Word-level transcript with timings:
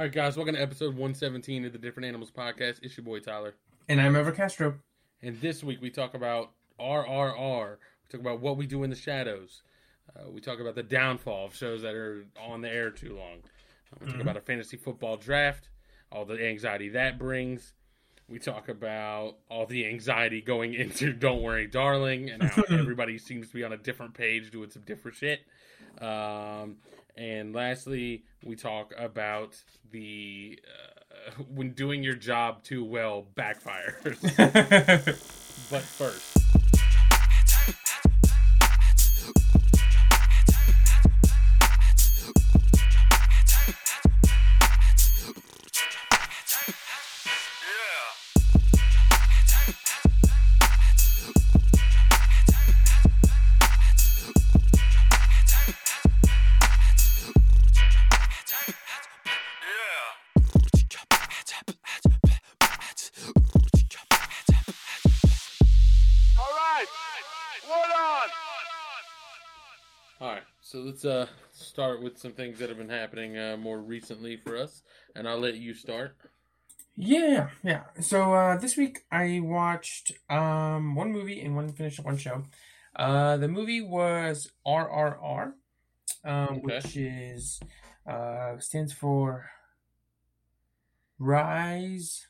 All 0.00 0.06
right, 0.06 0.12
guys, 0.12 0.34
welcome 0.38 0.54
to 0.54 0.62
episode 0.62 0.94
117 0.94 1.66
of 1.66 1.72
the 1.72 1.78
Different 1.78 2.06
Animals 2.06 2.30
Podcast. 2.30 2.78
It's 2.82 2.96
your 2.96 3.04
boy 3.04 3.20
Tyler. 3.20 3.52
And 3.86 4.00
I'm 4.00 4.16
Ever 4.16 4.32
Castro. 4.32 4.76
And 5.20 5.38
this 5.42 5.62
week 5.62 5.82
we 5.82 5.90
talk 5.90 6.14
about 6.14 6.52
RRR. 6.80 7.72
We 7.72 8.08
talk 8.10 8.22
about 8.22 8.40
what 8.40 8.56
we 8.56 8.66
do 8.66 8.82
in 8.82 8.88
the 8.88 8.96
shadows. 8.96 9.60
Uh, 10.16 10.30
we 10.30 10.40
talk 10.40 10.58
about 10.58 10.74
the 10.74 10.82
downfall 10.82 11.44
of 11.44 11.54
shows 11.54 11.82
that 11.82 11.94
are 11.94 12.24
on 12.40 12.62
the 12.62 12.70
air 12.70 12.90
too 12.90 13.14
long. 13.14 13.42
Uh, 13.92 13.96
we 14.00 14.06
talk 14.06 14.16
Mhm. 14.16 14.20
about 14.22 14.38
a 14.38 14.40
fantasy 14.40 14.78
football 14.78 15.18
draft, 15.18 15.68
all 16.10 16.24
the 16.24 16.42
anxiety 16.46 16.88
that 16.88 17.18
brings. 17.18 17.74
We 18.26 18.38
talk 18.38 18.70
about 18.70 19.36
all 19.50 19.66
the 19.66 19.84
anxiety 19.84 20.40
going 20.40 20.72
into 20.82 21.12
Don't 21.12 21.42
Worry, 21.42 21.66
Darling, 21.66 22.30
and 22.30 22.42
how 22.42 22.62
everybody 22.70 23.18
seems 23.18 23.48
to 23.48 23.52
be 23.54 23.64
on 23.64 23.74
a 23.74 23.76
different 23.76 24.14
page 24.14 24.50
doing 24.50 24.70
some 24.70 24.80
different 24.86 25.18
shit. 25.18 25.40
Um, 26.00 26.78
and 27.20 27.54
lastly, 27.54 28.24
we 28.46 28.56
talk 28.56 28.94
about 28.96 29.54
the 29.90 30.58
uh, 30.66 31.42
when 31.54 31.72
doing 31.72 32.02
your 32.02 32.14
job 32.14 32.64
too 32.64 32.82
well 32.82 33.26
backfires. 33.36 34.18
but 35.70 35.82
first, 35.82 36.29
let's 71.02 71.30
uh 71.30 71.32
start 71.52 72.02
with 72.02 72.18
some 72.18 72.32
things 72.32 72.58
that 72.58 72.68
have 72.68 72.78
been 72.78 72.88
happening 72.88 73.36
uh, 73.38 73.56
more 73.56 73.78
recently 73.78 74.36
for 74.36 74.56
us, 74.56 74.82
and 75.14 75.28
I'll 75.28 75.38
let 75.38 75.54
you 75.54 75.72
start. 75.74 76.16
yeah, 76.96 77.50
yeah. 77.62 77.84
So 78.00 78.34
uh, 78.34 78.58
this 78.58 78.76
week 78.76 79.00
I 79.10 79.40
watched 79.42 80.12
um, 80.28 80.94
one 80.94 81.12
movie 81.12 81.40
and 81.40 81.56
one 81.56 81.72
finished 81.72 82.00
one 82.04 82.16
show. 82.18 82.44
Uh, 82.94 83.36
the 83.36 83.48
movie 83.48 83.80
was 83.80 84.50
RRR, 84.66 85.52
um, 86.24 86.48
Okay. 86.58 86.60
which 86.62 86.96
is 86.96 87.60
uh, 88.06 88.58
stands 88.58 88.92
for 88.92 89.46
Rise 91.18 92.26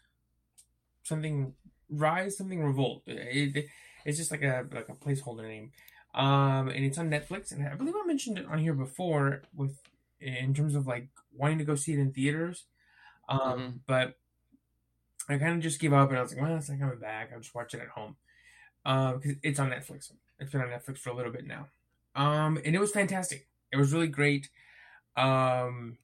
something 1.03 1.55
Rise 1.89 2.37
something 2.37 2.63
Revolt. 2.63 3.03
It, 3.07 3.57
it- 3.57 3.67
it's 4.07 4.17
just 4.17 4.31
like 4.31 4.43
a 4.43 4.65
like 4.73 4.89
a 4.89 4.95
placeholder 4.95 5.47
name. 5.47 5.73
Um, 6.15 6.69
and 6.69 6.85
it's 6.85 6.99
on 6.99 7.11
Netflix, 7.11 7.53
and 7.53 7.67
I 7.67 7.75
believe 7.77 7.95
I 7.97 8.07
mentioned 8.07 8.39
it 8.39 8.47
on 8.47 8.59
here 8.59 8.75
before 8.75 9.43
with 9.55 9.79
in 10.21 10.55
terms 10.55 10.75
of 10.75 10.87
like 10.87 11.09
wanting 11.33 11.59
to 11.59 11.65
go 11.65 11.75
see 11.77 11.93
it 11.93 11.99
in 11.99 12.13
theaters. 12.13 12.65
Um, 13.29 13.41
Mhm. 13.41 13.81
but 13.87 14.19
I 15.29 15.39
kind 15.39 15.55
of 15.57 15.61
just 15.61 15.81
gave 15.81 15.93
up, 15.93 16.09
and 16.11 16.19
I 16.19 16.23
was 16.23 16.33
like, 16.33 16.43
well, 16.43 16.57
it's 16.57 16.69
not 16.69 16.79
coming 16.81 16.99
back. 16.99 17.31
I'll 17.33 17.41
just 17.41 17.55
watch 17.55 17.75
it 17.75 17.81
at 17.81 17.89
home. 17.89 18.17
Um, 18.85 19.19
because 19.21 19.37
it's 19.43 19.61
on 19.61 19.71
Netflix. 19.71 20.13
It's 20.39 20.53
been 20.53 20.63
on 20.63 20.69
Netflix 20.69 20.99
for 20.99 21.11
a 21.11 21.15
little 21.15 21.33
bit 21.33 21.47
now. 21.47 21.69
Um, 22.15 22.59
and 22.65 22.75
it 22.75 22.81
was 22.81 22.93
fantastic. 22.93 23.49
It 23.73 23.77
was 23.77 23.93
really 23.93 24.09
great. 24.09 24.51
Um, 25.17 25.99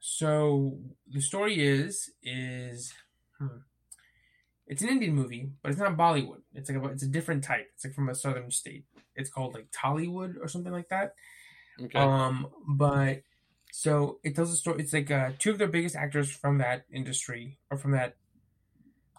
so 0.00 0.78
the 1.06 1.20
story 1.20 1.60
is 1.60 2.10
is 2.22 2.94
hmm, 3.38 3.58
it's 4.68 4.82
an 4.82 4.90
Indian 4.90 5.14
movie, 5.14 5.50
but 5.62 5.70
it's 5.70 5.80
not 5.80 5.96
Bollywood. 5.96 6.42
It's 6.54 6.70
like 6.70 6.82
a, 6.82 6.86
it's 6.88 7.02
a 7.02 7.08
different 7.08 7.42
type. 7.42 7.68
It's 7.74 7.84
like 7.84 7.94
from 7.94 8.10
a 8.10 8.14
southern 8.14 8.50
state. 8.50 8.84
It's 9.16 9.30
called 9.30 9.54
like 9.54 9.70
Tollywood 9.70 10.34
or 10.40 10.46
something 10.46 10.72
like 10.72 10.90
that. 10.90 11.14
Okay. 11.80 11.98
Um, 11.98 12.48
but 12.66 13.22
so 13.72 14.18
it 14.22 14.36
tells 14.36 14.52
a 14.52 14.56
story. 14.56 14.82
It's 14.82 14.92
like 14.92 15.10
uh, 15.10 15.30
two 15.38 15.50
of 15.50 15.58
their 15.58 15.68
biggest 15.68 15.96
actors 15.96 16.30
from 16.30 16.58
that 16.58 16.84
industry 16.92 17.58
or 17.70 17.78
from 17.78 17.92
that 17.92 18.16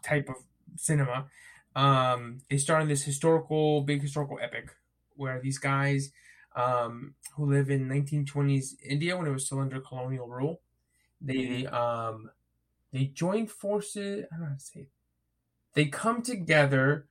type 0.04 0.30
of 0.30 0.36
cinema. 0.78 1.26
Um, 1.76 2.42
they 2.50 2.58
star 2.58 2.80
in 2.80 2.88
this 2.88 3.04
historical, 3.04 3.82
big 3.82 4.02
historical 4.02 4.38
epic 4.42 4.70
where 5.16 5.42
these 5.42 5.58
guys 5.58 6.12
um, 6.56 7.16
who 7.36 7.52
live 7.52 7.70
in 7.70 7.90
1920s 7.90 8.76
India 8.84 9.18
when 9.18 9.28
it 9.28 9.32
was 9.32 9.46
still 9.46 9.60
under 9.60 9.80
colonial 9.80 10.28
rule, 10.28 10.62
they 11.22 11.66
um, 11.68 12.30
they 12.94 13.06
join 13.06 13.48
forces. 13.48 14.26
I 14.32 14.36
don't 14.36 14.42
know 14.42 14.50
how 14.50 14.56
to 14.56 14.60
say. 14.60 14.80
It. 14.82 14.90
They 15.74 15.86
come 15.86 16.22
together 16.22 17.08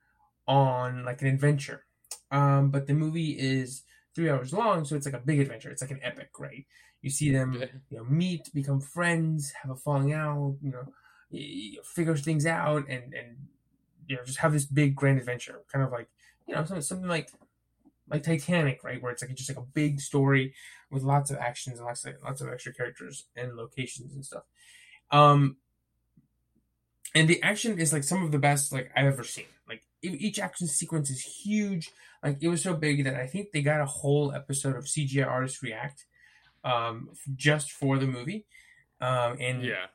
on 0.46 1.04
like 1.04 1.22
an 1.22 1.28
adventure. 1.28 1.84
Um, 2.30 2.70
but 2.70 2.86
the 2.86 2.94
movie 2.94 3.32
is 3.38 3.82
three 4.14 4.30
hours 4.30 4.52
long, 4.52 4.84
so 4.84 4.96
it's 4.96 5.06
like 5.06 5.14
a 5.14 5.18
big 5.24 5.40
adventure. 5.40 5.70
It's 5.70 5.82
like 5.82 5.90
an 5.90 6.00
epic, 6.02 6.30
right? 6.38 6.66
You 7.02 7.10
see 7.10 7.30
them, 7.30 7.54
you 7.90 7.98
know, 7.98 8.04
meet, 8.04 8.52
become 8.52 8.80
friends, 8.80 9.52
have 9.62 9.70
a 9.70 9.76
falling 9.76 10.12
out, 10.12 10.56
you 10.60 10.72
know, 10.72 10.84
y- 11.30 11.72
y- 11.76 11.76
figure 11.84 12.16
things 12.16 12.44
out, 12.44 12.88
and 12.88 13.14
and 13.14 13.36
you 14.06 14.16
know, 14.16 14.24
just 14.24 14.38
have 14.38 14.52
this 14.52 14.64
big 14.64 14.94
grand 14.96 15.18
adventure, 15.18 15.60
kind 15.72 15.84
of 15.84 15.92
like 15.92 16.08
you 16.46 16.54
know, 16.54 16.64
something, 16.64 16.82
something 16.82 17.08
like 17.08 17.30
like 18.10 18.22
Titanic, 18.22 18.82
right? 18.82 19.00
Where 19.02 19.12
it's 19.12 19.22
like 19.22 19.34
just 19.34 19.50
like 19.50 19.58
a 19.58 19.62
big 19.74 20.00
story 20.00 20.54
with 20.90 21.02
lots 21.02 21.30
of 21.30 21.36
actions 21.38 21.78
and 21.78 21.86
lots 21.86 22.04
of 22.04 22.14
lots 22.24 22.40
of 22.40 22.48
extra 22.48 22.72
characters 22.72 23.26
and 23.36 23.54
locations 23.56 24.14
and 24.14 24.24
stuff. 24.24 24.44
Um, 25.10 25.56
and 27.18 27.28
the 27.28 27.42
action 27.42 27.78
is 27.78 27.92
like 27.92 28.04
some 28.04 28.22
of 28.22 28.30
the 28.30 28.38
best 28.38 28.72
like 28.72 28.90
I've 28.94 29.06
ever 29.06 29.24
seen. 29.24 29.46
Like 29.68 29.82
each 30.02 30.38
action 30.38 30.68
sequence 30.68 31.10
is 31.10 31.20
huge. 31.20 31.90
Like 32.22 32.38
it 32.40 32.48
was 32.48 32.62
so 32.62 32.74
big 32.74 33.04
that 33.04 33.16
I 33.16 33.26
think 33.26 33.50
they 33.50 33.60
got 33.60 33.80
a 33.80 33.86
whole 33.86 34.32
episode 34.32 34.76
of 34.76 34.84
CGI 34.84 35.26
artists 35.26 35.60
react, 35.60 36.04
um, 36.64 37.10
just 37.34 37.72
for 37.72 37.98
the 37.98 38.06
movie. 38.06 38.46
Um, 39.00 39.36
and 39.40 39.64
yeah. 39.64 39.86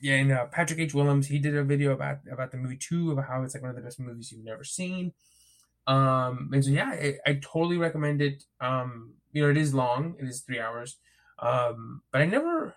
yeah, 0.00 0.14
and 0.14 0.32
uh, 0.32 0.46
Patrick 0.46 0.80
H. 0.80 0.94
Willems, 0.94 1.26
he 1.26 1.38
did 1.38 1.54
a 1.54 1.64
video 1.64 1.92
about 1.92 2.20
about 2.30 2.50
the 2.50 2.56
movie 2.56 2.78
too, 2.78 3.12
about 3.12 3.28
how 3.28 3.42
it's 3.42 3.54
like 3.54 3.62
one 3.62 3.70
of 3.70 3.76
the 3.76 3.82
best 3.82 4.00
movies 4.00 4.32
you've 4.32 4.44
never 4.44 4.64
seen. 4.64 5.12
Um, 5.86 6.50
and 6.54 6.64
so 6.64 6.70
yeah, 6.70 6.90
I, 6.90 7.16
I 7.26 7.40
totally 7.42 7.76
recommend 7.76 8.22
it. 8.22 8.44
Um, 8.58 9.14
you 9.32 9.42
know, 9.42 9.50
it 9.50 9.58
is 9.58 9.74
long; 9.74 10.16
it 10.18 10.24
is 10.24 10.40
three 10.40 10.60
hours. 10.60 10.96
Um, 11.38 12.00
but 12.10 12.22
I 12.22 12.26
never, 12.26 12.74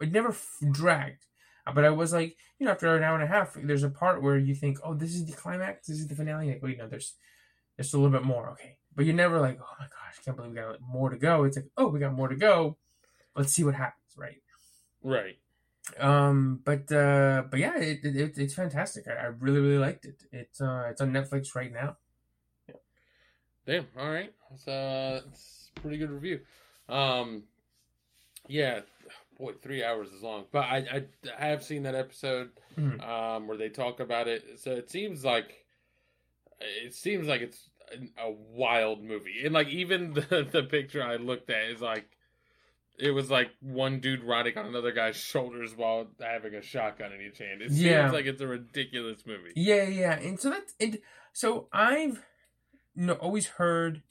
it 0.00 0.12
never 0.12 0.28
f- 0.30 0.58
dragged. 0.70 1.26
Uh, 1.66 1.72
But 1.72 1.84
I 1.84 1.90
was 1.90 2.12
like, 2.12 2.36
you 2.58 2.66
know, 2.66 2.72
after 2.72 2.94
an 2.96 3.02
hour 3.02 3.14
and 3.14 3.24
a 3.24 3.26
half, 3.26 3.54
there's 3.54 3.82
a 3.82 3.90
part 3.90 4.22
where 4.22 4.38
you 4.38 4.54
think, 4.54 4.78
oh, 4.84 4.94
this 4.94 5.14
is 5.14 5.26
the 5.26 5.36
climax, 5.36 5.86
this 5.86 5.98
is 5.98 6.08
the 6.08 6.14
finale. 6.14 6.48
Like, 6.48 6.62
wait, 6.62 6.78
no, 6.78 6.88
there's 6.88 7.14
there's 7.76 7.94
a 7.94 7.98
little 7.98 8.12
bit 8.12 8.26
more. 8.26 8.50
Okay, 8.50 8.76
but 8.94 9.04
you're 9.04 9.14
never 9.14 9.40
like, 9.40 9.58
oh 9.60 9.74
my 9.78 9.86
gosh, 9.86 10.16
I 10.18 10.22
can't 10.24 10.36
believe 10.36 10.52
we 10.52 10.56
got 10.56 10.80
more 10.80 11.10
to 11.10 11.16
go. 11.16 11.44
It's 11.44 11.56
like, 11.56 11.68
oh, 11.76 11.88
we 11.88 12.00
got 12.00 12.12
more 12.12 12.28
to 12.28 12.36
go. 12.36 12.76
Let's 13.34 13.52
see 13.52 13.64
what 13.64 13.74
happens, 13.74 14.14
right? 14.16 14.42
Right. 15.02 15.38
Um, 15.98 16.60
but 16.64 16.92
uh, 16.92 17.44
but 17.50 17.58
yeah, 17.58 17.76
it, 17.78 18.04
it, 18.04 18.16
it 18.16 18.38
it's 18.38 18.54
fantastic. 18.54 19.06
I, 19.08 19.12
I 19.12 19.24
really 19.26 19.60
really 19.60 19.78
liked 19.78 20.04
it. 20.04 20.22
It's 20.30 20.60
uh, 20.60 20.88
it's 20.90 21.00
on 21.00 21.12
Netflix 21.12 21.54
right 21.54 21.72
now. 21.72 21.96
Damn. 23.66 23.86
All 23.96 24.10
right. 24.10 24.32
That's 24.50 24.66
uh, 24.66 25.22
it's 25.30 25.70
pretty 25.80 25.98
good 25.98 26.10
review. 26.10 26.40
Um, 26.88 27.44
yeah. 28.48 28.80
Boy, 29.38 29.52
three 29.62 29.82
hours 29.82 30.08
is 30.10 30.22
long, 30.22 30.44
but 30.52 30.60
I 30.64 30.76
I, 30.78 31.04
I 31.38 31.46
have 31.46 31.62
seen 31.64 31.82
that 31.84 31.94
episode 31.94 32.50
Mhm. 32.78 33.02
um 33.06 33.48
where 33.48 33.56
they 33.56 33.68
talk 33.68 34.00
about 34.00 34.28
it. 34.28 34.44
So 34.60 34.72
it 34.72 34.90
seems 34.90 35.24
like 35.24 35.64
it 36.60 36.94
seems 36.94 37.26
like 37.26 37.40
it's 37.40 37.68
a 38.18 38.30
wild 38.30 39.02
movie, 39.02 39.42
and 39.44 39.52
like 39.54 39.68
even 39.68 40.12
the 40.14 40.46
the 40.50 40.62
picture 40.62 41.02
I 41.02 41.16
looked 41.16 41.50
at 41.50 41.64
is 41.70 41.80
like. 41.80 42.06
It 42.98 43.10
was 43.12 43.30
like 43.30 43.48
one 43.60 44.00
dude 44.00 44.22
riding 44.22 44.56
on 44.58 44.66
another 44.66 44.92
guy's 44.92 45.16
shoulders 45.16 45.74
while 45.74 46.08
having 46.20 46.54
a 46.54 46.60
shotgun 46.62 47.10
in 47.12 47.22
each 47.22 47.38
hand. 47.38 47.62
It 47.62 47.70
seems 47.70 47.80
Yeah. 47.80 48.10
like 48.10 48.26
it's 48.26 48.42
a 48.42 48.46
ridiculous 48.46 49.24
movie. 49.26 49.52
Yeah, 49.56 49.88
yeah, 49.88 50.12
and 50.20 50.38
so 50.38 50.50
that's 50.50 50.74
and 50.78 50.98
so 51.32 51.68
I've 51.72 52.22
you 52.94 53.06
know 53.06 53.14
always 53.14 53.46
heard. 53.46 54.02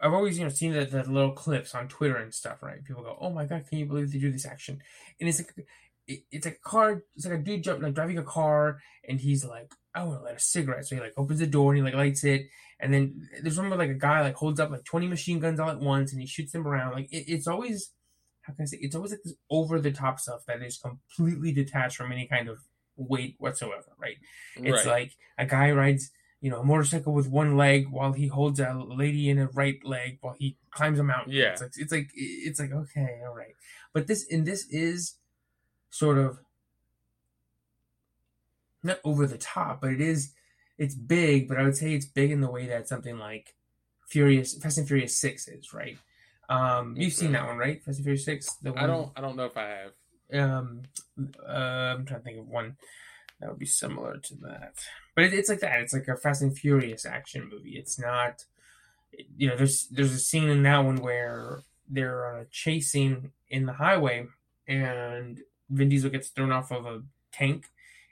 I've 0.00 0.12
always 0.12 0.38
you 0.38 0.44
know 0.44 0.50
seen 0.50 0.72
the, 0.72 0.84
the 0.84 1.04
little 1.04 1.32
clips 1.32 1.74
on 1.74 1.88
Twitter 1.88 2.16
and 2.16 2.32
stuff, 2.32 2.62
right? 2.62 2.84
People 2.84 3.02
go, 3.02 3.16
"Oh 3.20 3.30
my 3.30 3.44
god, 3.46 3.66
can 3.68 3.78
you 3.78 3.86
believe 3.86 4.12
they 4.12 4.18
do 4.18 4.32
this 4.32 4.46
action?" 4.46 4.80
And 5.20 5.28
it's 5.28 5.38
like 5.38 5.66
it, 6.06 6.20
it's 6.30 6.46
like 6.46 6.60
a 6.64 6.68
car. 6.68 7.02
It's 7.14 7.24
like 7.24 7.34
a 7.34 7.42
dude 7.42 7.64
jump, 7.64 7.82
like 7.82 7.94
driving 7.94 8.18
a 8.18 8.22
car, 8.22 8.80
and 9.08 9.20
he's 9.20 9.44
like, 9.44 9.72
"I 9.94 10.04
want 10.04 10.20
to 10.20 10.24
light 10.24 10.36
a 10.36 10.40
cigarette." 10.40 10.86
So 10.86 10.96
he 10.96 11.00
like 11.00 11.14
opens 11.16 11.40
the 11.40 11.46
door 11.46 11.72
and 11.72 11.78
he 11.78 11.82
like 11.82 11.94
lights 11.94 12.24
it, 12.24 12.46
and 12.80 12.92
then 12.92 13.28
there's 13.42 13.58
one 13.58 13.70
where 13.70 13.78
like 13.78 13.90
a 13.90 13.94
guy 13.94 14.20
like 14.22 14.34
holds 14.34 14.60
up 14.60 14.70
like 14.70 14.84
20 14.84 15.08
machine 15.08 15.40
guns 15.40 15.60
all 15.60 15.70
at 15.70 15.80
once, 15.80 16.12
and 16.12 16.20
he 16.20 16.26
shoots 16.26 16.52
them 16.52 16.66
around. 16.66 16.92
Like 16.92 17.12
it, 17.12 17.24
it's 17.28 17.46
always 17.46 17.92
how 18.42 18.52
can 18.52 18.62
I 18.62 18.66
say? 18.66 18.78
It's 18.80 18.94
always 18.94 19.10
like 19.10 19.22
this 19.24 19.34
over 19.50 19.80
the 19.80 19.92
top 19.92 20.20
stuff 20.20 20.42
that 20.46 20.62
is 20.62 20.78
completely 20.78 21.52
detached 21.52 21.96
from 21.96 22.12
any 22.12 22.26
kind 22.26 22.48
of 22.48 22.58
weight 22.96 23.36
whatsoever, 23.38 23.92
right? 23.98 24.16
It's 24.56 24.86
right. 24.86 24.86
like 24.86 25.16
a 25.38 25.46
guy 25.46 25.72
rides 25.72 26.10
you 26.40 26.50
know 26.50 26.60
a 26.60 26.64
motorcycle 26.64 27.12
with 27.12 27.28
one 27.28 27.56
leg 27.56 27.88
while 27.88 28.12
he 28.12 28.26
holds 28.26 28.60
a 28.60 28.72
lady 28.74 29.30
in 29.30 29.38
a 29.38 29.46
right 29.48 29.78
leg 29.84 30.18
while 30.20 30.34
he 30.38 30.56
climbs 30.70 30.98
a 30.98 31.02
mountain. 31.02 31.32
Yeah. 31.32 31.52
it's 31.52 31.62
like 31.62 31.72
it's 31.76 31.92
like 31.92 32.10
it's 32.14 32.60
like 32.60 32.72
okay, 32.72 33.20
all 33.26 33.34
right. 33.34 33.54
But 33.92 34.06
this 34.06 34.26
and 34.30 34.46
this 34.46 34.66
is 34.70 35.14
sort 35.90 36.18
of 36.18 36.38
not 38.82 38.98
over 39.04 39.26
the 39.26 39.38
top, 39.38 39.80
but 39.80 39.90
it 39.90 40.00
is 40.00 40.32
it's 40.78 40.94
big. 40.94 41.48
But 41.48 41.58
I 41.58 41.62
would 41.62 41.76
say 41.76 41.94
it's 41.94 42.06
big 42.06 42.30
in 42.30 42.40
the 42.40 42.50
way 42.50 42.66
that 42.66 42.88
something 42.88 43.18
like 43.18 43.54
Furious 44.08 44.54
Fast 44.58 44.78
and 44.78 44.86
Furious 44.86 45.18
Six 45.18 45.48
is, 45.48 45.72
right? 45.72 45.98
Um, 46.48 46.94
you've 46.96 47.12
seen 47.12 47.32
that 47.32 47.46
one, 47.46 47.56
right? 47.58 47.82
Fast 47.82 47.98
and 47.98 48.04
Furious 48.04 48.24
Six. 48.24 48.54
The 48.62 48.72
I 48.76 48.86
don't. 48.86 49.10
I 49.16 49.20
don't 49.20 49.36
know 49.36 49.46
if 49.46 49.56
I 49.56 49.68
have. 49.68 49.92
um 50.40 50.82
uh, 51.18 51.94
I'm 51.96 52.04
trying 52.04 52.20
to 52.20 52.24
think 52.24 52.38
of 52.38 52.48
one 52.48 52.76
that 53.40 53.48
would 53.50 53.58
be 53.58 53.66
similar 53.66 54.16
to 54.18 54.34
that. 54.42 54.74
But 55.14 55.24
it, 55.24 55.34
it's 55.34 55.48
like 55.48 55.60
that. 55.60 55.80
It's 55.80 55.92
like 55.92 56.08
a 56.08 56.16
Fast 56.16 56.42
and 56.42 56.56
Furious 56.56 57.04
action 57.06 57.48
movie. 57.50 57.76
It's 57.76 57.98
not 57.98 58.44
you 59.36 59.48
know, 59.48 59.56
there's 59.56 59.86
there's 59.88 60.12
a 60.12 60.18
scene 60.18 60.48
in 60.48 60.62
that 60.64 60.84
one 60.84 60.96
where 60.96 61.62
they're 61.88 62.46
chase 62.50 62.90
scene 62.90 63.30
in 63.48 63.64
the 63.66 63.72
highway 63.72 64.26
and 64.68 65.40
Vin 65.70 65.88
Diesel 65.88 66.10
gets 66.10 66.28
thrown 66.28 66.52
off 66.52 66.70
of 66.72 66.84
a 66.86 67.02
tank 67.32 67.66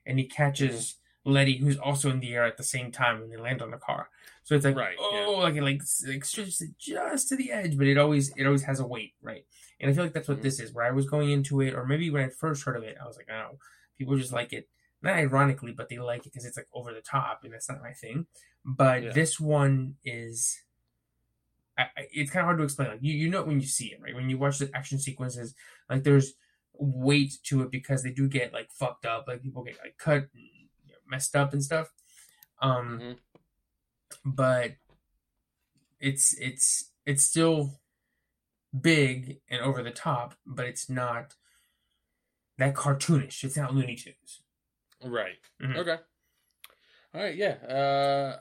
and 0.07 0.19
he 0.19 0.25
catches 0.27 0.97
Letty 1.25 1.59
who's 1.59 1.77
also 1.79 2.11
in 2.11 2.21
the 2.21 2.35
air 2.35 2.45
at 2.45 2.57
the 2.57 2.63
same 2.63 2.93
time 2.93 3.21
when 3.21 3.31
they 3.31 3.37
land 3.37 3.61
on 3.63 3.71
the 3.71 3.77
car. 3.77 4.09
So 4.45 4.55
it's 4.55 4.65
like 4.65 4.77
Right, 4.77 4.97
oh 4.99 5.39
like 5.43 5.57
it 5.57 5.63
like, 5.63 5.83
like 6.07 6.25
stretches 6.25 6.61
it 6.61 6.71
just 6.79 7.29
to 7.29 7.37
the 7.37 7.51
edge, 7.51 7.77
but 7.77 7.87
it 7.87 7.99
always 7.99 8.31
it 8.37 8.47
always 8.47 8.63
has 8.63 8.81
a 8.81 8.87
weight, 8.87 9.15
right? 9.23 9.45
And 9.81 9.91
I 9.91 9.95
feel 9.95 10.05
like 10.05 10.13
that's 10.13 10.29
what 10.29 10.39
Mhm. 10.39 10.43
this 10.43 10.61
is. 10.61 10.73
Where 10.73 10.87
I 10.87 10.91
was 10.93 11.07
going 11.09 11.31
into 11.31 11.61
it, 11.61 11.75
or 11.75 11.85
maybe 11.85 12.11
when 12.11 12.23
I 12.25 12.29
first 12.29 12.63
heard 12.65 12.77
of 12.77 12.85
it, 12.85 12.97
I 13.03 13.07
was 13.07 13.17
like, 13.17 13.29
oh, 13.31 13.59
people 13.99 14.17
just 14.17 14.33
like 14.33 14.53
it. 14.53 14.69
Not 15.05 15.17
ironically, 15.17 15.73
but 15.73 15.89
they 15.89 15.99
like 15.99 16.21
it 16.27 16.33
because 16.33 16.47
it's 16.47 16.57
like 16.57 16.69
over 16.73 16.93
the 16.93 17.03
top, 17.03 17.41
and 17.45 17.53
that's 17.53 17.69
not 17.69 17.83
my 17.83 17.93
thing. 17.93 18.27
But 18.65 19.03
Yeah. 19.03 19.13
this 19.13 19.39
one 19.39 19.97
is, 20.03 20.59
I, 21.77 21.83
I, 21.83 22.09
it's 22.11 22.31
kind 22.31 22.41
of 22.41 22.47
hard 22.47 22.59
to 22.59 22.65
explain. 22.65 22.89
Like 22.89 23.03
you, 23.03 23.13
you 23.13 23.29
know 23.29 23.41
it 23.41 23.47
when 23.47 23.61
you 23.61 23.67
see 23.67 23.89
it, 23.93 24.01
right? 24.01 24.15
When 24.15 24.31
you 24.31 24.39
watch 24.39 24.59
the 24.59 24.71
action 24.75 24.99
sequences, 24.99 25.55
like 25.91 26.05
there's 26.05 26.33
weight 26.73 27.35
to 27.45 27.63
it 27.63 27.71
because 27.71 28.03
they 28.03 28.13
do 28.13 28.27
get 28.29 28.53
like 28.55 28.71
fucked 28.73 29.05
up, 29.05 29.27
like 29.29 29.43
people 29.43 29.63
get 29.63 29.79
like 29.83 29.99
cut, 29.99 30.29
and, 30.35 30.43
you 30.87 30.93
know, 30.93 30.99
messed 31.07 31.37
up 31.37 31.53
and 31.53 31.63
stuff. 31.63 31.93
Um, 32.61 32.99
Mhm. 33.01 33.19
but 34.25 34.77
it's 36.01 36.33
it's 36.39 36.93
it's 37.05 37.25
still 37.25 37.81
big 38.81 39.41
and 39.51 39.61
over 39.61 39.83
the 39.83 39.91
top, 39.91 40.35
but 40.47 40.65
it's 40.65 40.89
not 40.89 41.35
that 42.57 42.75
cartoonish. 42.75 43.45
It's 43.45 43.57
not 43.57 43.75
Looney 43.75 43.97
Tunes. 43.97 44.41
Right. 45.05 45.39
Mhm. 45.63 45.77
Okay. 45.77 45.99
All 47.15 47.21
right. 47.21 47.37
Yeah. 47.37 47.55
Uh, 47.67 48.39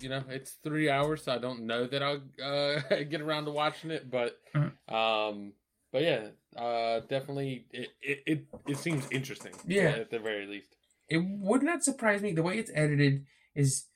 you 0.00 0.08
know, 0.08 0.22
it's 0.28 0.52
three 0.62 0.88
hours, 0.88 1.24
so 1.24 1.32
I 1.32 1.38
don't 1.38 1.66
know 1.66 1.86
that 1.86 2.02
I'll 2.02 2.22
uh, 2.42 2.80
get 3.10 3.20
around 3.20 3.44
to 3.46 3.50
watching 3.50 3.90
it, 3.90 4.10
but 4.10 4.38
Mhm. 4.54 4.72
um, 4.92 5.52
but 5.92 6.02
yeah, 6.02 6.28
uh, 6.56 7.00
definitely 7.00 7.66
it 7.70 7.88
it 8.00 8.22
it, 8.26 8.46
it 8.66 8.78
seems 8.78 9.10
interesting. 9.10 9.52
Yeah. 9.66 9.90
At 9.90 10.10
the 10.10 10.18
very 10.18 10.46
least. 10.46 10.74
It 11.08 11.18
would 11.18 11.62
not 11.62 11.82
surprise 11.82 12.22
me 12.22 12.32
the 12.32 12.42
way 12.42 12.58
it's 12.58 12.70
edited 12.74 13.26
is 13.54 13.86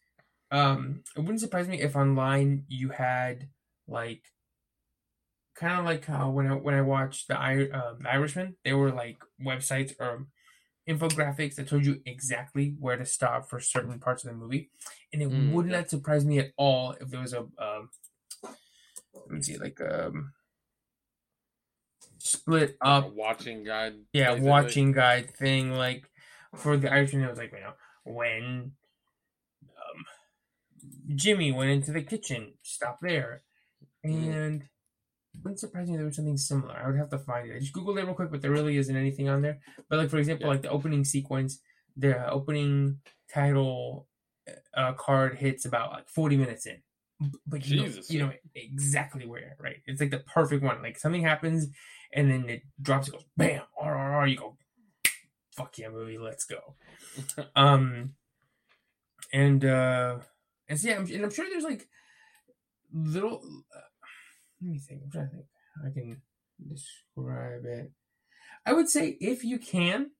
um 0.50 1.04
it 1.16 1.20
wouldn't 1.20 1.40
surprise 1.40 1.68
me 1.68 1.80
if 1.80 1.94
online 1.94 2.64
you 2.68 2.88
had 2.90 3.48
like 3.86 4.22
kind 5.54 5.78
of 5.78 5.84
like 5.84 6.06
how 6.06 6.30
when 6.30 6.46
I 6.46 6.54
when 6.54 6.74
I 6.74 6.80
watched 6.82 7.28
the 7.28 7.38
I 7.38 7.68
um, 7.68 7.98
the 8.02 8.10
Irishman, 8.10 8.56
they 8.64 8.72
were 8.72 8.90
like 8.90 9.18
websites 9.40 9.92
or 10.00 10.26
infographics 10.88 11.54
that 11.56 11.68
told 11.68 11.84
you 11.86 12.00
exactly 12.06 12.74
where 12.78 12.96
to 12.96 13.06
stop 13.06 13.48
for 13.48 13.60
certain 13.60 13.98
parts 14.00 14.24
of 14.24 14.30
the 14.30 14.36
movie, 14.36 14.70
and 15.12 15.22
it 15.22 15.30
Mm, 15.30 15.52
would 15.52 15.66
not 15.66 15.90
surprise 15.90 16.24
me 16.24 16.38
at 16.38 16.52
all 16.56 16.92
if 17.00 17.08
there 17.10 17.20
was 17.20 17.32
a 17.34 17.40
um, 17.58 17.90
let 19.14 19.30
me 19.30 19.42
see 19.42 19.58
like 19.58 19.80
um 19.80 20.32
split 22.18 22.76
up 22.80 23.12
watching 23.14 23.64
guide. 23.64 23.94
yeah 24.12 24.30
basically. 24.34 24.42
watching 24.42 24.92
guide 24.92 25.30
thing 25.34 25.72
like 25.72 26.08
for 26.54 26.76
the 26.76 26.90
Irishman 26.92 27.24
it 27.24 27.30
was 27.30 27.38
like 27.38 27.52
you 27.52 27.60
know 27.60 27.74
when 28.04 28.72
um 29.76 30.04
Jimmy 31.14 31.52
went 31.52 31.70
into 31.70 31.92
the 31.92 32.02
kitchen 32.02 32.54
stop 32.62 32.98
there 33.00 33.42
Mhm. 34.10 34.40
and 34.44 34.68
wouldn't 35.42 35.60
surprise 35.60 35.88
me 35.88 35.94
if 35.94 35.98
there 35.98 36.06
was 36.06 36.16
something 36.16 36.36
similar. 36.36 36.74
I 36.76 36.86
would 36.86 36.96
have 36.98 37.10
to 37.10 37.18
find 37.18 37.48
it. 37.50 37.56
I 37.56 37.58
just 37.58 37.72
googled 37.74 37.98
it 37.98 38.04
real 38.04 38.14
quick 38.14 38.30
but 38.30 38.42
there 38.42 38.50
really 38.50 38.76
isn't 38.76 38.96
anything 38.96 39.28
on 39.28 39.42
there. 39.42 39.58
But 39.88 39.98
like 39.98 40.10
for 40.10 40.18
example 40.18 40.46
Yeah. 40.46 40.52
like 40.52 40.62
the 40.62 40.70
opening 40.70 41.04
sequence 41.04 41.60
the 41.96 42.28
opening 42.30 43.00
title 43.32 44.08
uh, 44.74 44.92
card 44.94 45.36
hits 45.36 45.64
about 45.66 45.92
like 45.92 46.08
40 46.08 46.36
minutes 46.38 46.66
in. 46.66 46.82
But 47.46 47.64
you 47.66 47.76
Jesus, 47.82 48.10
know, 48.10 48.14
you 48.16 48.22
know 48.26 48.32
exactly 48.54 49.26
where 49.26 49.56
right? 49.60 49.76
It's 49.86 50.00
like 50.00 50.10
the 50.10 50.18
perfect 50.20 50.62
one. 50.62 50.82
Like 50.82 50.98
something 50.98 51.22
happens 51.22 51.68
and 52.12 52.30
then 52.30 52.48
it 52.48 52.62
drops 52.80 53.08
it 53.08 53.12
goes 53.12 53.24
bam 53.36 53.62
RRR 53.80 54.30
you 54.30 54.36
go 54.36 54.56
fuck 55.56 55.76
yeah 55.78 55.88
movie 55.90 56.18
let's 56.18 56.44
go. 56.44 56.74
Um 57.56 58.14
and 59.32 59.64
uh 59.64 60.18
and 60.68 60.80
so 60.80 60.88
yeah 60.88 60.96
I'm, 60.96 61.06
and 61.06 61.24
I'm 61.24 61.30
sure 61.30 61.46
there's 61.48 61.64
like 61.64 61.88
little 62.92 63.42
uh, 63.74 63.80
let 64.62 64.70
me 64.72 64.78
think 64.78 65.02
I'm 65.04 65.10
trying 65.10 65.30
to 65.30 65.36
think 65.36 65.46
I 65.84 65.90
can 65.90 66.22
describe 66.68 67.64
it 67.64 67.92
I 68.64 68.72
would 68.72 68.88
say 68.88 69.16
if 69.20 69.44
you 69.44 69.58
can 69.58 70.10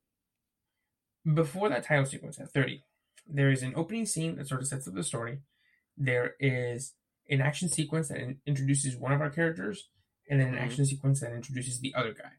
before 1.35 1.69
that 1.69 1.85
title 1.85 2.05
sequence 2.07 2.39
at 2.41 2.53
30 2.53 2.83
there 3.29 3.51
is 3.51 3.63
an 3.63 3.75
opening 3.77 4.07
scene 4.07 4.37
that 4.37 4.49
sort 4.49 4.61
of 4.61 4.67
sets 4.67 4.89
up 4.89 4.95
the 4.95 5.03
story 5.03 5.39
there 5.97 6.35
is 6.41 6.95
an 7.31 7.41
action 7.41 7.69
sequence 7.69 8.09
that 8.09 8.37
introduces 8.47 8.97
one 8.97 9.13
of 9.13 9.21
our 9.21 9.31
characters 9.31 9.89
and 10.29 10.41
then 10.41 10.49
an 10.49 10.55
Mhm. 10.55 10.59
action 10.65 10.85
sequence 10.85 11.21
that 11.21 11.33
introduces 11.33 11.81
the 11.81 11.95
other 11.95 12.13
guy 12.13 12.33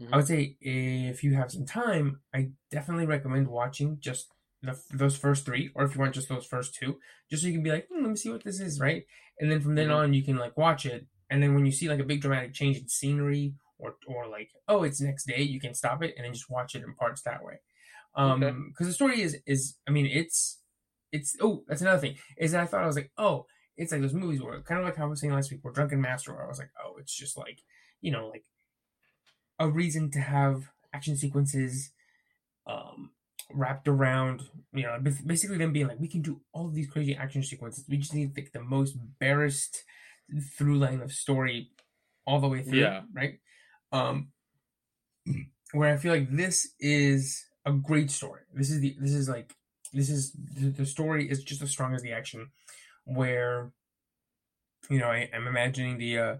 Mhm. 0.00 0.12
I 0.12 0.16
would 0.16 0.26
say 0.26 0.56
if 0.60 1.22
you 1.22 1.34
have 1.34 1.52
some 1.52 1.66
time, 1.66 2.20
I 2.34 2.50
definitely 2.70 3.06
recommend 3.06 3.48
watching 3.48 3.98
just 4.00 4.32
the, 4.62 4.80
those 4.92 5.16
first 5.16 5.44
three, 5.44 5.70
or 5.74 5.84
if 5.84 5.94
you 5.94 6.00
want 6.00 6.14
just 6.14 6.28
those 6.28 6.46
first 6.46 6.74
two, 6.74 6.98
just 7.28 7.42
so 7.42 7.48
you 7.48 7.54
can 7.54 7.62
be 7.62 7.70
like, 7.70 7.86
hmm, 7.88 8.02
let 8.02 8.10
me 8.10 8.16
see 8.16 8.30
what 8.30 8.42
this 8.44 8.60
is, 8.60 8.80
right? 8.80 9.04
And 9.38 9.50
then 9.50 9.60
from 9.60 9.74
then 9.74 9.88
Mhm. 9.88 9.94
on, 9.94 10.14
you 10.14 10.22
can 10.22 10.36
like 10.36 10.56
watch 10.56 10.86
it, 10.86 11.06
and 11.30 11.42
then 11.42 11.54
when 11.54 11.64
you 11.66 11.72
see 11.72 11.88
like 11.88 12.00
a 12.00 12.04
big 12.04 12.20
dramatic 12.20 12.52
change 12.52 12.76
in 12.78 12.88
scenery, 12.88 13.54
or 13.78 13.96
or 14.06 14.26
like, 14.28 14.50
oh, 14.68 14.82
it's 14.82 15.00
next 15.00 15.26
day, 15.26 15.42
you 15.42 15.60
can 15.60 15.74
stop 15.74 16.02
it 16.02 16.14
and 16.16 16.24
then 16.24 16.32
just 16.32 16.50
watch 16.50 16.74
it 16.74 16.82
in 16.82 16.94
parts 16.94 17.22
that 17.22 17.42
way. 17.44 17.60
Um, 18.14 18.42
Okay. 18.42 18.56
because 18.68 18.86
the 18.88 18.92
story 18.92 19.22
is 19.22 19.36
is, 19.46 19.76
I 19.88 19.90
mean, 19.92 20.06
it's 20.06 20.58
it's 21.12 21.36
oh, 21.40 21.64
that's 21.66 21.80
another 21.82 22.00
thing 22.00 22.16
is 22.38 22.52
that 22.52 22.62
I 22.62 22.66
thought 22.66 22.82
I 22.82 22.86
was 22.86 22.96
like, 22.96 23.10
oh, 23.18 23.46
it's 23.76 23.92
like 23.92 24.00
those 24.00 24.14
movies 24.14 24.42
where 24.42 24.60
kind 24.62 24.80
of 24.80 24.86
like 24.86 24.96
how 24.96 25.04
I 25.04 25.08
was 25.08 25.20
saying 25.20 25.32
last 25.32 25.50
week, 25.50 25.60
where 25.62 25.72
Drunken 25.72 26.00
Master, 26.00 26.32
where 26.34 26.44
I 26.44 26.48
was 26.48 26.58
like, 26.58 26.70
oh, 26.84 26.96
it's 26.98 27.14
just 27.16 27.36
like, 27.38 27.60
you 28.00 28.10
know, 28.12 28.28
like 28.28 28.44
a 29.58 29.68
reason 29.68 30.10
to 30.12 30.20
have 30.20 30.70
action 30.92 31.16
sequences 31.16 31.90
um 32.66 33.10
wrapped 33.52 33.88
around 33.88 34.42
you 34.72 34.82
know 34.82 34.96
basically 35.26 35.58
them 35.58 35.72
being 35.72 35.88
like 35.88 35.98
we 35.98 36.08
can 36.08 36.22
do 36.22 36.40
all 36.52 36.68
these 36.68 36.88
crazy 36.88 37.16
action 37.16 37.42
sequences 37.42 37.84
we 37.88 37.96
just 37.96 38.14
need 38.14 38.36
like 38.36 38.52
the 38.52 38.60
most 38.60 38.96
barest 39.18 39.84
through 40.56 40.78
line 40.78 41.00
of 41.00 41.12
story 41.12 41.70
all 42.26 42.40
the 42.40 42.48
way 42.48 42.62
through 42.62 42.78
Yeah. 42.80 43.02
right 43.14 43.38
um 43.92 44.28
where 45.72 45.92
i 45.92 45.96
feel 45.96 46.12
like 46.12 46.30
this 46.30 46.68
is 46.80 47.44
a 47.66 47.72
great 47.72 48.10
story 48.10 48.42
this 48.54 48.70
is 48.70 48.80
the 48.80 48.96
this 49.00 49.12
is 49.12 49.28
like 49.28 49.54
this 49.92 50.08
is 50.10 50.32
the, 50.32 50.86
story 50.86 51.28
is 51.28 51.42
just 51.42 51.62
as 51.62 51.70
strong 51.70 51.94
as 51.94 52.02
the 52.02 52.12
action 52.12 52.50
where 53.04 53.72
you 54.88 54.98
know 54.98 55.08
I, 55.08 55.28
i'm 55.34 55.46
imagining 55.46 55.98
the 55.98 56.18
uh 56.18 56.36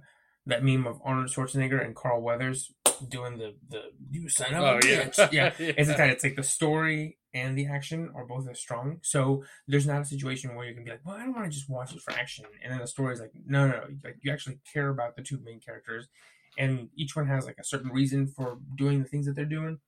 that 0.46 0.64
meme 0.64 0.86
of 0.86 1.00
arnold 1.04 1.28
schwarzenegger 1.28 1.84
and 1.84 1.94
carl 1.94 2.20
weathers 2.22 2.70
doing 3.08 3.38
the 3.38 3.54
the 3.68 3.82
you 4.10 4.28
son 4.28 4.54
of 4.54 4.62
Oh 4.62 4.78
a 4.82 4.86
yeah. 4.88 5.04
bitch. 5.04 5.32
yeah 5.32 5.52
it's 5.58 5.88
like 5.88 5.96
that. 5.98 6.10
It's 6.10 6.24
like 6.24 6.36
the 6.36 6.42
story 6.42 7.16
and 7.32 7.56
the 7.56 7.66
action 7.66 8.10
are 8.14 8.24
both 8.24 8.48
as 8.48 8.58
strong. 8.58 8.98
So 9.02 9.44
there's 9.68 9.86
not 9.86 10.02
a 10.02 10.04
situation 10.04 10.54
where 10.54 10.66
you 10.66 10.74
can 10.74 10.84
be 10.84 10.90
like, 10.90 11.00
well, 11.04 11.16
I 11.16 11.20
don't 11.20 11.34
want 11.34 11.44
to 11.46 11.50
just 11.50 11.70
watch 11.70 11.94
it 11.94 12.02
for 12.02 12.12
action, 12.12 12.44
and 12.62 12.72
then 12.72 12.80
the 12.80 12.86
story 12.86 13.14
is 13.14 13.20
like, 13.20 13.32
no, 13.46 13.66
no, 13.68 13.74
no. 13.74 13.84
Like 14.04 14.16
you 14.22 14.32
actually 14.32 14.58
care 14.72 14.88
about 14.88 15.16
the 15.16 15.22
two 15.22 15.38
main 15.44 15.60
characters, 15.60 16.08
and 16.58 16.88
each 16.96 17.14
one 17.16 17.26
has 17.26 17.46
like 17.46 17.58
a 17.58 17.64
certain 17.64 17.90
reason 17.90 18.26
for 18.26 18.58
doing 18.76 19.02
the 19.02 19.08
things 19.08 19.26
that 19.26 19.36
they're 19.36 19.44
doing, 19.44 19.80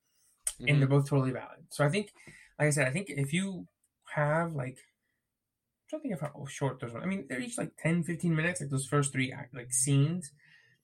Mhm. 0.61 0.69
and 0.69 0.81
they're 0.81 0.89
both 0.89 1.09
totally 1.09 1.33
valid. 1.33 1.67
So 1.71 1.85
I 1.85 1.89
think, 1.89 2.13
like 2.59 2.69
I 2.69 2.71
said, 2.71 2.87
I 2.87 2.91
think 2.91 3.11
if 3.11 3.33
you 3.33 3.67
have 4.15 4.55
like, 4.55 4.79
I'm 4.79 5.89
trying 5.89 6.01
to 6.01 6.09
think 6.09 6.15
of 6.15 6.21
how 6.21 6.47
short 6.47 6.81
those 6.81 6.95
are. 6.95 7.03
I 7.03 7.07
mean, 7.07 7.27
they're 7.29 7.41
each 7.41 7.59
like 7.59 7.77
10, 7.79 8.03
15 8.03 8.35
minutes, 8.35 8.61
like 8.61 8.71
those 8.71 8.87
first 8.87 9.13
three 9.13 9.35
like 9.53 9.73
scenes 9.73 10.33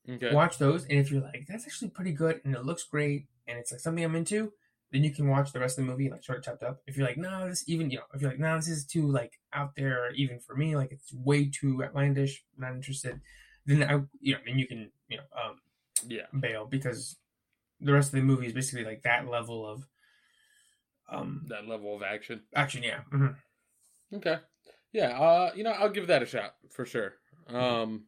okay. 0.09 0.35
watch 0.35 0.59
those 0.59 0.85
and 0.85 0.99
if 0.99 1.11
you're 1.11 1.23
like 1.23 1.47
that's 1.49 1.65
actually 1.65 1.88
pretty 1.91 2.12
good 2.12 2.41
and 2.45 2.55
it 2.55 2.65
looks 2.65 2.85
great 2.85 3.27
and 3.47 3.59
it's 3.59 3.71
like 3.73 3.81
something 3.81 4.05
i'm 4.05 4.15
into 4.15 4.53
then 4.90 5.04
you 5.04 5.11
can 5.12 5.28
watch 5.28 5.52
the 5.52 5.61
rest 5.61 5.78
of 5.78 5.85
the 5.85 5.90
movie 5.90 6.09
like 6.11 6.25
sort 6.25 6.38
of 6.38 6.45
chopped 6.45 6.62
up 6.62 6.80
if 6.87 6.97
you're 6.97 7.07
like 7.07 7.16
no 7.18 7.49
this 7.49 7.64
even 7.66 7.90
you 7.90 7.99
know 7.99 8.04
if 8.14 8.21
you're 8.21 8.30
like 8.30 8.40
no 8.40 8.57
this 8.57 8.68
is 8.68 8.85
too 8.87 9.07
like 9.07 9.38
out 9.52 9.75
there 9.76 10.11
even 10.14 10.38
for 10.38 10.57
me 10.57 10.75
like 10.76 10.90
it's 10.92 11.12
way 11.12 11.49
too 11.49 11.83
outlandish 11.85 12.42
not 12.57 12.73
interested 12.73 13.21
then 13.66 13.83
i 13.83 14.00
you 14.21 14.33
know 14.35 14.40
then 14.47 14.59
you 14.59 14.66
can 14.66 14.90
you 15.09 15.16
know 15.18 15.25
um 15.37 15.61
Yeah. 16.07 16.26
bail 16.40 16.64
because 16.66 17.16
the 17.80 17.92
rest 17.92 18.09
of 18.09 18.12
the 18.16 18.23
movie 18.23 18.47
is 18.47 18.52
basically 18.52 18.85
like 18.85 19.02
that 19.02 19.28
level 19.28 19.66
of 19.66 19.87
um 21.11 21.45
That 21.49 21.66
level 21.66 21.95
of 21.97 22.02
action. 22.02 22.42
action 22.54 22.83
yeah 22.83 23.00
hmm 23.11 23.28
Okay. 24.14 24.38
Yeah, 24.90 25.18
uh, 25.21 25.50
you 25.54 25.64
know, 25.64 25.73
I'll 25.73 25.90
give 25.90 26.07
that 26.07 26.23
a 26.23 26.26
shot 26.26 26.54
for 26.71 26.87
sure. 26.87 27.16
Um, 27.47 28.04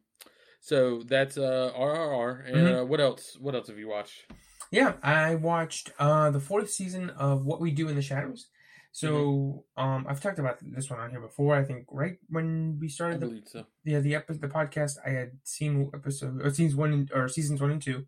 so 0.59 1.03
that's 1.03 1.37
uh 1.37 1.71
RRR, 1.77 2.39
and 2.47 2.55
Mhm. 2.67 2.81
uh, 2.81 2.85
what 2.85 2.99
else? 2.99 3.37
What 3.39 3.53
else 3.53 3.67
have 3.67 3.77
you 3.77 3.87
watched? 3.87 4.25
Yeah, 4.71 4.93
I 5.03 5.35
watched 5.35 5.91
uh 5.99 6.31
the 6.31 6.39
fourth 6.39 6.69
season 6.71 7.09
of 7.11 7.45
What 7.45 7.61
We 7.61 7.71
Do 7.71 7.89
in 7.89 7.95
the 7.95 8.01
Shadows. 8.01 8.47
So 8.91 9.65
um 9.77 10.05
I've 10.09 10.21
talked 10.21 10.39
about 10.39 10.57
this 10.61 10.89
one 10.89 10.99
on 10.99 11.11
here 11.11 11.21
before. 11.21 11.55
I 11.55 11.63
think 11.63 11.85
right 11.91 12.17
when 12.29 12.77
we 12.79 12.87
I 12.87 12.89
started 12.89 13.19
the 13.19 13.41
so. 13.45 13.65
yeah 13.83 13.99
the 13.99 14.15
epi- 14.15 14.37
the 14.37 14.47
podcast, 14.47 14.97
I 15.05 15.09
had 15.11 15.31
seen 15.43 15.89
episode 15.93 16.41
or 16.41 16.49
seasons 16.51 16.75
one 16.75 16.93
and, 16.93 17.11
or 17.13 17.27
seasons 17.27 17.61
one 17.61 17.71
and 17.71 17.81
two, 17.81 18.05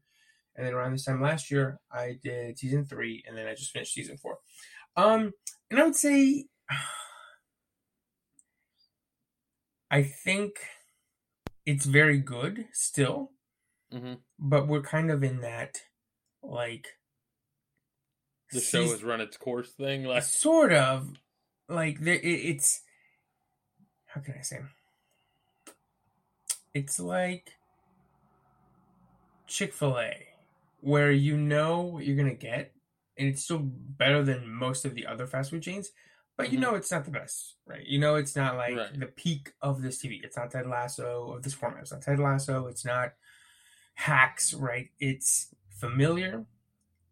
and 0.56 0.66
then 0.66 0.74
around 0.74 0.94
this 0.94 1.06
time 1.06 1.22
last 1.22 1.52
year, 1.52 1.80
I 1.92 2.20
did 2.24 2.58
season 2.60 2.86
three, 2.86 3.24
and 3.28 3.38
then 3.38 3.48
I 3.48 3.56
just 3.56 3.72
finished 3.72 3.94
season 3.94 4.18
four. 4.18 4.40
Um, 4.96 5.32
and 5.72 5.80
I 5.80 5.84
would 5.86 5.96
say, 5.96 6.46
I 9.92 10.04
think 10.04 10.60
it's 11.66 11.86
very 11.86 12.20
good 12.20 12.68
still, 12.74 13.32
hmm 13.92 14.14
but 14.40 14.68
we're 14.68 14.82
kind 14.82 15.12
of 15.12 15.24
in 15.24 15.42
that 15.42 15.78
like 16.44 16.88
The 18.52 18.62
show 18.62 18.92
has 18.92 19.04
run 19.04 19.22
its 19.22 19.38
course 19.38 19.72
thing. 19.72 20.04
Like, 20.04 20.24
sort 20.24 20.74
of 20.74 21.10
like 21.70 22.00
there 22.02 22.16
it, 22.16 22.26
it's 22.26 22.82
how 24.06 24.22
can 24.22 24.36
i 24.38 24.42
say 24.42 24.60
it's 26.74 27.00
like 27.00 27.54
chick-fil-a 29.48 30.28
where 30.82 31.12
you 31.12 31.38
know 31.38 31.82
what 31.82 32.06
you're 32.06 32.16
gonna 32.18 32.34
get 32.34 32.74
and 33.18 33.28
it's 33.28 33.44
still 33.44 33.60
better 33.60 34.24
than 34.24 34.48
most 34.48 34.86
of 34.86 34.94
the 34.96 35.06
other 35.06 35.26
fast 35.26 35.52
food 35.52 35.62
chains 35.64 35.92
but 36.38 36.52
you 36.52 36.58
Mhm. 36.58 36.62
know 36.62 36.76
it's 36.76 36.92
not 36.92 37.06
the 37.06 37.12
best 37.12 37.56
right 37.66 37.86
you 37.86 38.00
know 38.00 38.16
it's 38.16 38.36
not 38.36 38.56
like 38.56 38.76
Right. 38.76 39.00
the 39.00 39.06
peak 39.08 39.54
of 39.62 39.82
this 39.82 40.02
tv 40.02 40.24
it's 40.24 40.36
not 40.38 40.52
ted 40.52 40.68
lasso 40.68 41.34
of 41.34 41.44
this 41.44 41.54
format 41.54 41.82
it's 41.82 41.92
not 41.92 42.02
ted 42.02 42.20
lasso 42.20 42.68
it's 42.68 42.84
not 42.86 43.14
hacks 43.96 44.54
right 44.54 44.90
it's 45.00 45.54
familiar 45.80 46.46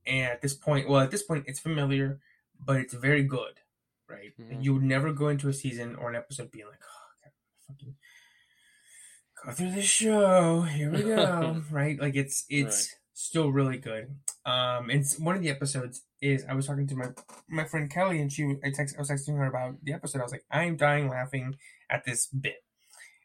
and 0.06 0.32
at 0.32 0.41
this 0.41 0.53
point 0.53 0.88
well 0.89 1.01
at 1.01 1.12
this 1.12 1.24
point 1.24 1.44
it's 1.48 1.60
familiar 1.60 2.20
but 2.63 2.77
it's 2.77 2.94
very 2.94 3.24
good 3.24 3.60
right? 4.10 4.32
Mhm. 4.39 4.63
you 4.63 4.74
would 4.74 4.84
never 4.84 5.13
go 5.13 5.30
into 5.30 5.48
a 5.50 5.53
season 5.53 5.96
or 5.96 6.10
an 6.10 6.15
episode 6.15 6.51
being 6.51 6.65
like 6.68 6.80
oh 6.84 7.08
God, 7.24 7.32
fucking 7.68 7.96
go 9.46 9.51
through 9.51 9.72
this 9.72 9.86
show. 9.86 10.62
Here 10.62 10.91
we 10.91 11.01
go 11.03 11.62
right? 11.72 12.00
Like 12.00 12.15
it's 12.15 12.46
it's 12.50 12.96
still 13.13 13.51
really 13.51 13.77
good. 13.77 14.15
Um 14.46 14.89
and 14.89 15.06
one 15.20 15.36
of 15.36 15.41
the 15.41 15.50
episodes 15.50 16.03
is 16.22 16.46
i 16.50 16.53
was 16.53 16.68
talking 16.68 16.86
to 16.88 16.96
my 16.96 17.08
my 17.50 17.63
friend 17.63 17.89
kelly 17.89 18.22
and 18.22 18.32
she 18.32 18.44
i 18.63 18.70
text 18.70 18.96
i 18.96 19.00
was 19.01 19.10
texting 19.10 19.38
her 19.38 19.46
about 19.46 19.75
the 19.84 19.94
episode. 19.94 20.20
I 20.20 20.24
was 20.24 20.32
like 20.32 20.46
i'm 20.51 20.75
dying 20.77 21.08
laughing 21.10 21.56
at 21.89 22.06
this 22.06 22.27
bit 22.27 22.63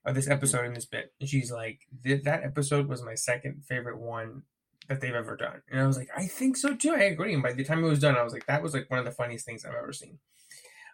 of 0.04 0.14
this 0.14 0.28
episode 0.28 0.64
and 0.64 0.76
this 0.76 0.86
bit. 0.86 1.12
And 1.20 1.28
she's 1.28 1.50
like 1.50 1.80
"Th- 2.04 2.22
that 2.22 2.44
episode 2.44 2.86
was 2.88 3.02
my 3.02 3.14
second 3.16 3.64
favorite 3.68 3.98
one 3.98 4.42
that 4.88 5.00
they've 5.00 5.14
ever 5.14 5.36
done 5.36 5.60
and 5.70 5.80
i 5.80 5.86
was 5.86 5.96
like 5.96 6.08
i 6.16 6.26
think 6.26 6.56
so 6.56 6.74
too 6.74 6.92
i 6.94 7.02
agree 7.02 7.32
and 7.34 7.42
by 7.42 7.52
the 7.52 7.64
time 7.64 7.82
it 7.84 7.88
was 7.88 7.98
done 7.98 8.16
i 8.16 8.22
was 8.22 8.32
like 8.32 8.46
that 8.46 8.62
was 8.62 8.74
like 8.74 8.88
one 8.90 8.98
of 8.98 9.04
the 9.04 9.10
funniest 9.10 9.44
things 9.46 9.64
i've 9.64 9.74
ever 9.74 9.92
seen 9.92 10.18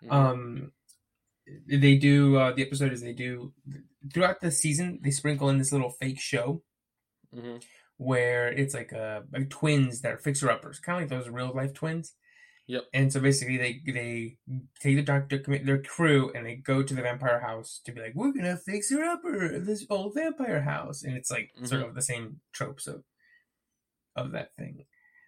mhm. 0.04 0.12
um 0.12 0.72
they 1.66 1.96
do 1.96 2.36
uh 2.36 2.52
the 2.52 2.62
episode 2.62 2.92
is 2.92 3.02
they 3.02 3.12
do 3.12 3.52
throughout 4.12 4.40
the 4.40 4.50
season 4.50 4.98
they 5.02 5.10
sprinkle 5.10 5.48
in 5.48 5.58
this 5.58 5.72
little 5.72 5.90
fake 5.90 6.20
show 6.20 6.62
Mhm. 7.34 7.62
where 7.96 8.48
it's 8.48 8.74
like 8.74 8.92
uh 8.92 9.22
like 9.32 9.48
twins 9.48 10.02
that 10.02 10.12
are 10.12 10.18
fixer 10.18 10.50
uppers 10.50 10.78
kind 10.78 10.96
of 11.02 11.10
like 11.10 11.18
those 11.18 11.30
real 11.32 11.52
life 11.54 11.72
twins 11.74 12.14
Yep. 12.68 12.84
and 12.94 13.12
so 13.12 13.20
basically 13.20 13.56
they 13.56 13.80
they 13.92 14.36
take 14.80 14.96
the 14.96 15.02
doctor 15.02 15.38
their 15.38 15.82
crew 15.82 16.30
and 16.34 16.46
they 16.46 16.54
go 16.54 16.82
to 16.82 16.94
the 16.94 17.02
vampire 17.02 17.40
house 17.40 17.80
to 17.84 17.92
be 17.92 18.00
like 18.00 18.14
we're 18.14 18.32
gonna 18.32 18.56
fix 18.56 18.90
her 18.90 19.02
upper 19.02 19.58
this 19.58 19.84
old 19.90 20.14
vampire 20.14 20.60
house 20.62 21.02
and 21.02 21.16
it's 21.16 21.30
like 21.30 21.50
sort 21.64 21.82
Mhm. 21.82 21.88
of 21.88 21.94
the 21.96 22.02
same 22.02 22.40
tropes 22.52 22.86
of 22.86 23.02
of 24.16 24.32
that 24.32 24.54
thing 24.56 24.84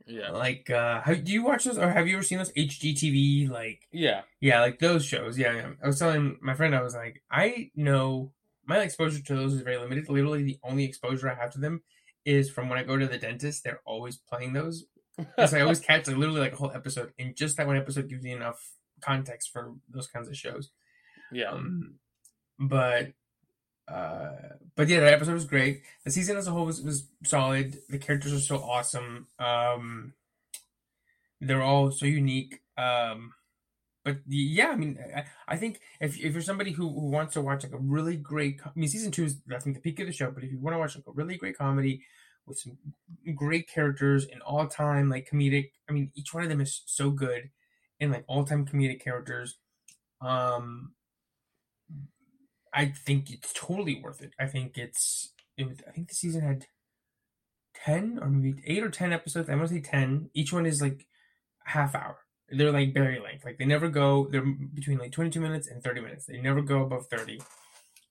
yeah, 0.07 0.31
like 0.31 0.69
uh 0.69 1.01
have, 1.01 1.25
do 1.25 1.33
you 1.33 1.43
watch 1.43 1.65
those 1.65 1.79
or 1.79 1.91
have 1.91 2.07
you 2.07 2.17
ever 2.17 2.23
seen 2.23 2.37
those 2.37 2.53
hgtv 2.53 3.49
like 3.49 3.89
yeah, 3.91 4.23
yeah, 4.41 4.61
like 4.61 4.79
those 4.79 5.05
shows. 5.05 5.39
Yeah, 5.39 5.55
yeah. 5.55 5.71
I 5.83 5.87
was 5.87 5.99
telling 5.99 6.37
my 6.43 6.55
friend, 6.55 6.75
I 6.75 6.83
was 6.83 6.95
like, 6.95 7.23
I 7.31 7.71
know 7.75 8.33
my 8.67 8.79
exposure 8.81 9.23
to 9.23 9.35
those 9.35 9.55
is 9.55 9.63
very 9.63 9.79
limited. 9.79 10.09
Literally, 10.09 10.43
the 10.43 10.59
only 10.63 10.85
exposure 10.85 11.31
I 11.31 11.35
have 11.35 11.53
to 11.53 11.59
them 11.59 11.83
is 12.25 12.51
from 12.51 12.69
when 12.69 12.79
I 12.79 12.83
go 12.83 12.99
to 12.99 13.07
the 13.07 13.19
dentist. 13.19 13.65
They're 13.65 13.81
always 13.87 14.17
playing 14.17 14.53
those. 14.53 14.85
Because 15.17 15.55
I 15.55 15.61
always 15.61 15.81
catch 15.89 16.07
like 16.07 16.17
literally 16.17 16.41
like 16.41 16.53
a 16.53 16.57
whole 16.57 16.73
episode, 16.73 17.13
and 17.19 17.37
just 17.37 17.57
that 17.57 17.67
one 17.67 17.77
episode 17.77 18.09
gives 18.09 18.25
you 18.25 18.35
enough 18.35 18.73
context 19.01 19.51
for 19.53 19.73
those 19.89 20.07
kinds 20.07 20.29
of 20.29 20.37
shows. 20.37 20.71
yeah. 21.33 21.51
Um, 21.51 21.95
but 22.59 23.13
uh, 23.89 24.33
but 24.77 24.89
yeah, 24.89 25.01
that 25.01 25.13
episode 25.13 25.35
was 25.35 25.45
great. 25.45 25.83
The 26.05 26.11
season 26.11 26.37
as 26.37 26.47
a 26.47 26.51
whole 26.51 26.67
was, 26.67 26.83
was 26.83 27.07
solid. 27.25 27.79
The 27.89 27.99
characters 27.99 28.33
are 28.33 28.41
so 28.41 28.57
awesome. 28.59 29.29
Um, 29.39 30.15
they're 31.41 31.63
all 31.63 31.91
so 31.91 32.07
unique. 32.07 32.61
Um, 32.77 33.33
but 34.05 34.19
yeah, 34.27 34.69
I 34.69 34.77
mean, 34.77 34.99
I, 35.17 35.25
I 35.49 35.57
think 35.57 35.81
if 36.01 36.19
if 36.19 36.33
you're 36.33 36.43
somebody 36.43 36.73
who, 36.73 36.89
who 36.89 37.07
wants 37.07 37.35
to 37.35 37.41
watch 37.41 37.63
like 37.63 37.73
a 37.73 37.79
really 37.79 38.17
great, 38.17 38.61
I 38.65 38.71
mean, 38.75 38.89
season 38.89 39.11
two 39.11 39.25
is 39.25 39.37
I 39.55 39.59
think 39.59 39.77
the 39.77 39.83
peak 39.83 40.01
of 40.01 40.07
the 40.07 40.13
show. 40.13 40.31
But 40.31 40.45
if 40.45 40.51
you 40.51 40.59
want 40.59 40.75
to 40.75 40.79
watch 40.79 40.97
like 40.97 41.07
a 41.07 41.13
really 41.13 41.37
great 41.37 41.57
comedy 41.57 42.03
with 42.47 42.59
some 42.59 42.77
great 43.35 43.69
characters 43.69 44.27
and 44.31 44.43
all 44.43 44.67
time 44.67 45.09
like 45.09 45.29
comedic, 45.31 45.71
I 45.89 45.93
mean, 45.93 46.11
each 46.15 46.35
one 46.35 46.43
of 46.43 46.51
them 46.51 46.61
is 46.61 46.83
so 46.87 47.11
good 47.11 47.51
and 48.01 48.13
like 48.13 48.25
all 48.27 48.45
time 48.45 48.67
comedic 48.67 49.03
characters. 49.03 49.57
Um, 50.21 50.93
I 52.75 52.87
think 52.87 53.31
it's 53.31 53.53
totally 53.53 54.01
worth 54.03 54.21
it. 54.21 54.33
I 54.39 54.47
think 54.47 54.77
it's 54.77 55.33
it 55.57 55.69
was, 55.69 55.79
I 55.89 55.93
think 55.93 56.09
the 56.09 56.15
season 56.15 56.41
had 56.43 56.67
ten 57.75 58.19
or 58.21 58.29
maybe 58.29 58.63
eight 58.67 58.83
or 58.83 58.91
ten 58.91 59.13
episodes. 59.13 59.49
I 59.49 59.55
want 59.55 59.69
to 59.69 59.75
say 59.75 59.81
ten. 59.81 60.31
Each 60.35 60.53
one 60.53 60.67
is 60.67 60.83
like 60.83 61.07
half 61.65 61.95
hour. 61.95 62.19
They're 62.49 62.73
like 62.73 62.93
very 62.93 63.21
length. 63.21 63.45
Like 63.45 63.59
they 63.59 63.65
never 63.65 63.89
go. 63.89 64.29
They're 64.31 64.45
between 64.75 64.99
like 64.99 65.13
twenty 65.13 65.31
two 65.31 65.41
minutes 65.41 65.69
and 65.69 65.83
thirty 65.83 66.01
minutes. 66.01 66.27
They 66.27 66.41
never 66.41 66.63
go 66.63 66.83
above 66.83 67.07
thirty. 67.07 67.41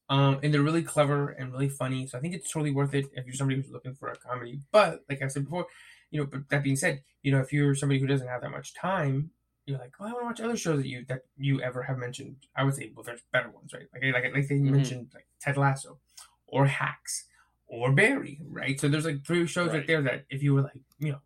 Um, 0.09 0.39
and 0.43 0.53
they're 0.53 0.61
really 0.61 0.83
clever 0.83 1.29
and 1.29 1.51
really 1.51 1.69
funny. 1.69 2.07
So 2.07 2.17
I 2.17 2.21
think 2.21 2.33
it's 2.33 2.51
totally 2.51 2.71
worth 2.71 2.93
it 2.93 3.05
if 3.13 3.25
you're 3.25 3.35
somebody 3.35 3.59
who's 3.59 3.71
looking 3.71 3.95
for 3.95 4.09
a 4.09 4.15
comedy. 4.15 4.59
But 4.71 5.01
like 5.09 5.21
I 5.21 5.27
said 5.27 5.45
before, 5.45 5.67
you 6.11 6.19
know, 6.19 6.27
but 6.27 6.49
that 6.49 6.63
being 6.63 6.75
said, 6.75 7.01
you 7.21 7.31
know, 7.31 7.39
if 7.39 7.51
you're 7.51 7.73
somebody 7.73 7.99
who 7.99 8.07
doesn't 8.07 8.27
have 8.27 8.41
that 8.41 8.51
much 8.51 8.73
time, 8.75 9.31
you're 9.65 9.79
like, 9.79 9.93
well, 9.99 10.09
I 10.09 10.11
want 10.13 10.23
to 10.23 10.27
watch 10.27 10.41
other 10.49 10.57
shows 10.57 10.81
that 10.81 10.87
you 10.87 11.05
that 11.07 11.21
you 11.37 11.61
ever 11.61 11.83
have 11.83 11.97
mentioned. 11.97 12.35
I 12.55 12.63
would 12.63 12.75
say, 12.75 12.91
well, 12.93 13.03
there's 13.03 13.21
better 13.31 13.49
ones, 13.49 13.73
right? 13.73 13.87
Like 13.93 14.03
like 14.13 14.33
like 14.33 14.47
they 14.47 14.55
Mhm. 14.55 14.71
mentioned, 14.71 15.11
like 15.13 15.27
Ted 15.39 15.57
Lasso, 15.57 15.99
or 16.47 16.65
Hacks, 16.65 17.25
or 17.67 17.91
Barry, 17.93 18.39
right? 18.49 18.79
So 18.79 18.87
there's 18.89 19.05
like 19.05 19.25
three 19.25 19.45
shows 19.47 19.69
right, 19.69 19.77
Right. 19.77 19.87
there 19.87 20.01
that 20.01 20.25
if 20.29 20.43
you 20.43 20.53
were 20.53 20.63
like, 20.63 20.79
you 20.99 21.13
know, 21.13 21.21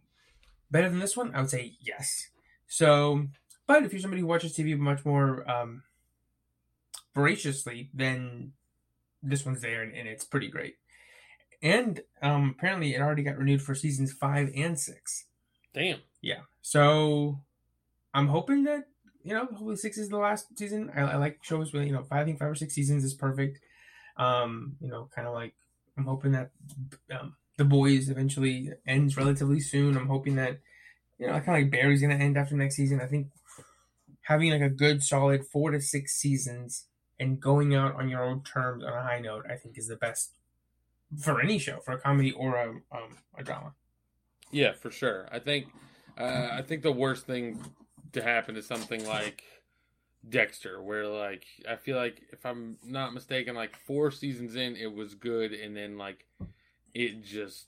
better 0.70 0.90
than 0.90 1.00
this 1.00 1.18
one, 1.18 1.34
I 1.36 1.42
would 1.42 1.50
say 1.50 1.76
yes. 1.80 2.30
So, 2.68 3.28
but 3.66 3.84
if 3.84 3.92
you're 3.94 4.02
somebody 4.02 4.22
who 4.22 4.28
watches 4.28 4.54
TV 4.56 4.78
much 4.78 5.04
more 5.06 5.50
um 5.50 5.84
voraciously, 7.14 7.90
then 7.94 8.54
this 9.24 9.46
one's 9.46 9.62
there 9.62 9.82
and, 9.82 9.96
and 9.96 10.08
it's 10.08 10.26
pretty 10.26 10.48
great. 10.48 10.76
And 11.62 12.02
um 12.22 12.56
apparently 12.58 12.94
it 12.94 13.02
already 13.02 13.24
got 13.24 13.38
renewed 13.38 13.62
for 13.62 13.74
seasons 13.74 14.14
five 14.14 14.52
and 14.56 14.80
six. 14.80 15.26
Damn. 15.74 16.02
Yeah. 16.22 16.42
So 16.62 17.42
I'm 18.18 18.28
hoping 18.28 18.64
that 18.64 18.86
you 19.24 19.34
know, 19.34 19.46
hopefully 19.46 19.76
six 19.76 19.98
is 19.98 20.10
the 20.10 20.18
last 20.18 20.48
season. 20.58 20.90
I, 20.96 21.02
I 21.02 21.16
like 21.18 21.38
shows 21.44 21.72
with 21.72 21.86
you 21.86 21.92
know, 21.92 22.04
five, 22.04 22.22
I 22.22 22.26
think 22.26 22.40
five 22.40 22.50
or 22.50 22.56
six 22.56 22.74
seasons 22.74 23.04
is 23.04 23.14
perfect. 23.14 23.60
Um, 24.18 24.78
you 24.82 24.88
know, 24.88 25.08
kind 25.14 25.28
of 25.28 25.36
like 25.36 25.54
I'm 25.98 26.06
hoping 26.06 26.32
that 26.32 26.50
um, 27.12 27.36
the 27.58 27.66
boys 27.66 28.10
eventually 28.10 28.72
ends 28.88 29.18
relatively 29.18 29.60
soon. 29.60 29.96
I'm 29.96 30.08
hoping 30.08 30.36
that 30.38 30.60
you 31.20 31.28
know, 31.28 31.34
I 31.34 31.42
kind 31.42 31.58
of 31.58 31.64
like 31.64 31.72
Barry's 31.72 32.02
gonna 32.02 32.16
end 32.16 32.38
after 32.38 32.56
next 32.56 32.76
season. 32.76 33.02
I 33.02 33.06
think 33.06 33.28
having 34.22 34.50
like 34.50 34.62
a 34.62 34.70
good 34.70 35.04
solid 35.04 35.46
four 35.46 35.70
to 35.70 35.80
six 35.80 36.16
seasons 36.16 36.86
and 37.20 37.40
going 37.40 37.76
out 37.76 37.96
on 37.96 38.10
your 38.10 38.24
own 38.24 38.42
terms 38.42 38.84
on 38.84 38.94
a 38.94 39.04
high 39.04 39.20
note, 39.20 39.46
I 39.48 39.58
think 39.58 39.78
is 39.78 39.90
the 39.90 39.96
best 39.96 40.34
for 41.22 41.40
any 41.40 41.60
show, 41.60 41.82
for 41.86 41.94
a 41.94 42.00
comedy 42.00 42.32
or 42.32 42.56
a 42.56 42.70
um, 42.96 43.18
a 43.38 43.44
drama. 43.44 43.74
Yeah, 44.52 44.74
for 44.74 44.90
sure. 44.90 45.28
I 45.32 45.38
think 45.38 45.68
uh, 46.18 46.48
I 46.52 46.64
think 46.64 46.82
the 46.82 46.92
worst 46.92 47.28
thing 47.28 47.62
to 48.18 48.24
happen 48.24 48.56
to 48.56 48.62
something 48.62 49.06
like 49.08 49.44
Dexter, 50.28 50.82
where 50.82 51.08
like 51.08 51.46
I 51.70 51.76
feel 51.78 51.96
like 51.98 52.22
if 52.34 52.46
I'm 52.46 52.78
not 52.86 53.14
mistaken, 53.14 53.56
like 53.56 53.76
four 53.78 54.12
seasons 54.12 54.56
in, 54.56 54.76
it 54.76 54.94
was 54.94 55.16
good, 55.16 55.54
and 55.54 55.76
then 55.76 55.98
like 55.98 56.26
it 56.94 57.24
just 57.24 57.68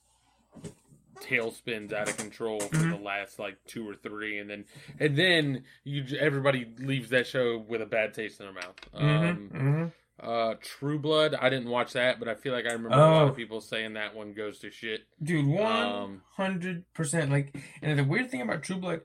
tailspins 1.22 1.92
out 1.92 2.08
of 2.10 2.16
control 2.18 2.60
for 2.62 2.78
the 2.78 2.96
last 2.96 3.40
like 3.40 3.58
two 3.68 3.88
or 3.88 3.94
three, 3.96 4.40
and 4.40 4.50
then 4.50 4.66
and 5.00 5.18
then 5.18 5.64
you 5.84 6.06
everybody 6.18 6.68
leaves 6.80 7.10
that 7.10 7.28
show 7.28 7.58
with 7.58 7.82
a 7.82 7.86
bad 7.86 8.14
taste 8.14 8.40
in 8.40 8.46
their 8.46 8.54
mouth. 8.54 8.76
Um, 8.94 9.50
hmm 9.52 9.86
uh, 10.22 10.56
True 10.62 11.00
Blood, 11.00 11.34
I 11.34 11.50
didn't 11.50 11.70
watch 11.70 11.94
that, 11.94 12.20
but 12.20 12.28
I 12.28 12.36
feel 12.36 12.52
like 12.52 12.66
I 12.66 12.74
remember 12.74 12.98
a 12.98 13.00
lot 13.00 13.22
Oh. 13.24 13.28
of 13.30 13.38
people 13.38 13.62
saying 13.62 13.94
that 13.94 14.14
one 14.14 14.34
goes 14.34 14.60
to 14.60 14.70
shit. 14.70 15.06
Dude, 15.24 15.58
Um, 15.62 16.24
hundred 16.36 16.84
percent. 16.94 17.32
Like, 17.32 17.56
and 17.82 17.98
the 17.98 18.04
weird 18.04 18.30
thing 18.30 18.42
about 18.42 18.62
True 18.64 18.76
Blood, 18.76 19.02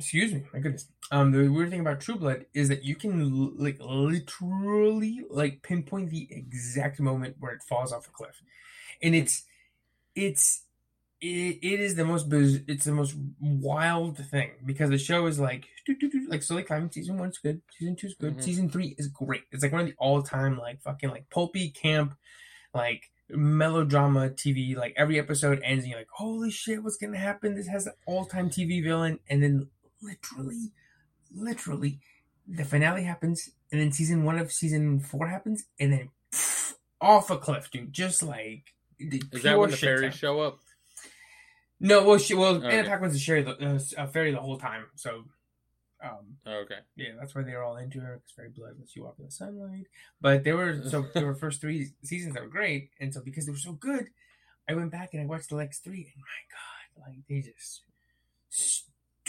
excuse 0.00 0.32
me, 0.34 0.42
my 0.52 0.58
goodness. 0.58 0.88
Um, 1.12 1.30
the 1.32 1.48
weird 1.48 1.70
thing 1.70 1.80
about 1.80 2.00
True 2.00 2.16
Blood 2.16 2.46
is 2.54 2.68
that 2.68 2.84
you 2.84 2.94
can 2.94 3.20
l- 3.20 3.52
like 3.56 3.78
literally 3.80 5.20
like 5.30 5.62
pinpoint 5.62 6.10
the 6.10 6.28
exact 6.30 7.00
moment 7.00 7.36
where 7.38 7.52
it 7.52 7.62
falls 7.68 7.92
off 7.92 8.06
a 8.08 8.10
cliff, 8.10 8.40
and 9.02 9.14
it's 9.14 9.44
it's 10.14 10.64
it, 11.20 11.58
it 11.62 11.80
is 11.80 11.94
the 11.96 12.04
most 12.04 12.28
biz- 12.28 12.62
it's 12.66 12.84
the 12.84 12.92
most 12.92 13.14
wild 13.40 14.18
thing 14.18 14.50
because 14.64 14.90
the 14.90 14.98
show 14.98 15.26
is 15.26 15.38
like 15.38 15.66
like 16.28 16.42
slowly 16.42 16.62
climbing. 16.62 16.90
Season 16.90 17.18
one's 17.18 17.38
good, 17.38 17.60
season 17.78 17.96
two's 17.96 18.14
good, 18.14 18.36
Mhm. 18.36 18.42
season 18.42 18.70
three 18.70 18.94
is 18.98 19.08
great. 19.08 19.42
It's 19.52 19.62
like 19.62 19.72
one 19.72 19.82
of 19.82 19.86
the 19.88 19.94
all 19.98 20.22
time 20.22 20.58
like 20.58 20.80
fucking 20.82 21.10
like 21.10 21.28
pulpy 21.30 21.70
camp 21.70 22.16
like 22.72 23.10
melodrama 23.28 24.30
TV. 24.30 24.76
Like 24.76 24.94
every 24.96 25.18
episode 25.18 25.60
ends 25.64 25.84
and 25.84 25.90
you're 25.90 26.00
like, 26.00 26.08
holy 26.12 26.50
shit, 26.50 26.82
what's 26.82 26.96
gonna 26.96 27.18
happen? 27.18 27.54
This 27.54 27.66
has 27.68 27.86
an 27.86 27.92
all 28.06 28.24
time 28.24 28.48
TV 28.48 28.82
villain, 28.82 29.18
and 29.28 29.42
then 29.42 29.68
literally, 30.02 30.72
literally, 31.34 32.00
the 32.46 32.64
finale 32.64 33.04
happens, 33.04 33.50
and 33.70 33.80
then 33.80 33.92
season 33.92 34.24
one 34.24 34.38
of 34.38 34.52
season 34.52 35.00
four 35.00 35.28
happens, 35.28 35.64
and 35.78 35.92
then 35.92 36.08
pff, 36.32 36.74
off 37.00 37.30
a 37.30 37.38
cliff, 37.38 37.70
dude. 37.70 37.92
Just 37.92 38.22
like 38.22 38.74
the 38.98 39.22
Is 39.32 39.42
that 39.42 39.58
when 39.58 39.70
the 39.70 39.76
fairies 39.76 40.14
show 40.14 40.40
up? 40.40 40.58
No, 41.80 42.04
well, 42.04 42.18
she 42.18 42.34
well, 42.34 42.56
Okay. 42.56 42.78
Anna 42.80 42.88
Paquin's 42.88 43.16
a 43.16 43.18
fairy, 43.18 43.42
the, 43.42 43.56
uh, 43.56 44.04
a 44.04 44.06
fairy 44.06 44.32
the 44.32 44.40
whole 44.40 44.58
time. 44.58 44.84
So, 44.96 45.24
um, 46.02 46.36
Oh, 46.44 46.58
okay. 46.64 46.80
yeah, 46.94 47.12
that's 47.18 47.34
why 47.34 47.42
they're 47.42 47.62
all 47.64 47.78
into 47.78 48.00
her 48.00 48.16
because 48.16 48.32
fairy 48.32 48.50
blood 48.50 48.74
lets 48.78 48.94
you 48.94 49.04
walk 49.04 49.16
in 49.18 49.24
the 49.24 49.30
sunlight. 49.30 49.86
But 50.20 50.44
there 50.44 50.56
were 50.56 50.82
so 50.88 51.06
there 51.14 51.26
were 51.26 51.34
first 51.34 51.60
three 51.60 51.90
seasons 52.02 52.34
that 52.34 52.42
were 52.42 52.48
great, 52.48 52.90
and 53.00 53.14
so 53.14 53.22
because 53.24 53.46
they 53.46 53.52
were 53.52 53.58
so 53.58 53.72
good, 53.72 54.08
I 54.68 54.74
went 54.74 54.92
back 54.92 55.10
and 55.14 55.22
I 55.22 55.26
watched 55.26 55.48
the 55.50 55.56
next 55.56 55.82
three, 55.84 56.12
and 56.14 56.22
my 56.22 57.06
god, 57.06 57.08
like 57.08 57.20
they 57.28 57.40
just 57.40 57.82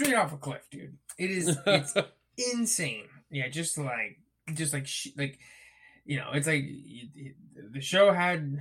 straight 0.03 0.15
off 0.17 0.33
a 0.33 0.37
cliff, 0.37 0.67
dude. 0.71 0.97
It 1.17 1.31
is 1.31 1.57
it's 1.65 1.93
insane. 2.53 3.05
Yeah, 3.29 3.47
just 3.49 3.77
like 3.77 4.19
just 4.53 4.73
like 4.73 4.87
sh- 4.87 5.09
like 5.17 5.39
you 6.05 6.17
know, 6.17 6.29
it's 6.33 6.47
like 6.47 6.65
the 7.71 7.81
show 7.81 8.11
had 8.11 8.59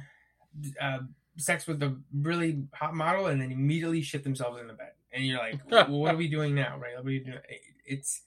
uh, 0.81 0.99
sex 1.37 1.67
with 1.67 1.83
a 1.83 1.97
really 2.15 2.65
hot 2.75 2.95
model 2.95 3.27
and 3.27 3.41
then 3.41 3.51
immediately 3.51 4.03
shit 4.03 4.23
themselves 4.25 4.61
in 4.61 4.67
the 4.67 4.75
bed, 4.75 4.93
and 5.13 5.25
you're 5.25 5.39
like, 5.39 5.61
well, 5.71 5.89
what 5.89 6.15
are 6.15 6.19
we 6.19 6.29
doing 6.29 6.55
now, 6.55 6.79
right? 6.79 6.97
What 6.97 7.07
are 7.07 7.11
you 7.11 7.25
doing? 7.25 7.39
It's 7.87 8.23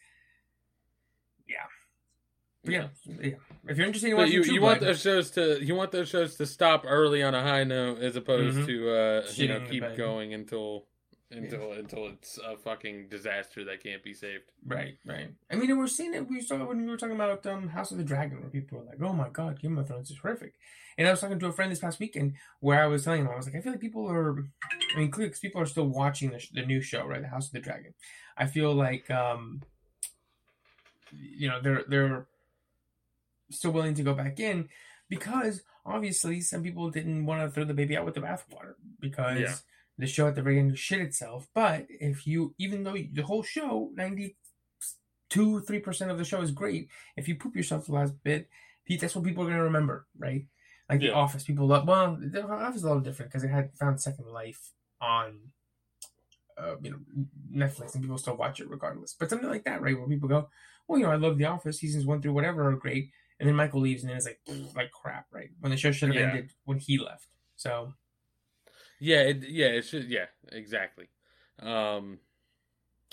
yeah. 1.47 1.55
Yeah, 2.65 2.87
yeah. 3.21 3.31
If 3.67 3.77
you're 3.77 3.85
interested 3.87 4.11
in 4.11 4.17
watching 4.17 4.33
you, 4.35 4.43
you 4.43 4.59
Blood, 4.61 4.69
want 4.69 4.81
those 4.81 5.01
shows 5.01 5.31
to 5.31 5.61
you 5.63 5.75
want 5.75 5.91
those 5.91 6.07
shows 6.07 6.35
to 6.37 6.45
stop 6.45 6.85
early 6.87 7.21
on 7.21 7.35
a 7.35 7.41
high 7.43 7.65
note 7.65 7.99
as 7.99 8.15
opposed 8.15 8.57
Mhm. 8.59 8.65
to 8.67 8.89
uh, 8.89 9.23
you 9.35 9.47
know 9.49 9.61
keep 9.69 9.83
going 9.97 10.33
until 10.33 10.85
until 11.33 11.71
until 11.73 12.07
it's 12.07 12.37
a 12.37 12.55
fucking 12.57 13.07
disaster 13.09 13.63
that 13.65 13.83
can't 13.83 14.03
be 14.03 14.13
saved. 14.13 14.43
Right, 14.65 14.97
right. 15.05 15.29
I 15.51 15.55
mean, 15.55 15.69
and 15.69 15.79
we're 15.79 15.87
seeing 15.87 16.13
it. 16.13 16.27
We 16.29 16.41
saw 16.41 16.55
it 16.61 16.67
when 16.67 16.81
we 16.83 16.89
were 16.89 16.97
talking 16.97 17.15
about 17.15 17.45
um, 17.45 17.69
House 17.69 17.91
of 17.91 17.97
the 17.97 18.03
Dragon, 18.03 18.39
where 18.41 18.49
people 18.49 18.79
were 18.79 18.85
like, 18.85 19.01
"Oh 19.01 19.13
my 19.13 19.29
god, 19.29 19.59
Game 19.61 19.77
of 19.77 19.87
Thrones 19.87 20.11
is 20.11 20.17
horrific." 20.19 20.53
And 20.97 21.07
I 21.07 21.11
was 21.11 21.21
talking 21.21 21.39
to 21.39 21.47
a 21.47 21.51
friend 21.51 21.71
this 21.71 21.79
past 21.79 21.99
weekend 21.99 22.33
where 22.59 22.81
I 22.83 22.85
was 22.87 23.03
telling 23.03 23.21
him, 23.21 23.27
I 23.27 23.35
was 23.35 23.47
like, 23.47 23.55
I 23.55 23.61
feel 23.61 23.71
like 23.73 23.81
people 23.81 24.07
are, 24.07 24.45
I 24.95 24.99
mean, 24.99 25.09
clearly, 25.09 25.31
'cause 25.31 25.39
people 25.39 25.59
are 25.59 25.65
still 25.65 25.87
watching 25.87 26.29
the, 26.29 26.37
sh- 26.37 26.51
the 26.53 26.63
new 26.63 26.81
show, 26.81 27.03
right, 27.07 27.19
the 27.19 27.27
House 27.29 27.47
of 27.47 27.53
the 27.53 27.59
Dragon. 27.61 27.95
I 28.37 28.45
feel 28.45 28.71
like, 28.75 29.09
um, 29.09 29.63
you 31.11 31.47
know, 31.49 31.59
they're 31.61 31.83
they're 31.87 32.27
still 33.51 33.71
willing 33.71 33.93
to 33.95 34.03
go 34.03 34.13
back 34.13 34.39
in 34.39 34.69
because 35.09 35.61
obviously 35.85 36.41
some 36.41 36.63
people 36.63 36.89
didn't 36.89 37.25
want 37.25 37.41
to 37.41 37.49
throw 37.53 37.63
the 37.65 37.73
baby 37.73 37.95
out 37.97 38.05
with 38.05 38.15
the 38.15 38.21
bathwater 38.21 38.73
because 38.99 39.39
Yeah. 39.39 39.55
The 39.97 40.07
show 40.07 40.27
at 40.27 40.35
the 40.35 40.41
very 40.41 40.59
end 40.59 40.77
shit 40.77 41.01
itself. 41.01 41.47
But 41.53 41.85
if 41.89 42.25
you, 42.25 42.55
even 42.57 42.83
though 42.83 42.95
the 43.11 43.21
whole 43.23 43.43
show, 43.43 43.91
ninety 43.93 44.37
two, 45.29 45.61
three 45.61 45.79
percent 45.79 46.11
of 46.11 46.17
the 46.17 46.25
show 46.25 46.41
is 46.41 46.51
great, 46.51 46.89
if 47.17 47.27
you 47.27 47.35
poop 47.35 47.55
yourself 47.55 47.85
the 47.85 47.93
last 47.93 48.13
bit, 48.23 48.49
that's 48.99 49.15
what 49.15 49.23
people 49.23 49.43
are 49.43 49.49
gonna 49.49 49.63
remember, 49.63 50.07
right? 50.17 50.45
Like 50.89 50.99
The 50.99 51.13
Office, 51.13 51.43
people 51.43 51.67
love. 51.67 51.87
Well, 51.87 52.17
The 52.19 52.43
Office 52.45 52.77
is 52.77 52.83
a 52.83 52.87
little 52.87 53.01
different 53.01 53.31
because 53.31 53.43
it 53.43 53.49
had 53.49 53.75
found 53.77 54.01
second 54.01 54.27
life 54.27 54.71
on, 55.01 55.39
uh, 56.57 56.75
you 56.81 56.91
know, 56.91 56.99
Netflix, 57.51 57.93
and 57.93 58.03
people 58.03 58.17
still 58.17 58.35
watch 58.35 58.59
it 58.59 58.69
regardless. 58.69 59.15
But 59.17 59.29
something 59.29 59.49
like 59.49 59.63
that, 59.63 59.81
right, 59.81 59.97
where 59.97 60.07
people 60.07 60.29
go, 60.29 60.49
well, 60.87 60.99
you 60.99 61.05
know, 61.05 61.11
I 61.11 61.15
love 61.15 61.37
The 61.37 61.45
Office, 61.45 61.79
seasons 61.79 62.05
one 62.05 62.21
through 62.21 62.33
whatever 62.33 62.69
are 62.69 62.75
great, 62.75 63.11
and 63.39 63.47
then 63.47 63.55
Michael 63.55 63.79
leaves, 63.79 64.03
and 64.03 64.09
then 64.09 64.17
it's 64.17 64.25
like, 64.25 64.39
like 64.75 64.91
crap, 64.91 65.27
right? 65.31 65.49
When 65.61 65.71
the 65.71 65.77
show 65.77 65.91
should 65.91 66.09
have 66.09 66.17
Yeah. 66.17 66.29
ended 66.31 66.51
when 66.65 66.77
he 66.79 66.97
left. 66.97 67.27
So 67.55 67.93
Yeah, 69.03 69.23
it, 69.23 69.49
yeah, 69.49 69.65
it 69.67 69.81
should. 69.83 70.09
Yeah, 70.09 70.27
exactly. 70.49 71.07
Um, 71.61 72.19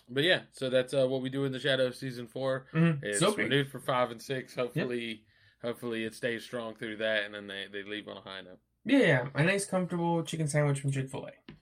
but 0.08 0.22
yeah, 0.22 0.42
so 0.52 0.70
that's 0.70 0.94
uh, 0.94 1.08
what 1.08 1.20
we 1.20 1.30
do 1.30 1.44
in 1.44 1.50
the 1.52 1.58
Shadow 1.58 1.90
season 1.90 2.28
four. 2.28 2.66
mhm. 2.72 3.02
It's 3.02 3.18
so 3.18 3.34
renewed 3.34 3.68
for 3.72 3.80
five 3.80 4.12
and 4.12 4.22
six. 4.22 4.54
Hopefully, 4.54 5.24
hopefully 5.62 6.04
it 6.04 6.14
stays 6.14 6.44
strong 6.44 6.76
through 6.76 6.98
that, 6.98 7.24
and 7.24 7.34
then 7.34 7.48
they, 7.48 7.64
they 7.72 7.82
leave 7.82 8.06
on 8.06 8.18
a 8.18 8.20
high 8.20 8.40
note. 8.40 8.60
Yeah, 8.84 8.98
yeah, 8.98 9.26
a 9.34 9.42
nice 9.42 9.66
comfortable 9.66 10.22
chicken 10.22 10.46
sandwich 10.46 10.78
from 10.78 10.92
Chick 10.92 11.10
Fil 11.10 11.26
A. 11.26 11.52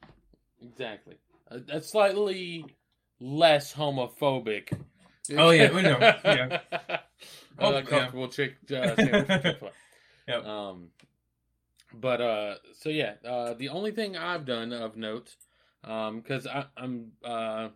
Exactly. 0.63 1.17
A, 1.51 1.61
a 1.77 1.83
slightly 1.83 2.67
less 3.21 3.73
homophobic. 3.75 4.79
Oh, 5.39 5.51
yeah, 5.51 5.73
we 5.73 5.81
know, 5.83 5.99
yeah. 6.25 6.59
Oh, 7.59 7.69
uh, 7.69 7.79
yeah. 7.79 7.83
comfortable 7.83 8.29
chick 8.29 8.57
uh, 8.71 8.95
sandwich. 8.95 9.57
Yep. 10.29 10.45
Um, 10.45 10.89
but 11.95 12.21
uh, 12.21 12.55
so 12.79 12.89
yeah, 12.89 13.15
uh, 13.25 13.55
the 13.55 13.69
only 13.69 13.91
thing 13.93 14.17
I've 14.17 14.45
done 14.45 14.73
of 14.73 14.97
note, 14.97 15.37
um, 15.85 16.21
because 16.21 16.47
I'm 16.77 17.13
uh 17.25 17.69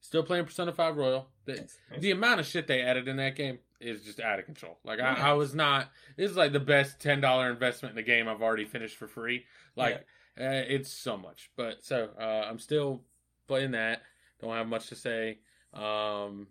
still 0.00 0.22
playing 0.22 0.44
Persona 0.44 0.72
Five 0.72 0.96
Royal. 0.96 1.28
The, 1.44 1.54
Nice, 1.54 1.78
the 2.00 2.10
amount 2.10 2.40
of 2.40 2.46
shit 2.46 2.66
they 2.66 2.80
added 2.82 3.08
in 3.08 3.16
that 3.16 3.36
game 3.36 3.58
is 3.80 4.02
just 4.02 4.20
out 4.20 4.38
of 4.38 4.44
control. 4.44 4.78
Like 4.84 4.98
Yeah. 4.98 5.14
I, 5.14 5.30
I 5.30 5.32
was 5.34 5.54
not. 5.54 5.90
This 6.16 6.30
is 6.30 6.36
like 6.36 6.52
the 6.52 6.60
best 6.60 7.00
ten 7.00 7.20
dollar 7.20 7.50
investment 7.50 7.92
in 7.92 7.96
the 7.96 8.02
game 8.02 8.28
I've 8.28 8.42
already 8.42 8.64
finished 8.64 8.96
for 8.96 9.06
free. 9.06 9.44
Like 9.76 10.06
uh, 10.40 10.64
it's 10.68 10.90
so 10.90 11.16
much. 11.16 11.50
But 11.56 11.84
so 11.84 12.10
uh, 12.18 12.46
I'm 12.48 12.58
still 12.58 13.02
playing 13.46 13.72
that. 13.72 14.02
Don't 14.40 14.52
have 14.54 14.68
much 14.68 14.88
to 14.88 14.94
say. 14.96 15.38
Um, 15.74 16.48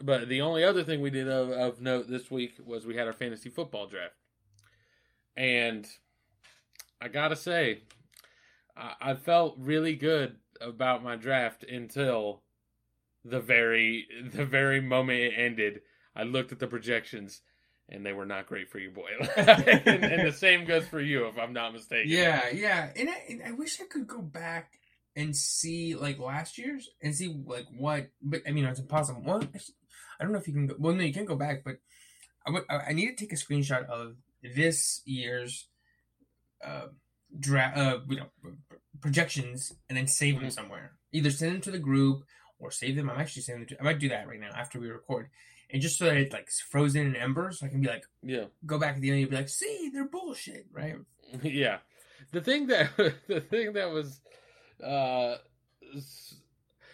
but 0.00 0.28
the 0.28 0.40
only 0.40 0.64
other 0.64 0.82
thing 0.82 1.00
we 1.00 1.10
did 1.10 1.28
of, 1.28 1.50
of 1.50 1.80
note 1.80 2.08
this 2.08 2.30
week 2.30 2.54
was 2.64 2.84
we 2.84 2.96
had 2.96 3.06
our 3.06 3.12
fantasy 3.12 3.48
football 3.48 3.86
draft, 3.86 4.14
and 5.36 5.86
I 7.00 7.08
gotta 7.08 7.36
say, 7.36 7.82
I, 8.76 8.94
I 9.00 9.14
felt 9.14 9.56
really 9.58 9.96
good 9.96 10.36
about 10.60 11.02
my 11.02 11.16
draft 11.16 11.64
until 11.64 12.42
the 13.24 13.40
very 13.40 14.06
the 14.32 14.44
very 14.44 14.80
moment 14.80 15.20
it 15.20 15.34
ended. 15.36 15.80
I 16.14 16.24
looked 16.24 16.52
at 16.52 16.58
the 16.58 16.66
projections, 16.66 17.40
and 17.88 18.04
they 18.04 18.12
were 18.12 18.26
not 18.26 18.46
great 18.46 18.70
for 18.70 18.78
you, 18.78 18.90
boy. 18.90 19.08
and, 19.36 20.04
and 20.04 20.28
the 20.28 20.32
same 20.36 20.66
goes 20.66 20.86
for 20.86 21.00
you, 21.00 21.26
if 21.26 21.38
I'm 21.38 21.52
not 21.52 21.72
mistaken. 21.72 22.10
Yeah, 22.10 22.50
yeah, 22.50 22.90
and 22.94 23.08
I, 23.08 23.22
and 23.28 23.42
I 23.46 23.52
wish 23.52 23.80
I 23.80 23.84
could 23.84 24.06
go 24.06 24.20
back 24.20 24.72
and 25.16 25.36
see 25.36 25.94
like 25.94 26.18
last 26.18 26.58
year's 26.58 26.90
and 27.02 27.14
see 27.14 27.34
like 27.46 27.66
what. 27.76 28.10
But 28.20 28.42
I 28.46 28.50
mean, 28.50 28.64
it's 28.64 28.80
impossible. 28.80 29.22
Well, 29.24 29.42
I 30.20 30.24
don't 30.24 30.32
know 30.32 30.38
if 30.38 30.46
you 30.46 30.54
can 30.54 30.66
go. 30.66 30.74
Well, 30.78 30.94
no, 30.94 31.02
you 31.02 31.14
can 31.14 31.24
go 31.24 31.36
back, 31.36 31.64
but 31.64 31.76
I 32.46 32.60
I 32.68 32.78
I 32.88 32.92
need 32.92 33.16
to 33.16 33.24
take 33.24 33.32
a 33.32 33.36
screenshot 33.36 33.86
of 33.86 34.16
this 34.42 35.02
year's 35.04 35.68
uh, 36.64 36.86
draft. 37.38 37.76
Uh, 37.76 37.98
you 38.08 38.16
know, 38.16 38.26
projections 39.00 39.72
and 39.88 39.96
then 39.98 40.06
save 40.06 40.36
them 40.36 40.48
Mhm. 40.48 40.52
somewhere. 40.52 40.92
Either 41.12 41.30
send 41.30 41.54
them 41.54 41.60
to 41.62 41.70
the 41.70 41.78
group 41.78 42.24
or 42.58 42.70
save 42.70 42.94
them. 42.96 43.10
I'm 43.10 43.18
actually 43.20 43.42
sending 43.42 43.66
them 43.66 43.76
to. 43.76 43.80
I 43.80 43.84
might 43.84 43.98
do 43.98 44.08
that 44.10 44.28
right 44.28 44.38
now 44.40 44.50
after 44.56 44.78
we 44.78 44.88
record. 44.88 45.28
And 45.70 45.80
just 45.82 45.98
so 45.98 46.04
that 46.04 46.16
it's 46.18 46.32
like 46.32 46.50
frozen 46.70 47.06
in 47.06 47.16
embers, 47.16 47.58
so 47.60 47.66
I 47.66 47.70
can 47.70 47.80
be 47.80 47.88
like, 47.88 48.04
yeah. 48.22 48.44
go 48.66 48.78
back 48.78 48.96
at 48.96 49.00
the 49.00 49.10
end 49.10 49.20
and 49.22 49.30
be 49.30 49.36
like, 49.36 49.48
see, 49.48 49.90
they're 49.92 50.04
bullshit, 50.08 50.66
right? 50.70 50.96
yeah 51.42 51.78
the 52.30 52.40
thing 52.42 52.66
that 52.66 52.94
the 53.26 53.40
thing 53.40 53.72
that 53.72 53.90
was 53.90 54.20
uh 54.84 55.36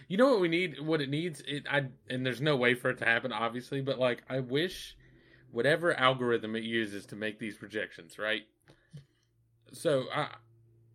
you 0.08 0.16
know 0.16 0.28
what 0.30 0.40
we 0.40 0.48
need 0.48 0.80
what 0.80 1.00
it 1.00 1.08
needs 1.08 1.42
it 1.46 1.64
i 1.70 1.84
and 2.08 2.24
there's 2.24 2.40
no 2.40 2.56
way 2.56 2.74
for 2.74 2.90
it 2.90 2.98
to 2.98 3.04
happen 3.04 3.32
obviously 3.32 3.80
but 3.80 3.98
like 3.98 4.22
i 4.30 4.38
wish 4.40 4.96
whatever 5.50 5.92
algorithm 5.94 6.54
it 6.56 6.62
uses 6.62 7.06
to 7.06 7.16
make 7.16 7.38
these 7.38 7.56
projections 7.56 8.18
right 8.18 8.42
so 9.72 10.04
i 10.14 10.28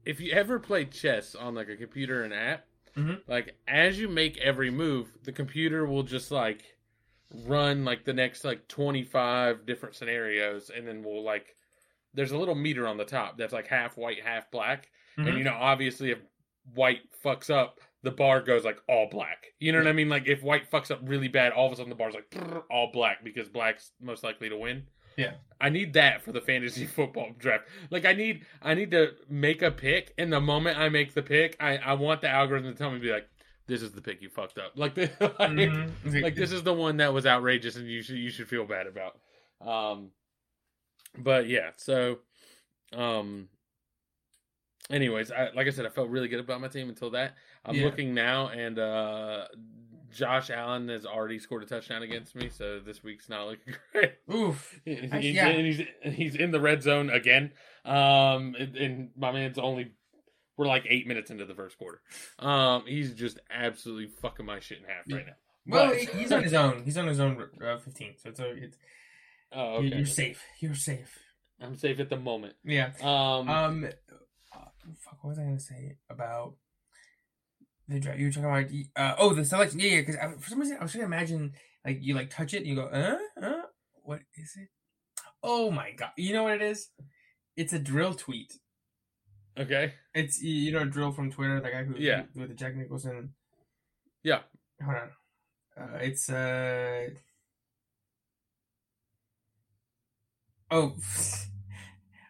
if 0.06 0.20
you 0.20 0.32
ever 0.34 0.60
play 0.60 0.86
chess 0.86 1.36
on 1.36 1.56
like 1.56 1.70
a 1.70 1.76
computer 1.78 2.24
and 2.24 2.34
app 2.34 2.66
Mhm. 2.96 3.22
like 3.28 3.56
as 3.68 4.00
you 4.00 4.08
make 4.08 4.38
every 4.38 4.70
move 4.70 5.18
the 5.24 5.32
computer 5.32 5.86
will 5.86 6.04
just 6.04 6.30
like 6.32 6.76
run 7.48 7.84
like 7.86 8.06
the 8.06 8.14
next 8.14 8.44
like 8.44 8.68
25 8.68 9.66
different 9.66 9.96
scenarios 9.96 10.70
and 10.70 10.88
then 10.88 11.02
we'll 11.04 11.24
like 11.24 11.56
there's 12.14 12.32
a 12.32 12.38
little 12.38 12.54
meter 12.54 12.88
on 12.88 12.98
the 12.98 13.06
top 13.06 13.36
that's 13.38 13.54
like 13.54 13.66
half 13.68 13.98
white 13.98 14.22
half 14.24 14.52
black 14.52 14.90
Mhm. 15.18 15.28
and 15.30 15.38
you 15.40 15.44
know 15.44 15.56
obviously 15.60 16.12
if 16.12 16.20
white 16.76 17.02
fucks 17.24 17.50
up 17.50 17.80
the 18.04 18.12
bar 18.12 18.42
goes 18.42 18.64
like 18.66 18.78
all 18.88 19.08
black 19.10 19.48
you 19.60 19.72
know 19.72 19.78
what 19.80 19.88
i 19.88 19.94
mean 19.94 20.10
like 20.10 20.28
if 20.28 20.44
white 20.44 20.70
fucks 20.70 20.92
up 20.92 21.00
really 21.04 21.28
bad 21.30 21.52
all 21.54 21.66
of 21.68 21.74
a 21.74 21.76
sudden 21.76 21.90
the 21.90 21.96
bar's 21.96 22.14
like 22.14 22.36
all 22.70 22.92
black 22.92 23.24
because 23.24 23.48
black's 23.50 23.92
most 24.02 24.24
likely 24.24 24.50
to 24.50 24.58
win 24.58 24.84
Yeah. 25.18 25.34
i 25.62 25.70
need 25.70 25.94
that 25.94 26.22
for 26.22 26.32
the 26.34 26.42
fantasy 26.42 26.86
football 26.98 27.30
draft 27.38 27.64
like 27.90 28.06
i 28.06 28.14
need 28.14 28.46
i 28.62 28.74
need 28.74 28.92
to 28.92 29.12
make 29.30 29.62
a 29.62 29.72
pick 29.72 30.14
and 30.18 30.32
the 30.34 30.42
moment 30.42 30.78
i 30.78 30.90
make 30.90 31.14
the 31.14 31.22
pick 31.24 31.56
i 31.60 31.78
i 31.78 31.94
want 31.94 32.22
the 32.22 32.30
algorithm 32.30 32.72
to 32.74 32.78
tell 32.78 32.92
me 32.92 33.00
be 33.00 33.12
like 33.12 33.28
this 33.66 33.82
is 33.82 33.94
the 33.94 34.02
pick 34.02 34.22
you 34.22 34.28
fucked 34.28 34.58
up. 34.58 34.74
Like, 34.76 34.94
the, 34.94 35.04
like, 35.22 35.52
Mhm. 35.52 36.22
like 36.22 36.36
this 36.36 36.52
is 36.52 36.64
the 36.64 36.74
one 36.74 36.98
that 36.98 37.14
was 37.14 37.26
outrageous 37.26 37.78
and 37.78 37.88
you 37.88 38.02
should 38.02 38.18
you 38.18 38.30
should 38.30 38.50
feel 38.50 38.66
bad 38.66 38.88
about. 38.88 39.18
Um, 39.66 40.10
but 41.18 41.48
yeah, 41.48 41.70
so 41.78 42.20
um, 42.92 43.48
anyways, 44.90 45.32
I, 45.32 45.50
like 45.56 45.68
I 45.68 45.70
said, 45.70 45.86
I 45.86 45.90
felt 45.90 46.10
really 46.10 46.28
good 46.28 46.40
about 46.42 46.62
my 46.62 46.68
team 46.68 46.90
until 46.90 47.12
that. 47.12 47.36
I'm 47.66 47.76
Yeah. 47.76 47.86
looking 47.86 48.14
now, 48.14 48.48
and 48.50 48.78
uh, 48.78 49.48
Josh 50.12 50.50
Allen 50.50 50.90
has 50.90 51.06
already 51.06 51.40
scored 51.40 51.64
a 51.64 51.66
touchdown 51.66 52.04
against 52.04 52.36
me, 52.36 52.50
so 52.50 52.80
this 52.80 53.04
week's 53.04 53.30
not 53.30 53.48
looking 53.48 53.74
great. 53.92 54.14
Oof. 54.34 54.80
He's, 54.86 55.12
yeah. 55.36 55.48
and 55.48 55.66
he's 55.66 55.82
he's 56.16 56.36
in 56.36 56.52
the 56.52 56.60
red 56.60 56.84
zone 56.84 57.10
again. 57.10 57.52
Um, 57.86 58.56
and, 58.60 58.76
and 58.76 59.10
my 59.18 59.32
man's 59.32 59.58
only 59.58 59.92
we're 60.58 60.68
like 60.68 60.86
eight 60.90 61.08
minutes 61.08 61.32
into 61.32 61.46
the 61.46 61.56
first 61.56 61.78
quarter. 61.78 62.00
Um, 62.38 62.84
he's 62.86 63.14
just 63.14 63.40
absolutely 63.50 64.08
fucking 64.22 64.46
my 64.46 64.60
shit 64.60 64.78
in 64.80 64.84
half 64.84 65.06
right 65.12 65.26
now. 65.26 65.34
Well, 65.66 65.88
But- 65.90 65.98
he's 66.16 66.32
on 66.32 66.44
his 66.44 66.54
own. 66.54 66.84
He's 66.84 66.98
on 66.98 67.08
his 67.08 67.20
own 67.20 67.42
uh, 67.66 67.78
15. 67.78 68.14
So 68.18 68.30
it's, 68.30 68.40
a, 68.40 68.52
it's 68.52 68.78
Oh, 69.52 69.76
okay. 69.78 69.88
you're 69.96 70.06
safe. 70.06 70.44
You're 70.60 70.76
safe. 70.76 71.18
I'm 71.62 71.78
safe 71.78 72.00
at 72.00 72.10
the 72.10 72.18
moment. 72.18 72.54
Yeah. 72.64 72.92
Um, 73.02 73.48
Um, 73.50 73.86
uh, 74.54 74.58
fuck. 75.00 75.24
What 75.24 75.30
was 75.30 75.40
I 75.40 75.44
gonna 75.44 75.60
say 75.60 75.98
about? 76.10 76.56
You 77.90 78.00
were 78.26 78.32
talking 78.32 78.46
about 78.46 78.72
uh, 78.96 79.16
oh 79.18 79.34
the 79.34 79.44
selection. 79.46 79.80
Yeah, 79.80 79.90
yeah. 79.96 80.02
Because 80.02 80.16
for 80.44 80.50
some 80.50 80.60
reason 80.60 80.78
I 80.80 80.84
was 80.84 80.92
trying 80.92 81.02
to 81.02 81.06
imagine 81.08 81.54
like 81.86 82.00
you 82.02 82.16
like 82.16 82.30
touch 82.30 82.54
it 82.54 82.58
and 82.58 82.68
you 82.68 82.76
go 82.76 82.86
uh 82.88 83.18
uh 83.46 83.62
what 84.04 84.22
is 84.36 84.56
it? 84.60 84.70
Oh 85.44 85.70
my 85.70 85.92
god! 85.92 86.12
You 86.18 86.34
know 86.34 86.44
what 86.44 86.54
it 86.54 86.62
is? 86.62 86.90
It's 87.58 87.74
a 87.74 87.80
dril 87.80 88.18
tweet. 88.18 88.54
okay. 89.60 89.94
It's 90.16 90.42
you 90.42 90.72
know 90.72 90.86
dril 90.86 91.14
from 91.16 91.32
Twitter, 91.32 91.60
the 91.60 91.70
guy 91.70 91.84
who 91.84 91.96
Yeah. 91.98 92.24
with 92.36 92.50
the 92.50 92.56
Jack 92.56 92.76
Nicholson. 92.76 93.34
Yeah. 94.24 94.40
Hold 94.84 94.98
on. 94.98 95.10
Uh, 95.78 95.98
it's 96.02 96.30
uh 96.30 97.10
oh. 100.72 100.94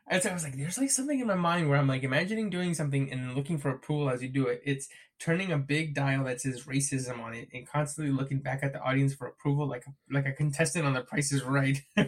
And 0.09 0.21
so 0.21 0.29
I 0.29 0.33
was 0.33 0.43
like, 0.43 0.57
there's 0.57 0.77
like 0.77 0.91
something 0.91 1.19
in 1.19 1.27
my 1.27 1.35
mind 1.35 1.69
where 1.69 1.79
I'm 1.79 1.87
like 1.87 2.03
imagining 2.03 2.49
doing 2.49 2.73
something 2.73 3.11
and 3.11 3.35
looking 3.35 3.57
for 3.57 3.69
approval 3.71 4.09
as 4.09 4.21
you 4.21 4.29
do 4.29 4.47
it. 4.47 4.61
It's 4.65 4.87
turning 5.19 5.51
a 5.51 5.57
big 5.57 5.95
dial 5.95 6.25
that 6.25 6.41
says 6.41 6.63
racism 6.65 7.19
on 7.21 7.33
it 7.33 7.47
and 7.53 7.65
constantly 7.67 8.13
looking 8.13 8.39
back 8.39 8.59
at 8.63 8.73
the 8.73 8.81
audience 8.81 9.13
for 9.13 9.27
approval, 9.27 9.67
like 9.67 9.85
a, 9.87 10.13
like 10.13 10.25
a 10.25 10.33
contestant 10.33 10.85
on 10.85 10.93
The 10.93 11.01
Price 11.01 11.31
is 11.31 11.43
Right. 11.43 11.81
oh 11.97 12.03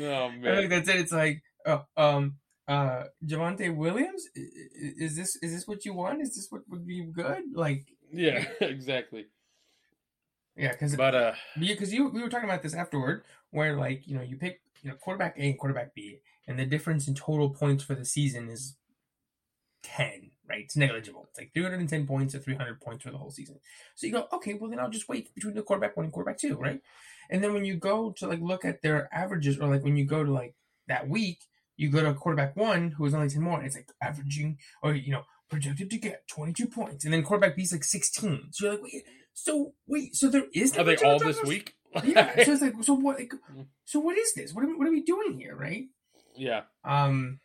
I 0.00 0.36
man. 0.36 0.56
think 0.56 0.70
that's 0.70 0.88
it. 0.88 0.96
It's 0.96 1.12
like, 1.12 1.42
oh, 1.66 1.84
um, 1.96 2.36
uh, 2.68 3.04
Javonte 3.26 3.74
Williams, 3.74 4.24
is 4.34 5.16
this 5.16 5.36
is 5.42 5.52
this 5.52 5.66
what 5.66 5.84
you 5.84 5.94
want? 5.94 6.20
Is 6.22 6.36
this 6.36 6.46
what 6.50 6.62
would 6.68 6.86
be 6.86 7.02
good? 7.02 7.42
Like, 7.54 7.86
Yeah, 8.12 8.44
exactly. 8.60 9.26
yeah, 10.56 10.72
because 10.72 10.94
But 10.94 11.14
uh, 11.14 11.32
because 11.58 11.92
you 11.92 12.08
we 12.10 12.22
were 12.22 12.28
talking 12.28 12.48
about 12.48 12.62
this 12.62 12.74
afterward, 12.74 13.24
where 13.50 13.76
like 13.76 14.06
you 14.06 14.14
know 14.16 14.22
you 14.22 14.36
pick 14.36 14.60
you 14.82 14.90
know 14.90 14.96
quarterback 14.96 15.36
A 15.38 15.42
and 15.42 15.58
quarterback 15.58 15.94
B, 15.94 16.20
and 16.46 16.58
the 16.58 16.66
difference 16.66 17.08
in 17.08 17.14
total 17.14 17.50
points 17.50 17.84
for 17.84 17.94
the 17.94 18.04
season 18.04 18.48
is 18.48 18.76
ten, 19.82 20.30
right? 20.48 20.64
It's 20.64 20.76
negligible. 20.76 21.26
It's 21.30 21.38
like 21.38 21.52
three 21.54 21.62
hundred 21.62 21.80
and 21.80 21.88
ten 21.88 22.06
points 22.06 22.34
or 22.34 22.38
three 22.38 22.56
hundred 22.56 22.80
points 22.80 23.04
for 23.04 23.10
the 23.10 23.18
whole 23.18 23.30
season. 23.30 23.60
So 23.94 24.06
you 24.06 24.12
go, 24.12 24.26
okay, 24.32 24.54
well 24.54 24.70
then 24.70 24.80
I'll 24.80 24.90
just 24.90 25.08
wait 25.08 25.34
between 25.34 25.54
the 25.54 25.62
quarterback 25.62 25.96
one 25.96 26.04
and 26.04 26.12
quarterback 26.12 26.38
two, 26.38 26.56
right? 26.56 26.80
And 27.30 27.42
then 27.42 27.52
when 27.52 27.64
you 27.64 27.76
go 27.76 28.12
to 28.18 28.26
like 28.26 28.40
look 28.40 28.64
at 28.64 28.82
their 28.82 29.08
averages, 29.12 29.58
or 29.58 29.68
like 29.68 29.84
when 29.84 29.96
you 29.96 30.04
go 30.04 30.24
to 30.24 30.32
like 30.32 30.54
that 30.88 31.08
week, 31.08 31.40
you 31.76 31.90
go 31.90 32.02
to 32.02 32.14
quarterback 32.14 32.56
one 32.56 32.90
who 32.90 33.06
is 33.06 33.14
only 33.14 33.28
ten 33.28 33.42
more. 33.42 33.62
It's 33.62 33.76
like 33.76 33.88
averaging, 34.02 34.58
or 34.82 34.94
you 34.94 35.12
know, 35.12 35.24
projected 35.50 35.90
to 35.90 35.98
get 35.98 36.26
twenty 36.28 36.52
two 36.52 36.66
points, 36.66 37.04
and 37.04 37.12
then 37.12 37.22
quarterback 37.22 37.56
B 37.56 37.62
is 37.62 37.72
like 37.72 37.84
sixteen. 37.84 38.48
So 38.50 38.64
you're 38.64 38.74
like, 38.74 38.82
wait, 38.82 39.04
so 39.34 39.74
wait, 39.86 40.16
so 40.16 40.28
there 40.28 40.46
is 40.52 40.74
no 40.74 40.82
are 40.82 40.84
they 40.84 40.96
all 40.96 41.18
this 41.18 41.42
week? 41.42 41.74
Yeah. 42.04 42.42
So 42.44 42.52
it's 42.52 42.62
like, 42.62 42.74
so 42.82 42.94
what? 42.94 43.18
Like, 43.18 43.32
so 43.84 44.00
what 44.00 44.16
is 44.18 44.32
this? 44.34 44.54
What 44.54 44.64
are 44.64 44.68
we, 44.68 44.74
what 44.76 44.86
are 44.88 44.92
we 44.92 45.02
doing 45.02 45.38
here, 45.38 45.56
right? 45.56 45.86
yeah, 46.36 46.62
Um, 46.84 47.40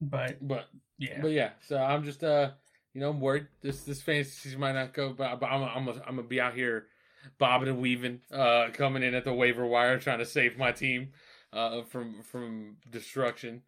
but 0.00 0.36
but 0.46 0.68
yeah, 0.98 1.20
but 1.20 1.28
yeah. 1.32 1.50
So 1.66 1.76
I'm 1.78 2.04
just 2.04 2.22
uh, 2.24 2.50
you 2.94 3.00
know, 3.00 3.10
I'm 3.10 3.20
worried 3.20 3.46
this 3.62 3.84
this 3.84 4.02
fantasy 4.02 4.30
season 4.30 4.60
might 4.60 4.72
not 4.72 4.92
go, 4.94 5.12
but, 5.12 5.40
but 5.40 5.46
I'm 5.46 5.62
I'm 5.62 5.88
I'm 5.88 6.16
gonna 6.16 6.22
be 6.22 6.40
out 6.40 6.54
here 6.54 6.86
bobbing 7.38 7.68
and 7.68 7.80
weaving, 7.80 8.20
uh, 8.32 8.68
coming 8.72 9.02
in 9.02 9.14
at 9.14 9.24
the 9.24 9.32
waiver 9.32 9.64
wire 9.64 9.98
trying 9.98 10.18
to 10.18 10.26
save 10.26 10.58
my 10.58 10.72
team, 10.72 11.12
uh, 11.52 11.82
from 11.82 12.22
from 12.22 12.76
destruction. 12.90 13.62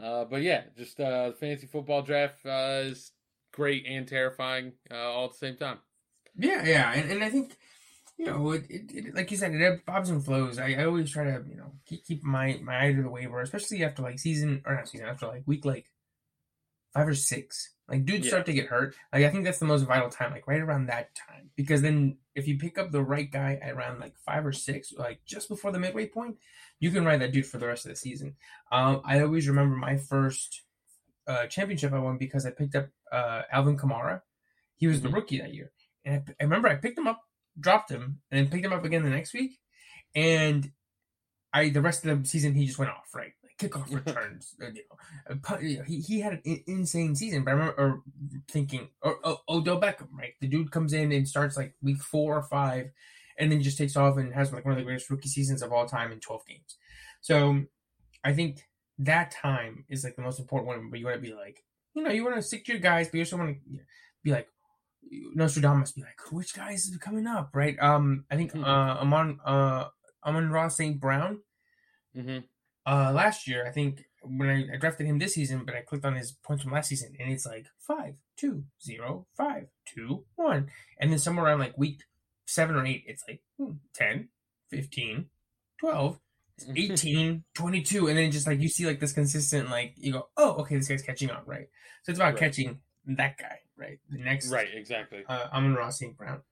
Uh, 0.00 0.24
but 0.24 0.42
yeah, 0.42 0.62
just 0.78 1.00
uh, 1.00 1.28
the 1.30 1.34
fantasy 1.34 1.66
football 1.66 2.02
draft 2.02 2.46
uh, 2.46 2.82
is 2.84 3.12
great 3.52 3.84
and 3.86 4.06
terrifying 4.06 4.72
uh, 4.90 4.94
all 4.94 5.24
at 5.26 5.32
the 5.32 5.38
same 5.38 5.56
time. 5.56 5.78
yeah, 6.38 6.64
yeah, 6.64 6.92
and, 6.92 7.10
and 7.10 7.24
I 7.24 7.28
think 7.30 7.56
you 8.20 8.26
know, 8.26 8.50
it, 8.52 8.64
it, 8.68 8.84
it 8.94 9.14
like 9.14 9.30
you 9.30 9.36
said, 9.38 9.54
it 9.54 9.62
ebbs- 9.62 9.82
bobs 9.86 10.10
and 10.10 10.22
flows. 10.24 10.58
I, 10.58 10.74
I 10.74 10.84
always 10.84 11.10
try 11.10 11.24
to 11.24 11.42
you 11.48 11.56
know 11.56 11.72
keep 11.86 12.04
keep 12.04 12.22
my 12.22 12.60
my 12.62 12.76
eye 12.84 12.92
to 12.92 13.02
the 13.02 13.08
waiver, 13.08 13.40
especially 13.40 13.82
after 13.84 14.02
like 14.02 14.18
season 14.18 14.62
or 14.66 14.74
not 14.74 14.88
season 14.88 15.06
after 15.08 15.26
like 15.26 15.42
week 15.46 15.64
like 15.64 15.86
five 16.92 17.08
or 17.08 17.14
six. 17.14 17.74
Like 17.88 18.04
dudes 18.04 18.26
Yeah. 18.26 18.30
start 18.30 18.46
to 18.46 18.52
get 18.52 18.66
hurt. 18.66 18.94
Like 19.12 19.24
I 19.24 19.30
think 19.30 19.44
that's 19.44 19.58
the 19.58 19.64
most 19.66 19.82
vital 19.82 20.10
time, 20.10 20.30
like 20.32 20.46
right 20.46 20.60
around 20.60 20.86
that 20.86 21.14
time, 21.14 21.50
because 21.56 21.82
then 21.82 22.18
if 22.34 22.46
you 22.46 22.58
pick 22.58 22.78
up 22.78 22.90
the 22.92 23.02
right 23.02 23.30
guy 23.30 23.58
at 23.60 23.72
around 23.74 23.98
like 24.00 24.14
five 24.24 24.44
or 24.46 24.52
six, 24.52 24.92
like 24.92 25.24
just 25.24 25.48
before 25.48 25.72
the 25.72 25.78
midway 25.80 26.06
point, 26.06 26.36
you 26.78 26.90
can 26.90 27.04
ride 27.04 27.20
that 27.20 27.32
dude 27.32 27.46
for 27.46 27.58
the 27.58 27.66
rest 27.66 27.84
of 27.86 27.90
the 27.90 27.96
season. 27.96 28.36
Um, 28.70 29.00
I 29.04 29.20
always 29.20 29.48
remember 29.48 29.74
my 29.76 29.96
first 29.96 30.62
uh, 31.26 31.46
championship 31.46 31.92
I 31.92 31.98
won 31.98 32.18
because 32.18 32.44
I 32.46 32.50
picked 32.50 32.76
up 32.76 32.88
uh, 33.10 33.42
Alvin 33.50 33.76
Kamara. 33.76 34.20
He 34.76 34.86
was 34.86 35.00
the 35.02 35.08
Mhm. 35.08 35.14
rookie 35.14 35.40
that 35.40 35.52
year, 35.54 35.72
and 36.04 36.14
I, 36.14 36.32
I 36.40 36.44
remember 36.44 36.68
I 36.68 36.76
picked 36.76 36.96
him 36.98 37.06
up, 37.08 37.20
dropped 37.60 37.90
him, 37.90 38.20
and 38.30 38.38
then 38.38 38.50
picked 38.50 38.64
him 38.64 38.72
up 38.72 38.84
again 38.84 39.04
the 39.04 39.10
next 39.10 39.32
week, 39.34 39.58
and 40.14 40.70
I 41.52 41.70
the 41.70 41.80
rest 41.80 42.04
of 42.04 42.22
the 42.22 42.28
season 42.28 42.54
he 42.54 42.66
just 42.66 42.78
went 42.78 42.90
off 42.90 43.14
right, 43.14 43.32
like 43.42 43.56
kickoff 43.58 43.92
returns, 44.06 44.54
uh, 44.62 44.66
you 44.66 44.82
know, 44.88 45.36
uh, 45.48 45.58
you 45.58 45.78
know, 45.78 45.84
he 45.84 46.00
he 46.00 46.20
had 46.20 46.40
an 46.44 46.62
insane 46.66 47.16
season. 47.16 47.44
But 47.44 47.50
I 47.50 47.54
remember 47.54 48.02
thinking, 48.48 48.88
or, 49.02 49.16
or 49.24 49.38
Odell 49.48 49.80
Beckham, 49.80 50.08
right? 50.12 50.34
The 50.40 50.46
dude 50.46 50.70
comes 50.70 50.92
in 50.92 51.12
and 51.12 51.26
starts 51.26 51.56
like 51.56 51.74
week 51.82 52.02
four 52.02 52.36
or 52.36 52.42
five, 52.42 52.90
and 53.38 53.50
then 53.50 53.62
just 53.62 53.78
takes 53.78 53.96
off 53.96 54.16
and 54.16 54.32
has 54.32 54.52
like 54.52 54.64
one 54.64 54.72
of 54.72 54.78
the 54.78 54.84
greatest 54.84 55.10
rookie 55.10 55.28
seasons 55.28 55.62
of 55.62 55.72
all 55.72 55.86
time 55.86 56.12
in 56.12 56.20
twelve 56.20 56.46
games. 56.46 56.76
So 57.20 57.64
I 58.24 58.32
think 58.32 58.68
that 58.98 59.30
time 59.30 59.84
is 59.88 60.04
like 60.04 60.16
the 60.16 60.22
most 60.22 60.38
important 60.38 60.68
one. 60.68 60.90
But 60.90 61.00
you 61.00 61.06
want 61.06 61.16
to 61.16 61.28
be 61.28 61.34
like, 61.34 61.64
you 61.94 62.02
know, 62.02 62.10
you 62.10 62.24
want 62.24 62.36
to 62.36 62.42
stick 62.42 62.64
to 62.66 62.72
your 62.72 62.80
guys, 62.80 63.08
but 63.08 63.14
you 63.14 63.22
also 63.22 63.36
want 63.36 63.56
to 63.56 63.80
be 64.22 64.30
like. 64.30 64.48
Nostradamus 65.34 65.92
be 65.92 66.02
like, 66.02 66.20
which 66.30 66.54
guy 66.54 66.72
is 66.72 66.96
coming 67.00 67.26
up, 67.26 67.50
right? 67.54 67.76
Um, 67.80 68.24
I 68.30 68.36
think 68.36 68.52
Mhm. 68.52 68.64
uh, 68.64 69.00
Amon 69.00 69.38
uh, 69.44 69.88
Amon-Ra 70.24 70.68
St. 70.68 71.00
Brown 71.00 71.40
Mm-hmm. 72.16 72.38
uh 72.86 73.12
last 73.12 73.46
year 73.46 73.64
i 73.64 73.70
think 73.70 74.02
when 74.22 74.48
I, 74.48 74.74
I 74.74 74.78
drafted 74.78 75.06
him 75.06 75.20
this 75.20 75.34
season 75.34 75.64
but 75.64 75.76
i 75.76 75.82
clicked 75.82 76.04
on 76.04 76.16
his 76.16 76.32
points 76.32 76.64
from 76.64 76.72
last 76.72 76.88
season 76.88 77.14
and 77.20 77.30
it's 77.32 77.46
like 77.46 77.66
five 77.78 78.14
two 78.36 78.64
zero 78.82 79.28
five 79.36 79.68
two 79.86 80.24
one 80.34 80.70
and 80.98 81.12
then 81.12 81.20
somewhere 81.20 81.46
around 81.46 81.60
like 81.60 81.78
week 81.78 82.02
seven 82.46 82.74
or 82.74 82.84
eight 82.84 83.04
it's 83.06 83.22
like 83.28 83.42
hmm, 83.58 83.74
10 83.94 84.28
15 84.70 85.26
12 85.78 86.18
18 86.76 87.44
22 87.54 88.08
and 88.08 88.18
then 88.18 88.32
just 88.32 88.48
like 88.48 88.58
you 88.60 88.68
see 88.68 88.86
like 88.86 88.98
this 88.98 89.12
consistent 89.12 89.70
like 89.70 89.94
you 89.96 90.12
go 90.12 90.26
oh 90.36 90.54
okay 90.54 90.74
this 90.76 90.88
guy's 90.88 91.02
catching 91.02 91.30
up 91.30 91.44
right 91.46 91.68
so 92.02 92.10
it's 92.10 92.18
about 92.18 92.32
Right. 92.34 92.40
catching 92.40 92.80
that 93.06 93.38
guy 93.38 93.60
right 93.80 93.98
the 94.10 94.18
next 94.18 94.50
Right, 94.50 94.68
exactly. 94.72 95.24
uh 95.28 95.46
amon-ra 95.52 95.88
st 95.90 96.16
brown 96.16 96.42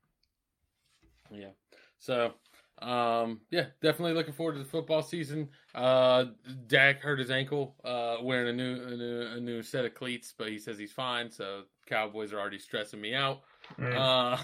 Yeah. 1.31 1.51
So, 1.99 2.33
um, 2.81 3.41
yeah, 3.51 3.67
definitely 3.83 4.14
looking 4.14 4.33
forward 4.33 4.53
to 4.53 4.61
the 4.61 4.64
football 4.64 5.03
season. 5.03 5.49
Uh, 5.75 6.27
Dak 6.69 7.01
hurt 7.01 7.19
his 7.19 7.31
ankle, 7.31 7.75
uh, 7.85 8.19
wearing 8.23 8.49
a 8.49 8.53
new, 8.53 8.87
a 8.87 8.97
new, 8.97 9.21
a 9.37 9.41
new 9.41 9.62
set 9.62 9.85
of 9.85 9.95
cleats, 9.95 10.33
but 10.37 10.49
he 10.49 10.59
says 10.59 10.79
he's 10.79 10.93
fine. 10.93 11.31
So 11.31 11.62
Cowboys 11.87 12.33
are 12.33 12.38
already 12.38 12.61
stressing 12.61 13.01
me 13.01 13.14
out. 13.14 13.41
Mm. 13.81 14.38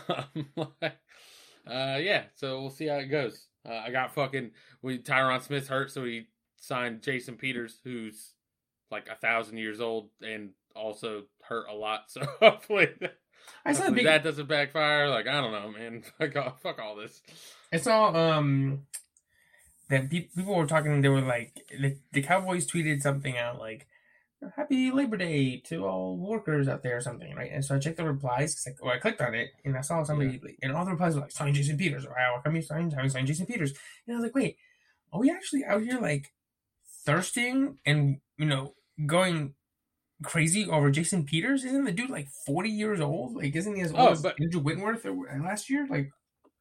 Uh, 0.58 0.66
uh, 1.70 1.98
yeah. 1.98 2.24
So 2.34 2.60
we'll 2.60 2.70
see 2.70 2.88
how 2.88 2.96
it 2.96 3.06
goes. 3.06 3.46
Uh, 3.66 3.80
I 3.86 3.90
got 3.90 4.14
fucking 4.14 4.50
we 4.82 4.98
Tyron 4.98 5.40
Smith's 5.40 5.68
hurt, 5.68 5.90
so 5.90 6.04
he 6.04 6.26
signed 6.56 7.02
Jason 7.02 7.36
Peters, 7.36 7.80
who's 7.84 8.34
like 8.94 9.08
a 9.08 9.16
thousand 9.16 9.58
years 9.58 9.80
old 9.80 10.08
and 10.22 10.50
also 10.74 11.24
hurt 11.42 11.66
a 11.68 11.74
lot. 11.74 12.04
So 12.08 12.22
hopefully. 12.40 12.88
Hopefully 13.66 13.92
big 13.92 14.04
that 14.06 14.24
doesn't 14.24 14.48
backfire. 14.48 15.10
Like 15.10 15.26
I 15.26 15.40
don't 15.40 15.52
know, 15.52 15.70
man. 15.70 16.02
Fuck 16.18 16.36
all, 16.36 16.56
fuck 16.62 16.78
all 16.78 16.96
this. 16.96 17.20
I 17.72 17.76
saw 17.76 18.14
um 18.14 18.86
that 19.90 20.10
pe- 20.10 20.28
people 20.34 20.54
were 20.54 20.66
talking. 20.66 21.00
They 21.00 21.08
were 21.08 21.20
like 21.20 21.60
the, 21.70 21.98
the 22.12 22.22
Cowboys 22.22 22.66
tweeted 22.70 23.02
something 23.02 23.36
out 23.36 23.58
like 23.58 23.86
"Happy 24.56 24.90
Labor 24.90 25.16
Day 25.16 25.58
to 25.66 25.84
all 25.86 26.16
workers 26.16 26.68
out 26.68 26.82
there" 26.82 26.96
or 26.96 27.00
something, 27.00 27.34
right? 27.34 27.50
And 27.52 27.64
so 27.64 27.74
I 27.74 27.78
checked 27.78 27.98
the 27.98 28.04
replies 28.04 28.54
because 28.54 28.68
I, 28.68 28.84
well, 28.84 28.94
I 28.94 28.98
clicked 28.98 29.20
on 29.20 29.34
it 29.34 29.50
and 29.64 29.76
I 29.76 29.82
saw 29.82 30.02
somebody 30.04 30.40
like, 30.42 30.58
and 30.62 30.72
all 30.72 30.84
the 30.84 30.92
replies 30.92 31.14
were 31.14 31.22
like 31.22 31.32
"Sign 31.32 31.52
Jason 31.52 31.76
Peters" 31.76 32.06
or 32.06 32.14
"How 32.16 32.40
come 32.42 32.56
you 32.56 32.62
sign 32.62 32.90
having 32.90 33.10
signed 33.10 33.26
Jason 33.26 33.46
Peters?" 33.46 33.74
And 34.06 34.16
I 34.16 34.20
was 34.20 34.24
like, 34.24 34.34
"Wait, 34.34 34.56
are 35.12 35.20
we 35.20 35.30
actually 35.30 35.64
out 35.64 35.82
here 35.82 36.00
like 36.00 36.32
thirsting 37.04 37.78
and 37.84 38.20
you 38.38 38.46
know 38.46 38.74
going 39.06 39.54
crazy 40.22 40.68
over 40.68 40.90
Jason 40.90 41.24
Peters? 41.24 41.64
Isn't 41.64 41.84
the 41.84 41.92
dude 41.92 42.10
like 42.10 42.28
forty 42.46 42.70
years 42.70 43.00
old? 43.00 43.36
Like, 43.36 43.54
isn't 43.56 43.74
he 43.74 43.82
as 43.82 43.92
old 43.92 44.00
Oh, 44.00 44.12
as 44.12 44.22
but- 44.22 44.40
Andrew 44.40 44.60
Whitworth 44.60 45.04
or, 45.06 45.14
last 45.42 45.68
year? 45.70 45.86
Like, 45.88 46.10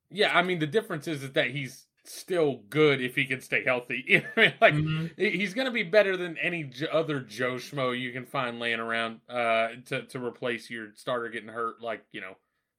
Yeah, 0.10 0.38
I 0.38 0.44
mean 0.44 0.60
the 0.60 0.68
difference 0.68 1.08
is 1.08 1.32
that 1.32 1.52
he's 1.52 1.86
still 2.06 2.58
good 2.70 3.00
if 3.02 3.16
he 3.16 3.26
can 3.26 3.40
stay 3.40 3.64
healthy. 3.64 4.04
You 4.08 4.20
know 4.22 4.28
what 4.34 4.44
I 4.44 4.48
mean? 4.48 4.54
like 4.60 4.74
mhm. 4.74 5.18
he's 5.18 5.54
going 5.54 5.68
to 5.68 5.72
be 5.72 5.84
better 5.84 6.18
than 6.18 6.38
any 6.38 6.70
other 6.92 7.22
Joe 7.22 7.54
schmo 7.56 7.98
you 7.98 8.12
can 8.12 8.26
find 8.26 8.60
laying 8.60 8.82
around 8.82 9.22
uh, 9.30 9.70
to 9.86 10.04
to 10.08 10.24
replace 10.24 10.70
your 10.70 10.90
starter 10.96 11.30
getting 11.30 11.50
hurt. 11.50 11.82
Like 11.82 12.04
you 12.12 12.22
know, 12.22 12.36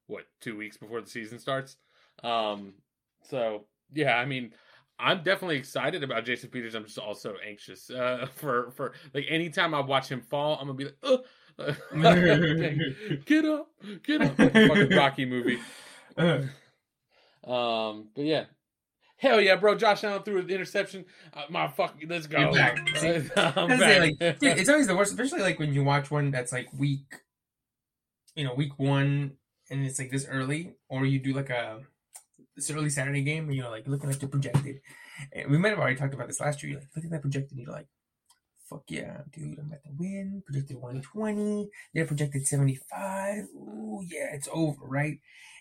what 0.07 0.25
two 0.41 0.57
weeks 0.57 0.77
before 0.77 1.01
the 1.01 1.09
season 1.09 1.39
starts. 1.39 1.77
Um, 2.23 2.75
so 3.23 3.65
yeah, 3.93 4.17
I 4.17 4.27
mean. 4.27 4.53
I'm 4.99 5.23
definitely 5.23 5.57
excited 5.57 6.03
about 6.03 6.25
Jason 6.25 6.51
Peters. 6.51 6.75
I'm 6.75 6.85
just 6.85 6.99
also 6.99 7.35
anxious 7.47 7.91
uh, 7.91 8.27
for 8.35 8.71
for 8.73 8.93
like 9.13 9.27
anytime 9.29 9.75
I 9.75 9.81
watch 9.81 10.09
him 10.09 10.21
fall, 10.21 10.59
I'm 10.61 10.67
gonna 10.67 10.75
be 10.75 10.85
like, 10.85 10.97
Ugh. 11.03 11.25
get 13.27 13.45
up, 13.45 13.69
get 14.03 14.21
up, 14.21 14.39
like 14.39 14.53
fucking 14.53 14.97
Rocky 14.97 15.25
movie. 15.25 15.61
Um, 17.47 18.09
but 18.15 18.25
yeah, 18.25 18.45
hell 19.19 19.41
yeah, 19.41 19.55
bro. 19.57 19.77
Josh 19.77 20.03
Allen 20.03 20.23
threw 20.23 20.41
an 20.41 20.51
interception. 20.51 21.05
Uh, 21.33 21.43
my 21.51 21.69
fuck, 21.69 21.95
let's 22.09 22.27
go. 22.27 22.41
You're 22.41 22.53
back. 22.53 22.89
See, 22.97 23.09
I'm 23.09 23.69
back. 23.69 23.79
thing, 23.79 24.17
like, 24.21 24.39
dude, 24.41 24.59
it's 24.59 24.69
always 24.69 24.89
the 24.89 24.97
worst, 24.97 25.13
especially 25.13 25.43
like 25.43 25.61
when 25.61 25.73
you 25.73 25.85
watch 25.85 26.11
one 26.11 26.33
that's 26.33 26.53
like 26.53 26.69
week, 26.77 27.21
you 28.35 28.45
know, 28.45 28.55
week 28.55 28.77
one, 28.79 29.33
and 29.71 29.85
it's 29.85 30.01
like 30.01 30.11
this 30.11 30.27
early, 30.29 30.75
or 30.89 31.05
you 31.05 31.21
do 31.21 31.35
like 31.35 31.51
a 31.51 31.83
this 32.57 32.71
early 32.71 32.91
Saturday 32.91 33.23
game, 33.23 33.45
and 33.49 33.55
you're 33.55 33.71
like 33.71 33.87
looking 33.89 34.11
at 34.11 34.21
the 34.21 34.27
projected. 34.27 34.81
And 35.33 35.51
we 35.51 35.59
might 35.59 35.71
have 35.71 35.79
already 35.79 35.97
talked 35.97 36.15
about 36.15 36.27
this 36.29 36.41
last 36.41 36.63
year. 36.63 36.73
You're 36.73 36.81
like 36.81 36.89
looking 36.95 37.11
at 37.11 37.17
that 37.17 37.23
projected, 37.23 37.53
and 37.59 37.67
you're 37.67 37.75
like, 37.75 37.87
"Fuck 38.69 38.85
yeah, 38.89 39.23
dude! 39.33 39.59
I'm 39.59 39.67
about 39.67 39.83
to 39.85 39.91
win." 39.97 40.43
Projected 40.47 40.77
120. 40.77 41.69
They're 41.95 42.07
projected 42.07 42.47
75. 42.47 43.45
Ooh, 43.55 44.03
yeah, 44.07 44.35
it's 44.35 44.49
over, 44.53 44.85
right? 44.87 45.19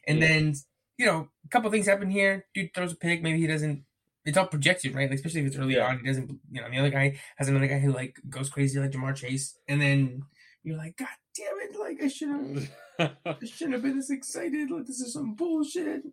And 0.07 0.19
Yeah. 0.19 0.27
then 0.27 0.53
you 0.97 1.07
know, 1.07 1.27
a 1.43 1.49
couple 1.49 1.71
things 1.71 1.87
happen 1.87 2.09
here. 2.09 2.45
Dude 2.53 2.69
throws 2.73 2.93
a 2.93 2.95
pick. 2.95 3.23
Maybe 3.23 3.39
he 3.39 3.47
doesn't. 3.47 3.83
It's 4.25 4.37
all 4.37 4.45
projection, 4.47 4.93
right? 4.93 5.09
Like, 5.09 5.17
especially 5.17 5.41
if 5.41 5.47
it's 5.47 5.57
early 5.57 5.73
Yeah. 5.75 5.87
on, 5.87 5.99
he 5.99 6.05
doesn't. 6.05 6.29
You 6.51 6.61
know, 6.61 6.69
the 6.69 6.77
other 6.77 6.91
guy 6.91 7.19
has 7.37 7.49
another 7.49 7.67
guy 7.67 7.79
who 7.79 7.91
like 7.91 8.15
goes 8.29 8.49
crazy, 8.49 8.79
like 8.79 8.91
Ja'Marr 8.91 9.15
Chase, 9.15 9.57
and 9.67 9.81
then 9.81 10.21
you're 10.63 10.77
like, 10.77 10.95
God 10.95 11.07
damn 11.35 11.59
it! 11.61 11.75
Like, 11.77 12.01
I 12.01 12.07
should 12.07 12.29
have. 12.29 12.69
I 13.25 13.45
shouldn't 13.45 13.73
have 13.73 13.81
been 13.81 13.97
this 13.97 14.11
excited. 14.11 14.69
Like, 14.69 14.85
this 14.85 15.01
is 15.01 15.13
some 15.13 15.33
bullshit. 15.33 16.03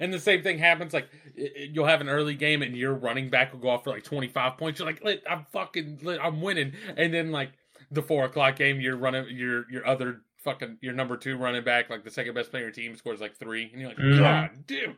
And 0.00 0.12
the 0.12 0.20
same 0.20 0.42
thing 0.42 0.58
happens. 0.58 0.92
Like 0.94 1.08
i- 1.38 1.42
i- 1.42 1.68
you'll 1.72 1.86
have 1.86 2.00
an 2.00 2.08
early 2.08 2.34
game, 2.34 2.62
and 2.62 2.76
your 2.76 2.94
running 2.94 3.28
back 3.30 3.52
will 3.52 3.60
go 3.60 3.68
off 3.70 3.84
for 3.84 3.90
like 3.90 4.04
25 4.04 4.56
points. 4.58 4.78
You're 4.78 4.86
like, 4.88 5.02
"Lit, 5.04 5.22
I'm 5.28 5.44
fucking, 5.52 5.98
lit, 6.02 6.20
I'm 6.22 6.40
winning. 6.40 6.72
And 6.96 7.12
then 7.12 7.30
like 7.32 7.50
the 7.90 8.02
four 8.02 8.24
o'clock 8.24 8.56
game, 8.56 8.80
you're 8.80 8.96
running 8.96 9.26
your 9.36 9.70
your 9.70 9.86
other 9.86 10.22
fucking 10.44 10.78
your 10.80 10.92
number 10.92 11.16
two 11.16 11.36
running 11.36 11.64
back, 11.64 11.90
like 11.90 12.04
the 12.04 12.10
second 12.10 12.34
best 12.34 12.50
player 12.50 12.62
on 12.64 12.66
your 12.66 12.72
team, 12.72 12.96
scores 12.96 13.20
like 13.20 13.36
three, 13.36 13.68
and 13.72 13.80
you're 13.80 13.88
like, 13.90 13.98
Mhm. 13.98 14.18
God 14.18 14.50
damn. 14.66 14.96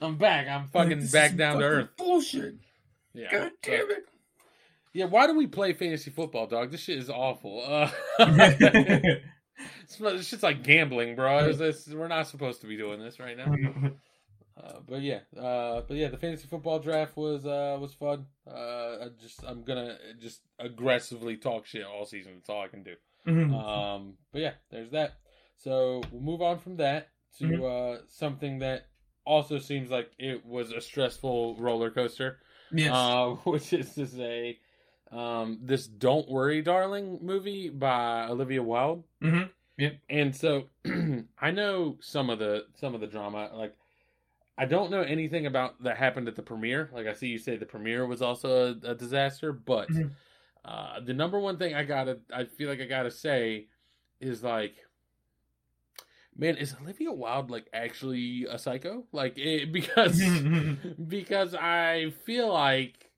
I'm 0.00 0.16
back. 0.16 0.48
I'm 0.48 0.68
fucking 0.68 1.00
this 1.00 1.12
back 1.12 1.32
is 1.32 1.36
down 1.36 1.58
to 1.58 1.64
earth. 1.64 1.88
Bullshit. 1.96 2.54
Yeah. 3.14 3.30
God 3.30 3.50
so- 3.64 3.70
damn 3.70 3.90
it. 3.90 4.06
Yeah, 4.94 5.04
why 5.06 5.26
do 5.26 5.34
we 5.34 5.46
play 5.46 5.72
fantasy 5.72 6.10
football, 6.10 6.46
dog? 6.46 6.70
This 6.70 6.80
shit 6.82 6.98
is 6.98 7.08
awful. 7.08 7.62
Uh, 7.66 7.90
it's, 9.82 10.30
just 10.30 10.42
like 10.42 10.62
gambling, 10.62 11.14
bro. 11.16 11.38
It's- 11.48 11.60
it's- 11.60 11.88
we're 11.88 12.08
not 12.08 12.26
supposed 12.28 12.60
to 12.62 12.66
be 12.66 12.76
doing 12.76 13.00
this 13.00 13.18
right 13.20 13.36
now. 13.36 13.54
Uh, 14.54 14.80
but 14.86 15.00
yeah, 15.00 15.20
uh, 15.36 15.80
but 15.88 15.96
yeah, 15.96 16.08
the 16.08 16.18
fantasy 16.18 16.46
football 16.46 16.78
draft 16.78 17.16
was 17.16 17.46
uh, 17.46 17.78
was 17.80 17.94
fun. 17.94 18.26
Uh, 18.46 18.50
I 19.04 19.08
just 19.18 19.42
I'm 19.46 19.64
gonna 19.64 19.96
just 20.20 20.42
aggressively 20.58 21.38
talk 21.38 21.64
shit 21.64 21.84
all 21.84 22.04
season. 22.04 22.34
That's 22.34 22.50
all 22.50 22.60
I 22.60 22.68
can 22.68 22.82
do. 22.82 22.94
Mhm. 23.26 23.54
Um, 23.54 24.18
but 24.30 24.42
yeah, 24.42 24.52
there's 24.70 24.90
that. 24.90 25.14
So 25.56 26.02
we'll 26.12 26.20
move 26.20 26.42
on 26.42 26.58
from 26.58 26.76
that 26.76 27.08
to 27.38 27.44
Mhm. 27.44 27.96
uh, 27.96 28.02
something 28.08 28.58
that 28.58 28.88
also 29.24 29.58
seems 29.58 29.90
like 29.90 30.10
it 30.18 30.44
was 30.44 30.70
a 30.70 30.82
stressful 30.82 31.56
roller 31.56 31.90
coaster 31.90 32.38
yes. 32.72 32.90
uh, 32.92 33.30
which 33.44 33.72
is 33.72 33.94
to 33.94 34.06
say, 34.06 34.58
um, 35.12 35.58
this 35.62 35.86
"Don't 35.86 36.28
Worry, 36.28 36.62
Darling" 36.62 37.18
movie 37.22 37.68
by 37.68 38.26
Olivia 38.28 38.62
Wilde. 38.62 39.04
Mhm. 39.22 39.50
And 40.10 40.34
so, 40.34 40.68
I 41.38 41.50
know 41.50 41.96
some 42.00 42.30
of 42.30 42.38
the 42.38 42.66
some 42.74 42.94
of 42.94 43.00
the 43.00 43.06
drama. 43.06 43.50
Like, 43.54 43.74
I 44.58 44.64
don't 44.66 44.90
know 44.90 45.02
anything 45.02 45.46
about 45.46 45.82
that 45.82 45.96
happened 45.96 46.28
at 46.28 46.36
the 46.36 46.42
premiere. 46.42 46.90
Like, 46.92 47.06
I 47.06 47.14
see 47.14 47.28
you 47.28 47.38
say 47.38 47.56
the 47.56 47.66
premiere 47.66 48.06
was 48.06 48.22
also 48.22 48.74
a, 48.84 48.90
a 48.90 48.94
disaster, 48.94 49.52
but 49.52 49.88
Mhm. 49.88 50.10
uh, 50.64 51.00
the 51.00 51.14
number 51.14 51.38
one 51.40 51.56
thing 51.58 51.74
I 51.74 51.84
gotta, 51.84 52.20
I 52.32 52.44
feel 52.44 52.68
like 52.68 52.80
I 52.80 52.86
gotta 52.86 53.10
say, 53.10 53.66
is 54.20 54.42
like. 54.42 54.74
Man, 56.34 56.56
is 56.56 56.74
Olivia 56.80 57.12
Wilde 57.12 57.50
like 57.50 57.66
actually 57.74 58.46
a 58.48 58.58
psycho? 58.58 59.04
Like, 59.12 59.36
it, 59.36 59.70
because 59.78 60.18
because 61.08 61.54
I 61.54 62.10
feel 62.24 62.50
like 62.52 63.10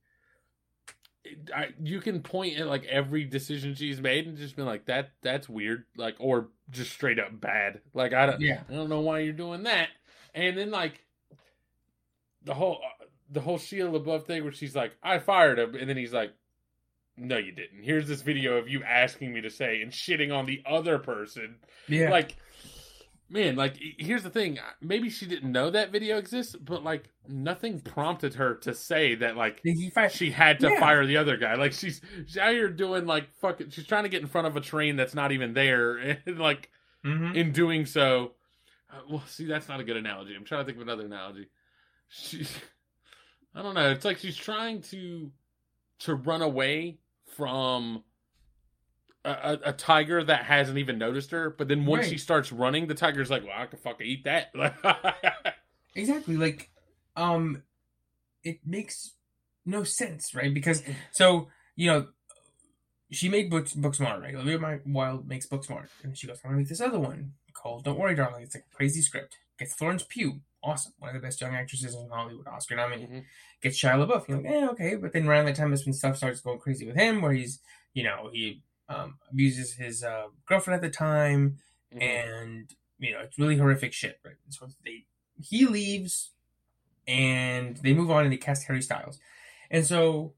I, 1.54 1.68
you 1.82 2.00
can 2.00 2.20
point 2.22 2.58
at 2.58 2.66
like 2.66 2.84
every 2.84 3.24
decision 3.24 3.74
she's 3.74 4.00
made 4.00 4.26
and 4.26 4.36
just 4.36 4.56
be 4.56 4.62
like 4.62 4.86
that 4.86 5.10
that's 5.22 5.48
weird 5.48 5.84
like 5.96 6.16
or 6.18 6.48
just 6.70 6.92
straight 6.92 7.18
up 7.18 7.40
bad 7.40 7.80
like 7.94 8.12
I 8.12 8.26
don't 8.26 8.40
yeah. 8.40 8.60
I 8.68 8.74
don't 8.74 8.90
know 8.90 9.00
why 9.00 9.20
you're 9.20 9.32
doing 9.32 9.62
that 9.62 9.88
and 10.34 10.56
then 10.58 10.70
like 10.70 11.02
the 12.44 12.52
whole 12.54 12.78
uh, 12.84 13.04
the 13.30 13.40
whole 13.40 13.58
Shia 13.58 13.90
LaBeouf 13.90 14.26
thing 14.26 14.42
where 14.42 14.52
she's 14.52 14.76
like 14.76 14.92
I 15.02 15.18
fired 15.18 15.58
him 15.58 15.74
and 15.74 15.88
then 15.88 15.96
he's 15.96 16.12
like 16.12 16.32
no 17.16 17.38
you 17.38 17.52
didn't 17.52 17.82
here's 17.82 18.06
this 18.06 18.20
video 18.22 18.56
of 18.58 18.68
you 18.68 18.82
asking 18.82 19.32
me 19.32 19.40
to 19.40 19.50
say 19.50 19.80
and 19.80 19.92
shitting 19.92 20.30
on 20.36 20.44
the 20.46 20.62
other 20.66 20.98
person 20.98 21.56
Yeah. 21.88 22.10
like 22.10 22.36
man 23.34 23.56
like 23.56 23.76
here's 23.98 24.22
the 24.22 24.30
thing. 24.30 24.58
Maybe 24.80 25.10
she 25.10 25.26
didn't 25.26 25.52
know 25.52 25.68
that 25.70 25.90
video 25.92 26.16
exists 26.16 26.56
but 26.56 26.82
like 26.82 27.10
nothing 27.28 27.80
prompted 27.80 28.34
her 28.34 28.54
to 28.54 28.72
say 28.74 29.14
that 29.16 29.36
like 29.36 29.60
she 30.10 30.30
had 30.30 30.60
to 30.60 30.70
Yeah. 30.70 30.80
fire 30.80 31.04
the 31.04 31.18
other 31.18 31.36
guy. 31.36 31.54
Like 31.56 31.72
she's 31.72 32.00
she's 32.26 32.38
out 32.38 32.52
here 32.52 32.68
doing 32.70 33.04
like 33.06 33.28
fucking 33.40 33.70
she's 33.70 33.86
trying 33.86 34.04
to 34.04 34.08
get 34.08 34.22
in 34.22 34.28
front 34.28 34.46
of 34.46 34.56
a 34.56 34.60
train 34.60 34.96
that's 34.96 35.14
not 35.14 35.32
even 35.32 35.52
there 35.52 35.96
and 36.26 36.38
like 36.38 36.70
Mhm. 37.04 37.34
in 37.36 37.52
doing 37.52 37.84
so. 37.84 38.32
Uh, 38.90 39.00
well 39.10 39.24
see 39.26 39.44
that's 39.44 39.68
not 39.68 39.80
a 39.80 39.84
good 39.84 39.96
analogy. 39.98 40.34
I'm 40.34 40.44
trying 40.44 40.62
to 40.62 40.64
think 40.64 40.76
of 40.78 40.82
another 40.82 41.04
analogy. 41.04 41.48
She 42.08 42.46
i 43.54 43.62
don't 43.62 43.74
know. 43.74 43.90
It's 43.90 44.04
like 44.04 44.18
she's 44.18 44.36
trying 44.36 44.80
to 44.82 45.30
to 46.00 46.14
run 46.14 46.40
away 46.42 46.98
from 47.36 48.04
a, 49.24 49.58
a, 49.64 49.72
tiger 49.72 50.22
that 50.22 50.44
hasn't 50.44 50.76
even 50.76 50.98
noticed 50.98 51.30
her 51.30 51.48
but 51.50 51.66
then 51.66 51.86
once 51.86 52.02
Right. 52.02 52.10
she 52.12 52.18
starts 52.18 52.52
running 52.52 52.86
the 52.86 52.94
tiger's 52.94 53.30
like 53.30 53.42
well 53.42 53.54
i 53.56 53.64
can 53.66 53.78
fucking 53.78 54.06
eat 54.06 54.24
that 54.24 54.52
Exactly. 55.94 56.36
Like, 56.36 56.70
um, 57.16 57.62
it 58.42 58.60
makes 58.66 59.12
no 59.64 59.84
sense, 59.84 60.34
right? 60.34 60.52
Because 60.52 60.82
so 61.12 61.48
you 61.76 61.86
know, 61.90 62.08
she 63.10 63.28
made 63.28 63.50
books 63.50 63.72
book 63.74 63.94
smart, 63.94 64.20
right? 64.20 64.34
Olivia 64.34 64.80
Wilde 64.86 65.26
makes 65.28 65.46
book 65.46 65.64
smart, 65.64 65.90
and 66.02 66.16
she 66.16 66.26
goes, 66.26 66.38
"I'm 66.44 66.50
gonna 66.50 66.58
make 66.58 66.68
this 66.68 66.80
other 66.80 66.98
one 66.98 67.32
called 67.52 67.84
Don't 67.84 67.98
Worry, 67.98 68.14
Darling." 68.14 68.42
It's 68.42 68.54
like 68.54 68.64
a 68.70 68.76
crazy 68.76 69.02
script. 69.02 69.36
Gets 69.58 69.74
Florence 69.74 70.04
Pugh, 70.08 70.40
awesome, 70.62 70.92
one 70.98 71.14
of 71.14 71.14
the 71.14 71.24
best 71.24 71.40
young 71.40 71.54
actresses 71.54 71.94
in 71.94 72.08
Hollywood, 72.10 72.48
Oscar 72.48 72.74
nominated. 72.74 73.10
Mhm. 73.10 73.24
Gets 73.62 73.80
Shia 73.80 74.04
LaBeouf. 74.04 74.26
You're 74.26 74.38
like, 74.38 74.46
eh, 74.50 74.68
okay, 74.70 74.96
but 74.96 75.12
then 75.12 75.28
around 75.28 75.44
that 75.46 75.54
time 75.56 75.72
is 75.72 75.86
when 75.86 75.92
stuff 75.92 76.16
starts 76.16 76.40
going 76.40 76.58
crazy 76.58 76.86
with 76.86 76.96
him, 76.96 77.22
where 77.22 77.32
he's, 77.32 77.60
you 77.92 78.02
know, 78.02 78.30
he 78.32 78.62
um, 78.88 79.18
abuses 79.30 79.72
his 79.74 80.02
uh, 80.02 80.26
girlfriend 80.46 80.76
at 80.76 80.82
the 80.82 80.94
time, 80.96 81.58
Mhm. 81.94 82.02
and 82.02 82.74
you 82.98 83.12
know 83.12 83.20
it's 83.20 83.38
really 83.38 83.56
horrific 83.56 83.92
shit 83.92 84.18
right 84.24 84.36
so 84.48 84.68
they 84.84 85.04
he 85.42 85.66
leaves 85.66 86.30
and 87.08 87.76
they 87.78 87.92
move 87.92 88.10
on 88.10 88.22
and 88.24 88.32
they 88.32 88.36
cast 88.36 88.66
harry 88.66 88.80
styles 88.80 89.18
and 89.70 89.84
so 89.84 90.32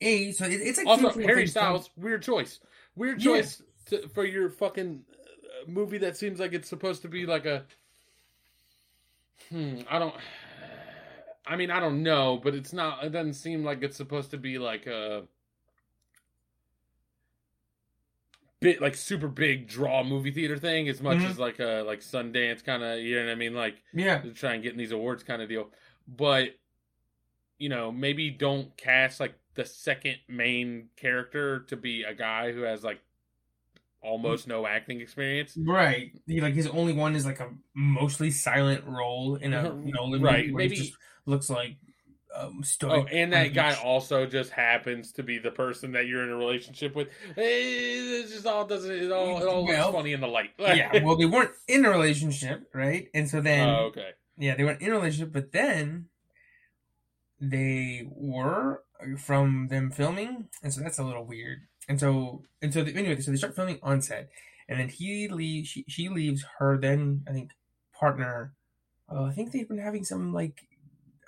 a 0.00 0.32
so 0.32 0.44
it, 0.44 0.60
it's 0.60 0.78
like 0.78 0.86
Also, 0.86 1.10
Harry. 1.20 1.46
Styles, 1.46 1.90
weird 1.96 2.22
choice. 2.22 2.60
Weird 2.96 3.20
Yeah. 3.22 3.32
choice 3.32 3.62
to, 3.86 4.08
for 4.08 4.24
your 4.24 4.48
fucking 4.50 5.04
uh, 5.12 5.70
movie 5.70 5.98
that 5.98 6.16
seems 6.16 6.38
like 6.40 6.52
it's 6.52 6.68
supposed 6.68 7.02
to 7.02 7.08
be 7.08 7.26
like 7.26 7.46
a. 7.46 7.64
Hmm. 9.50 9.80
I 9.88 9.98
don't. 9.98 10.14
I 11.46 11.56
mean, 11.56 11.70
I 11.70 11.80
don't 11.80 12.02
know, 12.02 12.40
but 12.42 12.54
it's 12.54 12.72
not. 12.72 13.04
It 13.04 13.10
doesn't 13.10 13.34
seem 13.34 13.64
like 13.64 13.82
it's 13.82 13.96
supposed 13.96 14.30
to 14.32 14.36
be 14.38 14.58
like 14.58 14.86
a. 14.86 15.24
Bit 18.64 18.80
like 18.80 18.94
super 18.94 19.28
big 19.28 19.68
draw 19.68 20.02
movie 20.02 20.30
theater 20.30 20.56
thing 20.56 20.88
as 20.88 21.02
much 21.02 21.18
Mhm. 21.18 21.28
as 21.28 21.38
like 21.38 21.58
a 21.60 21.82
like 21.86 22.00
Sundance 22.00 22.64
kind 22.64 22.82
of 22.82 22.98
you 22.98 23.16
know 23.16 23.26
what 23.26 23.32
I 23.32 23.34
mean 23.34 23.52
like 23.54 23.76
yeah 23.92 24.20
to 24.22 24.32
try 24.32 24.54
and 24.54 24.62
get 24.62 24.72
in 24.72 24.78
these 24.78 24.90
awards 24.92 25.22
kind 25.22 25.42
of 25.42 25.50
deal. 25.50 25.70
But 26.08 26.56
you 27.58 27.68
know, 27.68 27.92
maybe 27.92 28.30
don't 28.30 28.74
cast 28.78 29.20
like 29.20 29.34
the 29.54 29.66
second 29.66 30.16
main 30.28 30.88
character 30.96 31.60
to 31.68 31.76
be 31.76 32.04
a 32.04 32.14
guy 32.14 32.52
who 32.52 32.62
has 32.62 32.82
like 32.82 33.00
almost 34.02 34.48
no 34.48 34.66
acting 34.66 35.00
experience. 35.02 35.56
right 35.58 36.12
he 36.26 36.40
like 36.40 36.54
his 36.54 36.66
only 36.68 36.92
one 36.94 37.14
is 37.14 37.24
like 37.26 37.40
a 37.40 37.50
mostly 37.74 38.30
silent 38.30 38.82
role 38.86 39.36
in 39.36 39.52
a 39.52 39.62
Nolan 39.74 40.22
Right, 40.22 40.46
movie 40.46 40.52
where 40.52 40.62
he 40.64 40.68
maybe- 40.70 40.76
just 40.76 40.94
looks 41.26 41.48
like 41.50 41.76
um, 42.34 42.62
stoic. 42.62 43.06
Oh, 43.10 43.16
and 43.16 43.32
that 43.32 43.54
guy 43.54 43.74
also 43.82 44.26
just 44.26 44.50
happens 44.50 45.12
to 45.12 45.22
be 45.22 45.38
the 45.38 45.50
person 45.50 45.92
that 45.92 46.06
you're 46.06 46.22
in 46.22 46.30
a 46.30 46.36
relationship 46.36 46.94
with. 46.94 47.08
It 47.36 48.28
just 48.28 48.46
all 48.46 48.66
doesn't. 48.66 48.90
It 48.90 49.12
all, 49.12 49.40
it 49.40 49.46
all 49.46 49.64
Well, 49.64 49.84
looks 49.86 49.96
funny 49.96 50.12
in 50.12 50.20
the 50.20 50.26
light. 50.28 50.50
yeah, 50.58 51.02
well, 51.04 51.16
they 51.16 51.26
weren't 51.26 51.52
in 51.68 51.84
a 51.84 51.90
relationship, 51.90 52.68
right? 52.74 53.08
And 53.14 53.28
so 53.28 53.40
then, 53.40 53.68
oh, 53.68 53.84
okay. 53.86 54.10
yeah, 54.36 54.54
they 54.56 54.64
weren't 54.64 54.82
in 54.82 54.90
a 54.90 54.94
relationship, 54.96 55.32
but 55.32 55.52
then 55.52 56.06
they 57.40 58.06
were 58.10 58.82
from 59.18 59.68
them 59.68 59.90
filming, 59.90 60.48
and 60.62 60.72
so 60.72 60.80
that's 60.80 60.98
a 60.98 61.04
little 61.04 61.24
weird. 61.24 61.58
And 61.88 62.00
so, 62.00 62.42
and 62.62 62.72
so, 62.72 62.82
the, 62.82 62.94
anyway, 62.96 63.20
so 63.20 63.30
they 63.30 63.36
start 63.36 63.54
filming 63.56 63.78
on 63.82 64.00
set, 64.00 64.30
and 64.68 64.78
then 64.80 64.88
he 64.88 65.28
leaves. 65.28 65.68
She, 65.68 65.84
she 65.88 66.08
leaves 66.08 66.44
her 66.58 66.78
then, 66.78 67.24
I 67.28 67.32
think, 67.32 67.50
partner. 67.98 68.54
Uh, 69.12 69.24
I 69.24 69.32
think 69.32 69.52
they've 69.52 69.68
been 69.68 69.78
having 69.78 70.04
some 70.04 70.32
like, 70.32 70.62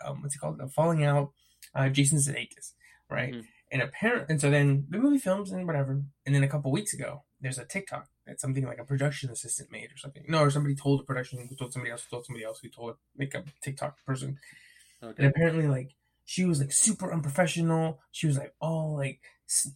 um, 0.05 0.23
what's 0.23 0.35
it 0.35 0.39
called, 0.39 0.61
a 0.61 0.69
falling 0.69 1.05
out. 1.05 1.33
Uh, 1.75 1.89
Jason 1.89 2.19
Sudeikis, 2.19 2.73
right? 3.11 3.35
Mhm. 3.35 3.45
And 3.73 3.83
apparent, 3.83 4.31
and 4.31 4.41
so 4.41 4.49
then 4.51 4.87
the 4.89 4.99
movie 4.99 5.19
films 5.19 5.51
and 5.51 5.67
whatever, 5.67 6.01
and 6.25 6.35
then 6.35 6.43
a 6.45 6.49
couple 6.49 6.71
weeks 6.71 6.95
ago, 6.95 7.25
there's 7.41 7.59
a 7.59 7.65
TikTok 7.65 8.09
that 8.27 8.41
something 8.41 8.65
like 8.65 8.79
a 8.79 8.85
production 8.85 9.29
assistant 9.31 9.71
made 9.71 9.93
or 9.93 9.97
something. 9.97 10.25
No, 10.29 10.39
or 10.41 10.51
somebody 10.51 10.75
told 10.77 11.01
a 11.01 11.05
production 11.05 11.47
who 11.49 11.57
told 11.57 11.73
somebody 11.73 11.91
else 11.91 12.05
who 12.05 12.11
told 12.17 12.25
somebody 12.25 12.45
else 12.45 12.61
who 12.61 12.69
told 12.69 12.97
make 13.17 13.35
a 13.35 13.45
TikTok 13.63 13.97
person 14.07 14.39
and 15.03 15.27
apparently 15.27 15.67
like 15.67 15.95
she 16.25 16.45
was 16.45 16.61
like 16.61 16.73
super 16.73 17.13
unprofessional 17.13 18.01
she 18.13 18.27
was 18.27 18.37
like 18.39 18.55
all 18.61 18.97
like 18.97 19.21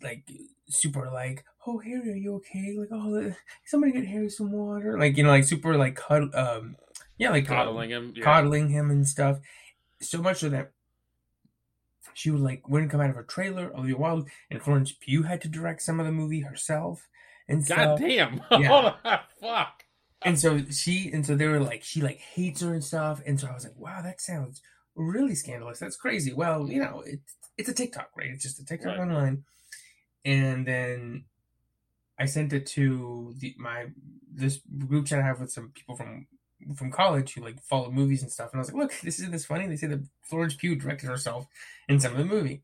like 0.03 0.29
super 0.69 1.11
like 1.11 1.45
oh 1.67 1.79
harry 1.79 2.11
are 2.11 2.17
you 2.17 2.35
okay 2.37 2.75
like 2.79 2.89
oh 2.93 3.29
uh, 3.29 3.33
somebody 3.67 3.93
get 3.93 4.07
harry 4.07 4.29
some 4.29 4.51
water 4.53 4.99
like 4.99 5.17
you 5.17 5.23
know 5.23 5.31
like 5.31 5.45
super 5.45 5.77
like 5.77 5.95
cuddle 5.95 6.31
um 6.35 6.77
yeah 7.19 7.31
like 7.31 7.49
uh, 7.51 7.55
Coddling 7.55 7.91
him. 7.91 8.13
Yeah. 8.17 8.25
coddling 8.25 8.69
him 8.69 8.91
and 8.91 9.07
stuff 9.07 9.39
so 10.01 10.21
much 10.23 10.39
so 10.39 10.49
that 10.49 10.73
she 12.15 12.31
would 12.31 12.41
like 12.41 12.69
wouldn't 12.69 12.91
come 12.91 13.01
out 13.01 13.11
of 13.11 13.17
her 13.17 13.23
trailer 13.23 13.71
Olivia 13.77 13.97
Wilde 13.97 14.29
and 14.51 14.63
Florence 14.63 14.93
Pugh 14.93 15.23
had 15.23 15.41
to 15.43 15.49
direct 15.49 15.83
some 15.83 16.01
of 16.01 16.07
the 16.07 16.13
movie 16.13 16.41
herself 16.41 17.09
and 17.49 17.67
God 17.67 17.99
damn. 17.99 18.43
Yeah. 18.53 18.95
Fuck. 19.41 19.85
And 20.23 20.39
so 20.39 20.61
she, 20.71 21.11
and 21.13 21.25
so 21.27 21.35
they 21.35 21.47
were 21.47 21.61
like, 21.61 21.83
she 21.83 22.01
like 22.01 22.19
hates 22.19 22.61
her 22.61 22.75
and 22.75 22.85
stuff. 22.85 23.23
And 23.27 23.41
so 23.41 23.49
I 23.49 23.55
was 23.55 23.65
like, 23.65 23.77
wow, 23.77 24.03
that 24.03 24.21
sounds 24.21 24.61
really 24.95 25.35
scandalous. 25.35 25.79
That's 25.79 25.97
crazy. 25.97 26.33
Well, 26.33 26.69
you 26.69 26.81
know, 26.81 27.03
it's 27.07 27.35
it's 27.57 27.69
a 27.69 27.75
TikTok, 27.75 28.11
right? 28.17 28.29
It's 28.31 28.43
just 28.43 28.61
a 28.61 28.65
TikTok 28.65 28.99
Right. 28.99 29.01
online. 29.01 29.45
And 30.25 30.67
then 30.67 31.25
I 32.19 32.27
sent 32.27 32.53
it 32.53 32.67
to 32.67 33.35
the 33.39 33.55
my 33.59 33.87
this 34.33 34.61
group 34.87 35.07
chat 35.07 35.21
I 35.21 35.27
have 35.27 35.41
with 35.41 35.51
some 35.51 35.71
people 35.75 35.97
from 35.97 36.27
from 36.77 36.91
college 36.91 37.35
who 37.35 37.43
like 37.43 37.61
followed 37.63 37.93
movies 37.93 38.23
and 38.23 38.31
stuff. 38.31 38.51
And 38.53 38.59
I 38.59 38.61
was 38.61 38.73
like, 38.73 38.83
look, 38.83 39.01
this 39.03 39.19
isn't 39.19 39.33
this 39.33 39.47
funny. 39.47 39.67
They 39.67 39.77
say 39.77 39.87
that 39.89 40.05
Florence 40.23 40.55
Pugh 40.55 40.77
directed 40.77 41.07
herself 41.07 41.47
in 41.89 42.01
some 42.01 42.13
of 42.13 42.19
the 42.19 42.25
movie. 42.25 42.63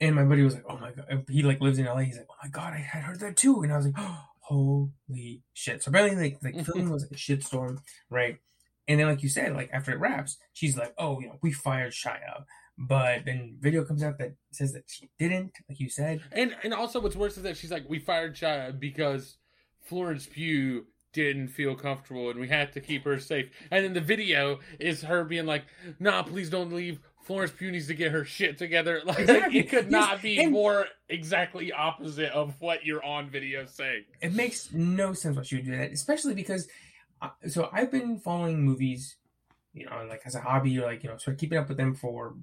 And 0.00 0.14
my 0.14 0.24
buddy 0.24 0.42
was 0.42 0.54
like, 0.54 0.64
oh 0.68 0.76
my 0.76 0.92
god, 0.92 1.24
he 1.28 1.42
like 1.42 1.60
lives 1.60 1.78
in 1.78 1.86
LA. 1.86 2.00
He's 2.00 2.18
like, 2.18 2.28
oh 2.30 2.34
my 2.42 2.48
god, 2.50 2.74
I 2.74 2.78
had 2.78 3.02
heard 3.02 3.20
that 3.20 3.36
too. 3.36 3.62
And 3.62 3.72
I 3.72 3.76
was 3.76 3.86
like, 3.86 3.94
oh, 3.98 4.20
holy 4.40 5.42
shit. 5.54 5.82
So 5.82 5.90
apparently, 5.90 6.22
like, 6.22 6.38
like 6.42 6.64
filming 6.66 6.90
was 6.90 7.02
like 7.02 7.12
a 7.12 7.14
shitstorm, 7.14 7.78
right? 8.10 8.38
And 8.88 9.00
then, 9.00 9.08
like 9.08 9.22
you 9.22 9.28
said, 9.28 9.54
like 9.54 9.70
after 9.72 9.92
it 9.92 9.98
wraps, 9.98 10.36
she's 10.52 10.76
like, 10.76 10.94
oh, 10.98 11.20
you 11.20 11.28
know, 11.28 11.38
we 11.42 11.52
fired 11.52 11.92
Shia. 11.92 12.44
But 12.78 13.24
then 13.24 13.56
video 13.58 13.84
comes 13.84 14.02
out 14.02 14.18
that 14.18 14.34
says 14.52 14.74
that 14.74 14.84
she 14.86 15.08
didn't, 15.18 15.52
like 15.68 15.80
you 15.80 15.88
said. 15.88 16.20
And 16.30 16.54
and 16.62 16.74
also 16.74 17.00
what's 17.00 17.16
worse 17.16 17.38
is 17.38 17.42
that 17.44 17.56
she's 17.56 17.70
like, 17.70 17.88
we 17.88 17.98
fired 17.98 18.36
Shia 18.36 18.78
because 18.78 19.38
Florence 19.86 20.26
Pugh 20.26 20.84
didn't 21.24 21.48
feel 21.48 21.74
comfortable 21.74 22.30
and 22.30 22.38
we 22.38 22.48
had 22.48 22.72
to 22.74 22.80
keep 22.80 23.04
her 23.04 23.18
safe. 23.18 23.50
And 23.70 23.84
then 23.84 23.94
the 23.94 24.00
video 24.00 24.60
is 24.78 25.02
her 25.02 25.24
being 25.24 25.46
like, 25.46 25.64
nah, 25.98 26.22
please 26.22 26.50
don't 26.50 26.72
leave. 26.72 27.00
Florence 27.24 27.50
Pugh 27.50 27.72
needs 27.72 27.88
to 27.88 27.94
get 27.94 28.12
her 28.12 28.24
shit 28.24 28.56
together. 28.58 29.00
Like 29.06 29.18
Exactly. 29.20 29.58
it 29.58 29.68
could 29.70 29.90
not 29.90 30.22
be 30.22 30.38
And- 30.38 30.52
more 30.52 30.86
exactly 31.08 31.72
opposite 31.72 32.30
of 32.32 32.54
what 32.60 32.84
you're 32.84 33.04
on 33.04 33.28
video 33.30 33.66
saying. 33.66 34.04
It 34.20 34.34
makes 34.34 34.72
no 34.72 35.12
sense 35.12 35.36
why 35.36 35.42
she 35.42 35.56
would 35.56 35.64
do 35.64 35.76
that, 35.76 35.90
especially 35.90 36.34
because. 36.34 36.68
Uh, 37.22 37.30
so 37.48 37.70
I've 37.72 37.90
been 37.90 38.18
following 38.18 38.62
movies, 38.62 39.16
you 39.72 39.86
know, 39.86 40.06
like 40.08 40.20
as 40.26 40.34
a 40.34 40.40
hobby 40.40 40.78
or 40.78 40.84
like 40.84 41.02
you 41.02 41.08
know, 41.08 41.16
sort 41.16 41.34
of 41.34 41.40
keeping 41.40 41.56
up 41.58 41.66
with 41.68 41.78
them 41.78 41.94
for 41.94 42.36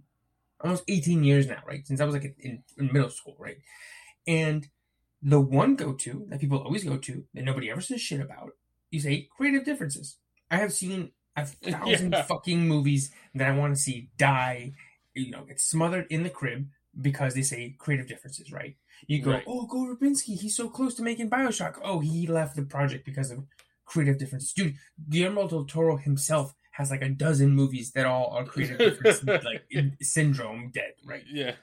almost 0.62 0.84
18 0.88 1.24
years 1.24 1.46
now, 1.48 1.62
right? 1.68 1.86
Since 1.86 2.02
I 2.02 2.06
was 2.06 2.16
like 2.16 2.36
in, 2.40 2.64
in 2.80 2.90
middle 2.92 3.12
school, 3.12 3.36
right? 3.38 3.58
And 4.26 4.68
the 5.22 5.40
one 5.40 5.76
go 5.76 5.94
to 5.94 6.26
that 6.30 6.40
people 6.42 6.58
always 6.58 6.84
go 6.84 6.98
to 6.98 7.24
that 7.36 7.44
nobody 7.46 7.70
ever 7.70 7.82
says 7.82 8.02
shit 8.02 8.20
about, 8.20 8.50
you 8.94 9.00
say 9.00 9.28
creative 9.36 9.66
differences. 9.66 10.18
I 10.52 10.58
have 10.58 10.72
seen 10.74 11.12
a 11.36 11.46
thousand 11.72 12.12
Yeah. 12.14 12.22
fucking 12.24 12.68
movies 12.68 13.12
that 13.36 13.48
I 13.48 13.58
want 13.58 13.76
to 13.76 13.82
see 13.82 14.10
die, 14.18 14.74
you 15.14 15.32
know, 15.32 15.44
get 15.44 15.60
smothered 15.60 16.06
in 16.10 16.24
the 16.24 16.30
crib 16.30 16.68
because 17.02 17.34
they 17.34 17.42
say 17.42 17.76
creative 17.80 18.08
differences, 18.08 18.52
right? 18.52 18.76
You 19.08 19.22
go, 19.22 19.32
Right. 19.32 19.44
oh, 19.48 19.66
Gore 19.66 19.96
Verbinski, 19.96 20.38
he's 20.40 20.56
so 20.56 20.70
close 20.70 20.94
to 20.96 21.02
making 21.04 21.30
Bioshock. 21.30 21.80
Oh, 21.84 22.00
he 22.00 22.28
left 22.28 22.56
the 22.56 22.62
project 22.62 23.04
because 23.04 23.32
of 23.32 23.46
creative 23.86 24.20
differences. 24.20 24.54
Dude, 24.54 24.76
Guillermo 25.10 25.48
del 25.48 25.66
Toro 25.66 25.98
himself 25.98 26.54
has 26.74 26.92
like 26.92 27.02
a 27.02 27.10
dozen 27.10 27.56
movies 27.56 27.92
that 27.94 28.06
all 28.06 28.28
are 28.32 28.46
creative 28.46 28.78
difference, 28.78 29.24
like 29.44 29.64
in- 29.72 29.98
syndrome 30.02 30.70
dead, 30.72 30.94
right? 31.04 31.24
Yeah. 31.28 31.54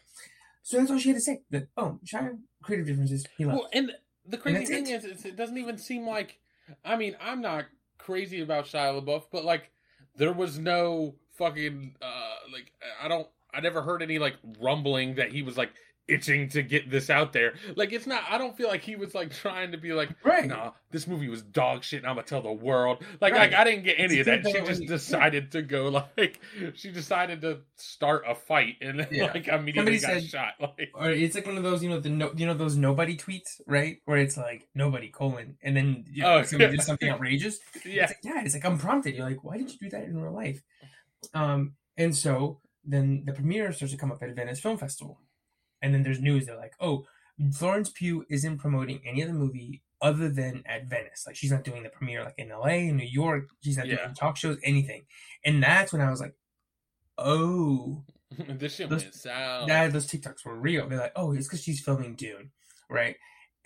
So 0.63 0.79
that's 0.79 0.91
all 0.91 0.99
she 0.99 1.11
had 1.11 1.17
to 1.19 1.21
say. 1.21 1.43
That 1.51 1.69
oh, 1.77 2.01
Shia, 2.05 2.37
creative 2.63 2.87
differences. 2.89 3.25
He 3.39 3.45
left. 3.45 3.59
Well, 3.59 3.69
and 3.73 3.93
the 4.27 4.37
crazy 4.37 4.59
that's 4.59 4.71
thing 4.71 4.87
it. 4.89 5.05
is, 5.05 5.25
it 5.25 5.37
doesn't 5.37 5.59
even 5.59 5.79
seem 5.79 6.07
like. 6.09 6.40
I 6.85 6.97
mean, 6.97 7.17
I'm 7.21 7.41
not 7.41 7.67
crazy 7.99 8.43
about 8.43 8.65
Shia 8.65 9.01
LaBeouf, 9.03 9.25
but 9.31 9.45
like, 9.45 9.71
there 10.17 10.33
was 10.33 10.59
no 10.59 11.15
fucking 11.33 11.95
uh 12.03 12.35
like 12.53 12.73
I 13.03 13.09
don't. 13.09 13.27
I 13.53 13.61
never 13.61 13.83
heard 13.83 14.03
any 14.03 14.19
like 14.19 14.37
rumbling 14.61 15.15
that 15.15 15.33
he 15.33 15.43
was 15.43 15.57
like 15.57 15.71
itching 16.09 16.49
to 16.49 16.63
get 16.63 16.91
this 16.91 17.09
out 17.11 17.33
there. 17.33 17.55
Like, 17.77 17.93
it's 17.93 18.07
not. 18.07 18.25
I 18.29 18.37
don't 18.39 18.57
feel 18.57 18.69
like 18.69 18.83
he 18.83 18.97
was 18.97 19.15
like 19.15 19.33
trying 19.33 19.71
to 19.73 19.79
be 19.79 19.93
like, 19.93 20.11
right. 20.25 20.47
no, 20.47 20.75
this 20.91 21.07
movie 21.07 21.29
was 21.29 21.43
dog 21.43 21.85
shit. 21.85 21.99
and 22.01 22.07
I'm 22.09 22.17
gonna 22.17 22.27
tell 22.27 22.43
the 22.43 22.53
world. 22.53 23.05
Like, 23.21 23.33
Right. 23.33 23.51
like 23.53 23.55
I 23.61 23.65
didn't 23.65 23.85
get 23.85 23.97
any 23.99 24.15
She 24.15 24.21
of 24.21 24.27
that. 24.27 24.45
She 24.47 24.61
just 24.61 24.87
decided 24.87 25.53
to 25.53 25.63
go 25.63 26.05
like 26.17 26.41
she 26.75 26.91
decided 26.91 27.41
to 27.43 27.61
start 27.77 28.25
a 28.27 28.35
fight 28.35 28.77
and 28.81 29.07
Yeah. 29.13 29.27
like 29.33 29.47
immediately 29.49 29.99
Somebody 29.99 30.21
got 30.21 30.23
said- 30.23 30.25
shot. 30.25 30.55
Like, 30.79 30.91
Or 30.95 31.11
it's 31.11 31.35
like 31.35 31.47
one 31.47 31.57
of 31.57 31.63
those, 31.63 31.83
you 31.83 31.89
know, 31.91 32.01
the 32.01 32.09
no, 32.11 32.33
you 32.37 32.47
know 32.47 32.55
those 32.55 32.77
nobody 32.77 33.17
tweets, 33.17 33.61
right? 33.67 33.99
Where 34.05 34.19
it's 34.19 34.37
like 34.37 34.69
nobody 34.75 35.09
colon, 35.09 35.57
and 35.63 35.77
then 35.77 36.05
you 36.11 36.23
know, 36.23 36.39
Oh, 36.39 36.43
somebody 36.43 36.73
yeah. 36.73 36.77
did 36.79 36.83
something 36.85 37.09
outrageous. 37.13 37.59
yeah, 37.85 38.03
It's 38.05 38.11
like, 38.13 38.19
yeah, 38.35 38.43
it's 38.45 38.55
like 38.55 38.65
unprompted. 38.65 39.15
You're 39.15 39.27
like, 39.29 39.45
why 39.45 39.59
did 39.59 39.71
you 39.71 39.79
do 39.79 39.91
that 39.91 40.05
in 40.05 40.21
real 40.21 40.33
life? 40.35 40.61
Um, 41.35 41.75
and 41.97 42.17
so 42.17 42.61
then 42.85 43.25
the 43.27 43.33
premiere 43.33 43.73
starts 43.73 43.93
to 43.93 43.99
come 43.99 44.11
up 44.11 44.23
at 44.23 44.35
Venice 44.35 44.59
Film 44.61 44.79
Festival, 44.79 45.21
and 45.83 45.93
then 45.95 46.03
there's 46.03 46.21
news. 46.21 46.47
They're 46.47 46.57
like, 46.57 46.75
oh, 46.81 47.05
Florence 47.53 47.91
Pugh 47.91 48.25
isn't 48.29 48.59
promoting 48.59 49.01
any 49.07 49.23
of 49.23 49.29
the 49.29 49.35
movie 49.35 49.83
other 50.03 50.29
than 50.29 50.63
at 50.67 50.87
Venice. 50.87 51.25
Like 51.27 51.37
she's 51.37 51.51
not 51.51 51.65
doing 51.65 51.83
the 51.83 51.89
premiere 51.91 52.25
like 52.25 52.35
in 52.39 52.51
L.A. 52.51 52.89
in 52.89 52.97
New 52.97 53.07
York. 53.07 53.49
She's 53.63 53.77
not 53.77 53.87
Yeah. 53.87 53.97
doing 53.97 54.15
talk 54.15 54.37
shows, 54.37 54.59
anything. 54.65 55.05
And 55.45 55.63
that's 55.63 55.93
when 55.93 56.03
I 56.03 56.11
was 56.11 56.21
like, 56.21 56.35
oh, 57.19 58.03
this 58.49 58.77
shit 58.77 58.89
Those- 58.89 59.03
went 59.03 59.15
south. 59.15 59.69
that 59.69 59.93
those 59.93 60.07
TikToks 60.07 60.45
were 60.45 60.57
real. 60.59 60.89
They're 60.89 60.99
like, 60.99 61.13
oh, 61.17 61.33
it's 61.33 61.47
because 61.49 61.63
she's 61.63 61.81
filming 61.81 62.15
Dune, 62.15 62.51
right? 62.89 63.17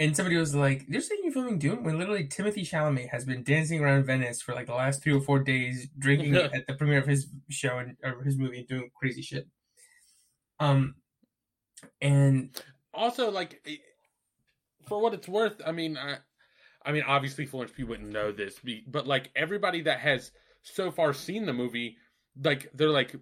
And 0.01 0.17
somebody 0.17 0.37
was 0.37 0.57
like, 0.57 0.87
they're 0.89 1.01
saying 1.01 1.21
you're 1.23 1.33
filming 1.33 1.59
Dune 1.61 1.85
when 1.85 1.99
literally 1.99 2.27
Timothée 2.27 2.69
Chalamet 2.69 3.11
has 3.11 3.25
been 3.25 3.45
dancing 3.45 3.81
around 3.81 4.07
Venice 4.07 4.43
for 4.43 4.53
like 4.53 4.67
the 4.67 4.75
last 4.75 5.03
three 5.05 5.13
or 5.13 5.21
four 5.21 5.39
days, 5.39 5.87
drinking 5.97 6.35
at 6.55 6.67
the 6.67 6.75
premiere 6.75 6.99
of 6.99 7.07
his 7.07 7.29
show 7.49 7.79
and 7.79 7.97
or 8.03 8.25
his 8.25 8.37
movie 8.37 8.59
and 8.59 8.67
doing 8.69 8.91
crazy 8.99 9.23
shit. 9.23 9.47
Um, 10.59 10.97
and 12.01 12.51
also 12.93 13.31
like 13.31 13.61
for 14.87 15.01
what 15.01 15.15
it's 15.15 15.29
worth 15.29 15.61
i 15.67 15.73
mean 15.73 15.97
i 15.97 16.17
i 16.85 16.93
mean 16.93 17.03
obviously 17.07 17.47
florence 17.47 17.73
pugh 17.75 17.87
wouldn't 17.87 18.11
know 18.13 18.33
this 18.33 18.61
but 18.87 19.07
like 19.07 19.31
everybody 19.35 19.81
that 19.83 20.01
has 20.01 20.31
so 20.63 20.91
far 20.91 21.13
seen 21.13 21.47
the 21.47 21.53
movie 21.53 21.97
like 22.43 22.71
they're 22.75 22.89
like 22.91 23.15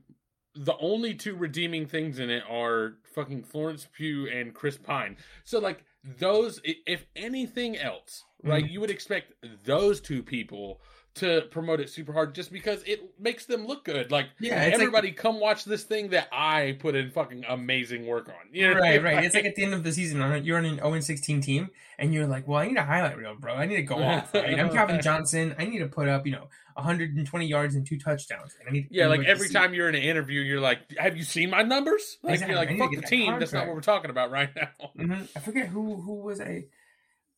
the 0.54 0.76
only 0.78 1.14
two 1.14 1.34
redeeming 1.34 1.86
things 1.86 2.18
in 2.18 2.28
it 2.30 2.42
are 2.48 2.94
fucking 3.14 3.42
florence 3.42 3.86
pugh 3.96 4.28
and 4.28 4.54
chris 4.54 4.76
pine 4.76 5.16
so 5.44 5.58
like 5.58 5.84
those 6.18 6.60
if 6.64 7.06
anything 7.14 7.76
else 7.78 8.24
right 8.42 8.64
Mhm. 8.64 8.70
you 8.72 8.80
would 8.80 8.90
expect 8.90 9.32
those 9.64 10.00
two 10.00 10.22
people 10.22 10.80
to 11.14 11.42
promote 11.50 11.80
it 11.80 11.90
super 11.90 12.12
hard 12.12 12.34
just 12.34 12.50
because 12.52 12.82
it 12.84 13.12
makes 13.18 13.44
them 13.44 13.66
look 13.66 13.84
good 13.84 14.10
like 14.10 14.26
yeah, 14.40 14.54
everybody 14.54 15.12
come 15.12 15.40
watch 15.40 15.64
this 15.64 15.84
thing 15.84 16.08
that 16.08 16.26
i 16.32 16.76
put 16.80 16.94
in 16.94 17.10
fucking 17.10 17.44
amazing 17.48 18.06
work 18.06 18.28
on 18.28 18.34
you 18.50 18.66
know 18.66 18.72
like 18.74 18.82
right, 18.82 19.02
right. 19.02 19.24
It's 19.24 19.34
like 19.34 19.44
at 19.44 19.54
the 19.54 19.64
end 19.64 19.74
of 19.74 19.84
the 19.84 19.92
season, 19.92 20.18
you're 20.44 20.58
on 20.58 20.64
an 20.64 20.76
0 20.78 21.00
16 21.00 21.40
team, 21.40 21.70
and 21.98 22.12
you're 22.12 22.26
like, 22.26 22.46
well, 22.46 22.58
I 22.58 22.66
need 22.66 22.76
a 22.76 22.84
highlight 22.84 23.16
reel, 23.16 23.34
bro. 23.34 23.54
I 23.54 23.66
need 23.66 23.76
to 23.76 23.82
go 23.82 23.96
off. 24.02 24.34
Right? 24.34 24.58
I'm 24.58 24.70
Calvin 24.70 25.00
Johnson. 25.00 25.54
I 25.58 25.64
need 25.64 25.78
to 25.78 25.86
put 25.86 26.08
up, 26.08 26.26
you 26.26 26.32
know, 26.32 26.48
120 26.74 27.46
yards 27.46 27.74
and 27.74 27.86
two 27.86 27.98
touchdowns. 27.98 28.54
And 28.58 28.68
I 28.68 28.72
need 28.72 28.88
Yeah, 28.90 29.06
like 29.06 29.24
every 29.24 29.48
time 29.48 29.74
you're 29.74 29.88
in 29.88 29.94
an 29.94 30.02
interview, 30.02 30.40
you're 30.40 30.60
like, 30.60 30.80
"Have 30.98 31.16
you 31.16 31.24
seen 31.24 31.50
my 31.50 31.62
numbers?" 31.62 32.18
Like 32.22 32.34
Exactly. 32.34 32.54
you're 32.54 32.64
like, 32.64 32.78
"Fuck 32.78 33.02
the 33.02 33.06
team." 33.06 33.38
That's 33.38 33.52
not 33.52 33.66
what 33.66 33.74
we're 33.74 33.82
talking 33.82 34.10
about 34.10 34.30
right 34.30 34.50
now. 34.54 34.90
Mhm. 34.98 35.28
I 35.36 35.40
forget 35.40 35.68
who 35.68 36.00
who 36.00 36.14
was 36.16 36.40
I. 36.40 36.64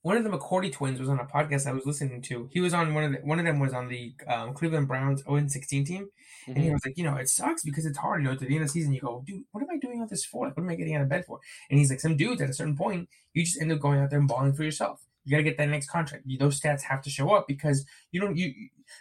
one 0.05 0.18
of 0.18 0.22
the 0.24 0.28
McCourty 0.28 0.70
twins 0.70 1.00
was 1.00 1.09
on 1.09 1.18
a 1.18 1.24
podcast 1.24 1.66
I 1.66 1.72
was 1.72 1.86
listening 1.86 2.20
to. 2.22 2.46
He 2.52 2.61
was 2.61 2.74
on 2.74 2.92
one 2.92 3.05
of 3.05 3.12
the, 3.12 3.18
one 3.26 3.38
of 3.38 3.46
them 3.46 3.59
was 3.59 3.72
on 3.72 3.88
the 3.88 4.14
um, 4.28 4.52
Cleveland 4.52 4.86
Browns 4.86 5.22
0 5.24 5.48
16 5.48 5.84
team, 5.86 6.09
and 6.46 6.59
he 6.59 6.68
Mhm. 6.68 6.72
was 6.74 6.84
like, 6.84 6.98
you 6.98 7.05
know, 7.05 7.16
it 7.16 7.30
sucks 7.30 7.62
because 7.64 7.86
it's 7.86 7.96
hard. 7.96 8.22
You 8.22 8.28
know, 8.28 8.34
to 8.36 8.44
the 8.44 8.55
end 8.55 8.62
of 8.62 8.68
the 8.68 8.72
season, 8.72 8.92
you 8.92 9.00
go, 9.00 9.22
dude, 9.26 9.44
what 9.52 9.62
am 9.62 9.70
I 9.70 9.78
doing 9.78 10.00
all 10.02 10.07
this 10.07 10.22
for? 10.26 10.46
Like, 10.46 10.57
what 10.59 10.62
am 10.62 10.68
I 10.68 10.74
getting 10.74 10.94
out 10.94 11.00
of 11.02 11.09
bed 11.09 11.24
for? 11.24 11.40
And 11.70 11.78
he's 11.78 11.88
like, 11.88 12.00
some 12.00 12.18
dudes 12.18 12.42
at 12.42 12.50
a 12.50 12.52
certain 12.52 12.76
point, 12.76 13.09
you 13.32 13.44
just 13.44 13.59
end 13.61 13.72
up 13.72 13.80
going 13.80 13.98
out 13.98 14.11
there 14.11 14.18
and 14.18 14.28
balling 14.28 14.52
for 14.52 14.62
yourself. 14.62 15.00
You 15.24 15.30
got 15.30 15.38
to 15.38 15.42
get 15.42 15.57
that 15.57 15.70
next 15.70 15.88
contract. 15.88 16.24
You, 16.26 16.36
those 16.36 16.61
stats 16.61 16.82
have 16.82 17.00
to 17.05 17.09
show 17.11 17.30
up 17.34 17.46
because 17.48 17.86
you 18.12 18.20
don't 18.20 18.36
you 18.36 18.52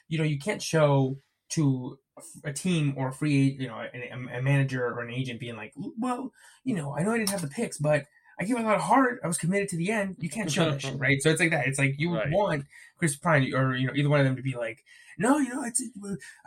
you 0.07 0.17
know 0.17 0.23
you 0.23 0.39
can't 0.39 0.61
show 0.61 1.17
to 1.49 1.99
a 2.45 2.53
team 2.53 2.93
or 2.95 3.09
a 3.09 3.11
free 3.11 3.57
you 3.59 3.67
know 3.67 3.77
a, 3.93 4.37
a 4.37 4.41
manager 4.41 4.85
or 4.85 5.01
an 5.01 5.11
agent 5.11 5.41
being 5.41 5.57
like, 5.57 5.73
well, 5.99 6.31
you 6.63 6.75
know, 6.75 6.95
I 6.97 7.03
know 7.03 7.11
I 7.11 7.17
didn't 7.17 7.31
have 7.31 7.41
the 7.41 7.47
picks, 7.49 7.77
but 7.77 8.05
I 8.39 8.45
gave 8.45 8.57
a 8.57 8.61
lot 8.61 8.75
of 8.75 8.81
heart. 8.81 9.19
I 9.23 9.27
was 9.27 9.37
committed 9.37 9.69
to 9.69 9.77
the 9.77 9.91
end. 9.91 10.15
You 10.19 10.29
can't 10.29 10.51
show 10.51 10.69
that 10.71 10.81
shit, 10.81 10.97
right? 10.99 11.21
So 11.21 11.29
it's 11.29 11.39
like 11.39 11.51
that. 11.51 11.67
It's 11.67 11.79
like 11.79 11.95
you 11.97 12.13
Right. 12.15 12.29
want 12.31 12.65
Chris 12.97 13.15
Pine 13.15 13.53
or 13.53 13.75
you 13.75 13.87
know 13.87 13.93
either 13.95 14.09
one 14.09 14.19
of 14.19 14.25
them 14.25 14.35
to 14.35 14.41
be 14.41 14.55
like, 14.55 14.83
no, 15.17 15.37
you 15.37 15.49
know, 15.49 15.63
it's 15.63 15.81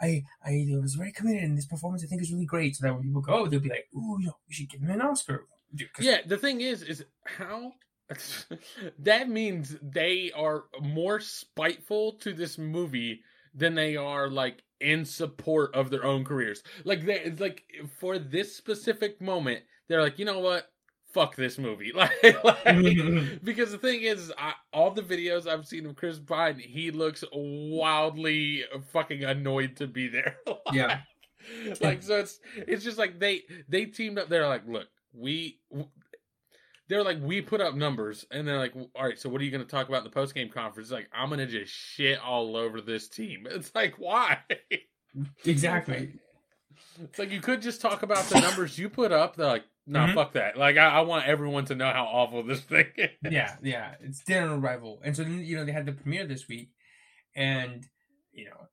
I 0.01 0.23
I 0.45 0.67
was 0.81 0.95
very 0.95 1.13
committed, 1.13 1.43
in 1.45 1.55
this 1.55 1.67
performance 1.67 2.03
I 2.05 2.07
think 2.09 2.23
is 2.23 2.33
really 2.33 2.47
great. 2.47 2.77
So 2.77 2.87
that 2.87 2.95
when 2.95 3.03
people 3.05 3.21
go, 3.23 3.47
they'll 3.47 3.61
be 3.61 3.69
like, 3.69 3.87
ooh, 3.95 4.17
you 4.21 4.27
know, 4.27 4.37
we 4.49 4.55
should 4.55 4.69
give 4.71 4.81
him 4.81 4.91
an 4.91 5.01
Oscar. 5.03 5.47
Dude, 5.75 5.89
Yeah, 6.01 6.19
the 6.27 6.37
thing 6.39 6.61
is, 6.61 6.83
is 6.83 7.05
how 7.25 7.73
that 9.01 9.29
means 9.29 9.77
they 9.83 10.31
are 10.37 10.65
more 10.81 11.21
spiteful 11.21 12.13
to 12.19 12.33
this 12.33 12.59
movie 12.59 13.23
than 13.55 13.75
they 13.75 13.97
are 13.97 14.29
like 14.29 14.63
in 14.81 15.05
support 15.05 15.75
of 15.75 15.91
their 15.91 16.05
own 16.05 16.25
careers. 16.25 16.63
Like 16.85 17.05
they, 17.05 17.21
it's 17.21 17.41
like 17.41 17.65
for 17.99 18.19
this 18.19 18.55
specific 18.55 19.21
moment, 19.21 19.65
they're 19.89 20.03
like, 20.03 20.19
you 20.19 20.25
know 20.25 20.41
what? 20.41 20.71
Fuck 21.17 21.35
this 21.35 21.57
movie, 21.57 21.93
like, 21.95 22.13
like 22.45 23.41
because 23.43 23.73
the 23.73 23.79
thing 23.79 24.03
is, 24.03 24.31
I, 24.37 24.53
all 24.71 24.91
the 24.91 25.01
videos 25.01 25.47
I've 25.47 25.67
seen 25.67 25.87
of 25.87 25.97
Chris 25.97 26.19
Pine, 26.19 26.59
he 26.59 26.91
looks 26.91 27.25
wildly 27.33 28.65
fucking 28.93 29.25
annoyed 29.25 29.77
to 29.77 29.87
be 29.87 30.09
there. 30.09 30.37
Yeah. 30.73 31.01
like 31.81 32.03
so 32.03 32.19
it's 32.19 32.41
it's 32.57 32.83
just 32.83 32.99
like 32.99 33.21
they 33.21 33.43
they 33.69 33.85
teamed 33.85 34.19
up 34.19 34.29
they're 34.29 34.49
like 34.49 34.67
look 34.67 34.89
we 35.15 35.61
they're 36.89 37.05
like 37.05 37.19
we 37.23 37.41
put 37.41 37.61
up 37.61 37.77
numbers 37.77 38.27
and 38.33 38.49
they're 38.49 38.59
like 38.59 38.75
all 38.75 39.05
right 39.05 39.17
so 39.17 39.29
what 39.29 39.41
are 39.41 39.45
you 39.45 39.53
going 39.53 39.63
to 39.63 39.71
talk 39.71 39.89
about 39.89 39.99
in 39.99 40.05
the 40.05 40.11
post 40.11 40.35
game 40.35 40.49
conference 40.49 40.91
like 40.91 41.09
i'm 41.13 41.29
going 41.29 41.39
to 41.39 41.47
just 41.47 41.73
shit 41.73 42.19
all 42.19 42.57
over 42.57 42.81
this 42.81 43.09
team 43.09 43.47
it's 43.49 43.73
like 43.77 43.95
why 43.97 44.39
exactly. 45.45 46.15
it's 47.01 47.19
like 47.21 47.31
you 47.31 47.41
could 47.41 47.63
just 47.63 47.81
talk 47.81 48.03
about 48.03 48.25
the 48.25 48.41
numbers 48.41 48.77
you 48.77 48.89
put 48.89 49.13
up 49.13 49.37
they're 49.37 49.47
like 49.47 49.65
no 49.87 50.01
nah, 50.01 50.07
Mhm. 50.09 50.15
fuck 50.15 50.33
that 50.33 50.57
like 50.57 50.77
I, 50.77 50.89
I 50.89 51.01
want 51.01 51.27
everyone 51.27 51.65
to 51.67 51.75
know 51.75 51.91
how 51.93 52.05
awful 52.07 52.43
this 52.43 52.61
thing 52.73 52.87
is 52.97 53.11
yeah, 53.31 53.57
yeah, 53.63 53.95
it's 54.01 54.23
dead 54.25 54.43
on 54.43 54.59
arrival. 54.61 55.01
And 55.05 55.17
so 55.17 55.23
then 55.23 55.45
you 55.45 55.57
know 55.57 55.65
they 55.65 55.73
had 55.73 55.87
the 55.87 55.93
premiere 55.93 56.27
this 56.27 56.49
week, 56.49 56.71
and 57.35 57.85
you 58.33 58.45
know 58.47 58.67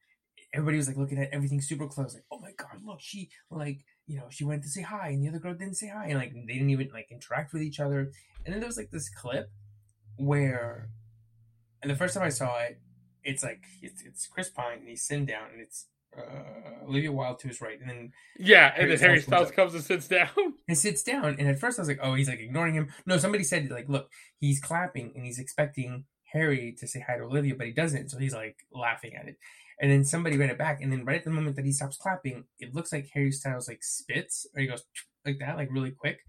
everybody 0.54 0.78
was 0.78 0.88
like 0.88 0.98
looking 0.98 1.18
at 1.20 1.30
everything 1.32 1.62
super 1.62 1.88
close, 1.88 2.14
like 2.14 2.26
oh 2.32 2.40
my 2.40 2.52
god, 2.58 2.82
look, 2.84 3.00
she 3.02 3.30
like 3.52 3.80
you 4.08 4.18
know 4.18 4.26
she 4.30 4.44
went 4.44 4.64
to 4.64 4.70
say 4.70 4.82
hi, 4.82 5.10
and 5.10 5.24
the 5.24 5.30
other 5.30 5.40
girl 5.40 5.54
didn't 5.54 5.76
say 5.78 5.88
hi, 5.88 6.06
and 6.08 6.18
like 6.18 6.34
they 6.34 6.54
didn't 6.54 6.70
even 6.70 6.90
like 6.94 7.08
interact 7.12 7.54
with 7.54 7.62
each 7.62 7.80
other. 7.80 8.12
And 8.46 8.54
then 8.54 8.60
there 8.60 8.68
was 8.68 8.78
like 8.78 8.92
this 8.92 9.10
clip 9.10 9.50
where, 10.18 10.90
and 11.82 11.90
the 11.90 11.96
first 11.96 12.14
time 12.14 12.24
I 12.24 12.30
saw 12.30 12.60
it, 12.60 12.80
it's 13.24 13.42
like 13.44 13.64
it's, 13.82 14.02
it's 14.04 14.28
Chris 14.28 14.50
Pine 14.50 14.80
and 14.80 14.88
he's 14.90 15.04
sitting 15.06 15.26
down, 15.26 15.48
and 15.54 15.62
it's 15.62 15.88
uh, 16.18 16.86
Olivia 16.88 17.12
Wilde 17.12 17.40
to 17.40 17.48
his 17.48 17.62
right, 17.62 17.80
and 17.80 17.90
then 17.90 18.12
yeah 18.38 18.74
and 18.78 18.92
then 18.92 19.00
Harry 19.00 19.22
Styles 19.22 19.48
styles 19.48 19.52
comes 19.52 19.74
and 19.74 19.84
sits 19.84 20.08
down 20.08 20.30
and 20.68 20.78
sits 20.78 21.04
down. 21.04 21.36
And 21.40 21.48
at 21.48 21.60
first 21.60 21.80
I 21.80 21.82
was 21.82 21.90
like, 21.90 22.00
oh, 22.02 22.14
he's 22.16 22.30
like 22.30 22.40
ignoring 22.40 22.76
him. 22.76 22.90
No, 23.06 23.18
somebody 23.18 23.44
said 23.44 23.70
like, 23.70 23.90
look, 23.90 24.10
he's 24.40 24.60
clapping 24.60 25.14
and 25.16 25.26
he's 25.26 25.40
expecting 25.40 26.06
Harry 26.32 26.76
to 26.80 26.88
say 26.88 27.04
hi 27.08 27.18
to 27.18 27.24
Olivia, 27.24 27.56
but 27.56 27.68
he 27.68 27.74
doesn't. 27.74 28.10
So 28.10 28.18
he's 28.18 28.34
like 28.34 28.58
laughing 28.74 29.16
at 29.16 29.28
it. 29.28 29.38
And 29.82 29.92
then 29.92 30.04
somebody 30.04 30.38
read 30.38 30.52
it 30.52 30.58
back, 30.58 30.82
and 30.82 30.92
then 30.92 31.04
right 31.04 31.18
at 31.18 31.24
the 31.24 31.32
moment 31.32 31.56
that 31.56 31.66
he 31.66 31.72
stops 31.72 31.98
clapping, 31.98 32.46
it 32.60 32.74
looks 32.74 32.94
like 32.94 33.10
Harry 33.14 33.32
Styles 33.32 33.68
like 33.68 33.84
spits 33.84 34.46
or 34.56 34.62
he 34.62 34.68
goes 34.68 34.84
like 35.26 35.40
that, 35.40 35.58
like 35.58 35.70
really 35.72 35.92
quick. 35.92 36.20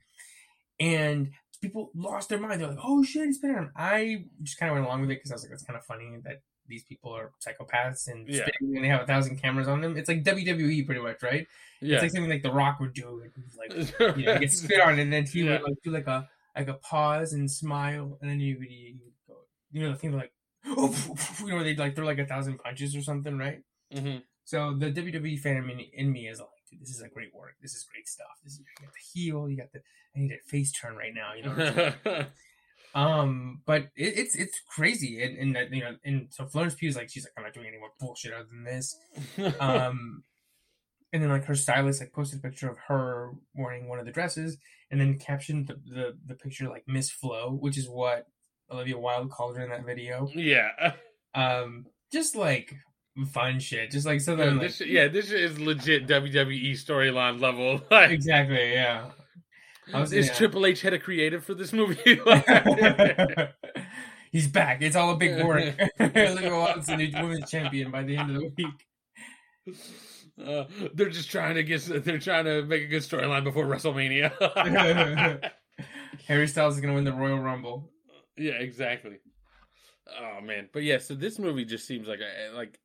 And 0.80 1.30
people 1.60 1.90
lost 1.94 2.28
their 2.28 2.38
mind. 2.38 2.60
They're 2.60 2.68
like, 2.68 2.78
"Oh 2.82 3.02
shit, 3.02 3.26
he's 3.26 3.36
spitting 3.36 3.56
on 3.56 3.64
him." 3.64 3.72
I 3.76 4.24
just 4.42 4.58
kind 4.58 4.70
of 4.70 4.76
went 4.76 4.86
along 4.86 5.02
with 5.02 5.10
it 5.10 5.16
because 5.16 5.30
I 5.30 5.34
was 5.34 5.42
like, 5.42 5.50
"That's 5.50 5.64
kind 5.64 5.78
of 5.78 5.84
funny 5.84 6.16
that 6.24 6.40
these 6.68 6.84
people 6.84 7.12
are 7.14 7.32
psychopaths 7.44 8.08
and 8.08 8.28
Yeah. 8.28 8.48
and 8.60 8.82
they 8.84 8.88
have 8.88 9.02
a 9.02 9.06
thousand 9.06 9.36
cameras 9.38 9.68
on 9.68 9.80
them." 9.80 9.96
It's 9.96 10.08
like 10.08 10.22
WWE, 10.24 10.82
pretty 10.86 11.00
much, 11.00 11.22
right? 11.22 11.46
yeah 11.80 11.94
It's 11.96 12.02
like 12.02 12.12
something 12.12 12.30
like 12.30 12.42
The 12.42 12.52
Rock 12.52 12.80
would 12.80 12.94
do. 12.94 13.22
Like 13.58 13.72
you 14.16 14.24
know, 14.26 14.38
get 14.38 14.52
spit 14.52 14.80
on, 14.80 14.98
and 14.98 15.12
then 15.12 15.24
he 15.26 15.42
Yeah. 15.42 15.52
would 15.52 15.62
like 15.62 15.74
do 15.82 15.90
like 15.90 16.06
a 16.06 16.28
like 16.56 16.68
a 16.68 16.74
pause 16.74 17.32
and 17.32 17.50
smile, 17.50 18.16
and 18.20 18.30
then 18.30 18.40
you 18.40 18.56
would, 18.58 18.68
would 18.68 19.12
go, 19.26 19.34
you 19.72 19.82
know, 19.82 19.90
the 19.92 19.98
thing 19.98 20.12
like, 20.12 20.32
you 20.64 21.48
know, 21.48 21.62
they'd 21.64 21.78
like 21.78 21.94
throw 21.96 22.06
like 22.06 22.18
a 22.18 22.26
thousand 22.26 22.58
punches 22.58 22.94
or 22.96 23.02
something, 23.02 23.36
right? 23.36 23.60
Mhm. 23.92 24.22
So 24.44 24.74
the 24.74 24.90
WWE 24.90 25.40
fan 25.40 25.56
in 25.56 25.66
me, 25.66 25.90
in 25.94 26.12
me 26.12 26.28
is 26.28 26.38
like, 26.38 26.48
dude, 26.70 26.80
this 26.80 26.90
is 26.90 27.00
a 27.02 27.08
great 27.08 27.34
work. 27.34 27.56
This 27.60 27.74
is 27.74 27.84
great 27.90 28.06
stuff. 28.08 28.28
This 28.44 28.52
is 28.54 28.60
you 28.60 28.86
got 28.86 28.92
the 28.94 29.20
heel, 29.20 29.48
you 29.48 29.56
got 29.56 29.72
the 29.72 29.80
I 30.14 30.20
need 30.20 30.32
a 30.32 30.38
face 30.48 30.70
turn 30.70 30.96
right 30.96 31.12
now, 31.12 31.34
you 31.34 31.42
know. 31.42 31.94
um, 32.94 33.60
but 33.66 33.82
it, 33.96 34.18
it's 34.18 34.36
it's 34.36 34.60
crazy, 34.68 35.22
and, 35.22 35.36
and 35.36 35.56
that 35.56 35.72
you 35.72 35.82
know, 35.82 35.96
and 36.04 36.28
so 36.30 36.46
Florence 36.46 36.74
Pugh's 36.74 36.96
like, 36.96 37.10
she's 37.10 37.24
like, 37.24 37.32
I'm 37.36 37.44
not 37.44 37.52
doing 37.52 37.66
any 37.66 37.78
more 37.78 37.90
bullshit 37.98 38.32
other 38.32 38.46
than 38.50 38.64
this. 38.64 38.96
Um 39.60 40.22
and 41.14 41.22
then 41.22 41.30
like 41.30 41.44
her 41.44 41.54
stylist 41.54 42.00
like 42.00 42.12
posted 42.12 42.40
a 42.40 42.42
picture 42.42 42.68
of 42.68 42.76
her 42.88 43.30
wearing 43.54 43.88
one 43.88 44.00
of 44.00 44.04
the 44.04 44.10
dresses 44.10 44.58
and 44.90 45.00
then 45.00 45.16
captioned 45.16 45.68
the, 45.68 45.74
the, 45.86 46.18
the 46.26 46.34
picture 46.34 46.68
like 46.68 46.82
miss 46.88 47.08
flo 47.08 47.56
which 47.60 47.78
is 47.78 47.88
what 47.88 48.26
olivia 48.70 48.98
wilde 48.98 49.30
called 49.30 49.56
her 49.56 49.62
in 49.62 49.70
that 49.70 49.86
video. 49.86 50.28
Yeah. 50.34 50.68
Um 51.36 51.86
just 52.12 52.36
like 52.36 52.76
fun 53.32 53.58
shit 53.58 53.90
just 53.90 54.06
like 54.06 54.20
Yeah, 54.20 54.24
something 54.24 54.50
like 54.58 54.60
this 54.60 54.80
yeah, 54.80 55.08
this 55.08 55.32
is 55.32 55.58
legit 55.58 56.06
WWE 56.06 56.72
storyline 56.74 57.40
level. 57.40 57.80
Like, 57.90 58.12
exactly 58.12 58.72
yeah 58.72 59.10
was- 59.92 60.12
is 60.12 60.28
yeah. 60.28 60.34
Triple 60.34 60.66
H 60.66 60.82
head 60.82 60.94
of 60.94 61.02
creative 61.02 61.44
for 61.44 61.54
this 61.54 61.72
movie? 61.72 61.98
he's 64.32 64.48
back 64.48 64.82
it's 64.82 64.96
all 64.96 65.12
a 65.12 65.16
big 65.16 65.44
work 65.44 65.62
wilde's 66.00 66.86
the 66.88 66.96
new 66.96 67.12
women's 67.22 67.48
champion 67.48 67.92
by 67.92 68.02
the 68.02 68.16
end 68.16 68.34
of 68.34 68.42
the 68.42 68.52
week 68.56 69.76
uh, 70.44 70.64
they're 70.94 71.08
just 71.08 71.30
trying 71.30 71.54
to 71.54 71.62
get. 71.62 71.80
They're 72.04 72.18
trying 72.18 72.44
to 72.46 72.64
make 72.64 72.82
a 72.82 72.88
good 72.88 73.02
storyline 73.02 73.44
before 73.44 73.66
WrestleMania. 73.66 74.32
harry 76.26 76.48
styles 76.48 76.74
is 76.74 76.80
gonna 76.80 76.92
win 76.92 77.04
the 77.04 77.12
royal 77.12 77.38
rumble 77.38 77.88
yeah, 78.36 78.54
exactly. 78.54 79.18
Oh 80.20 80.40
man, 80.40 80.68
but 80.72 80.82
yeah. 80.82 80.98
So 80.98 81.14
this 81.14 81.38
movie 81.38 81.64
just 81.64 81.86
seems 81.86 82.08
like 82.08 82.20
a 82.20 82.54
like 82.54 82.78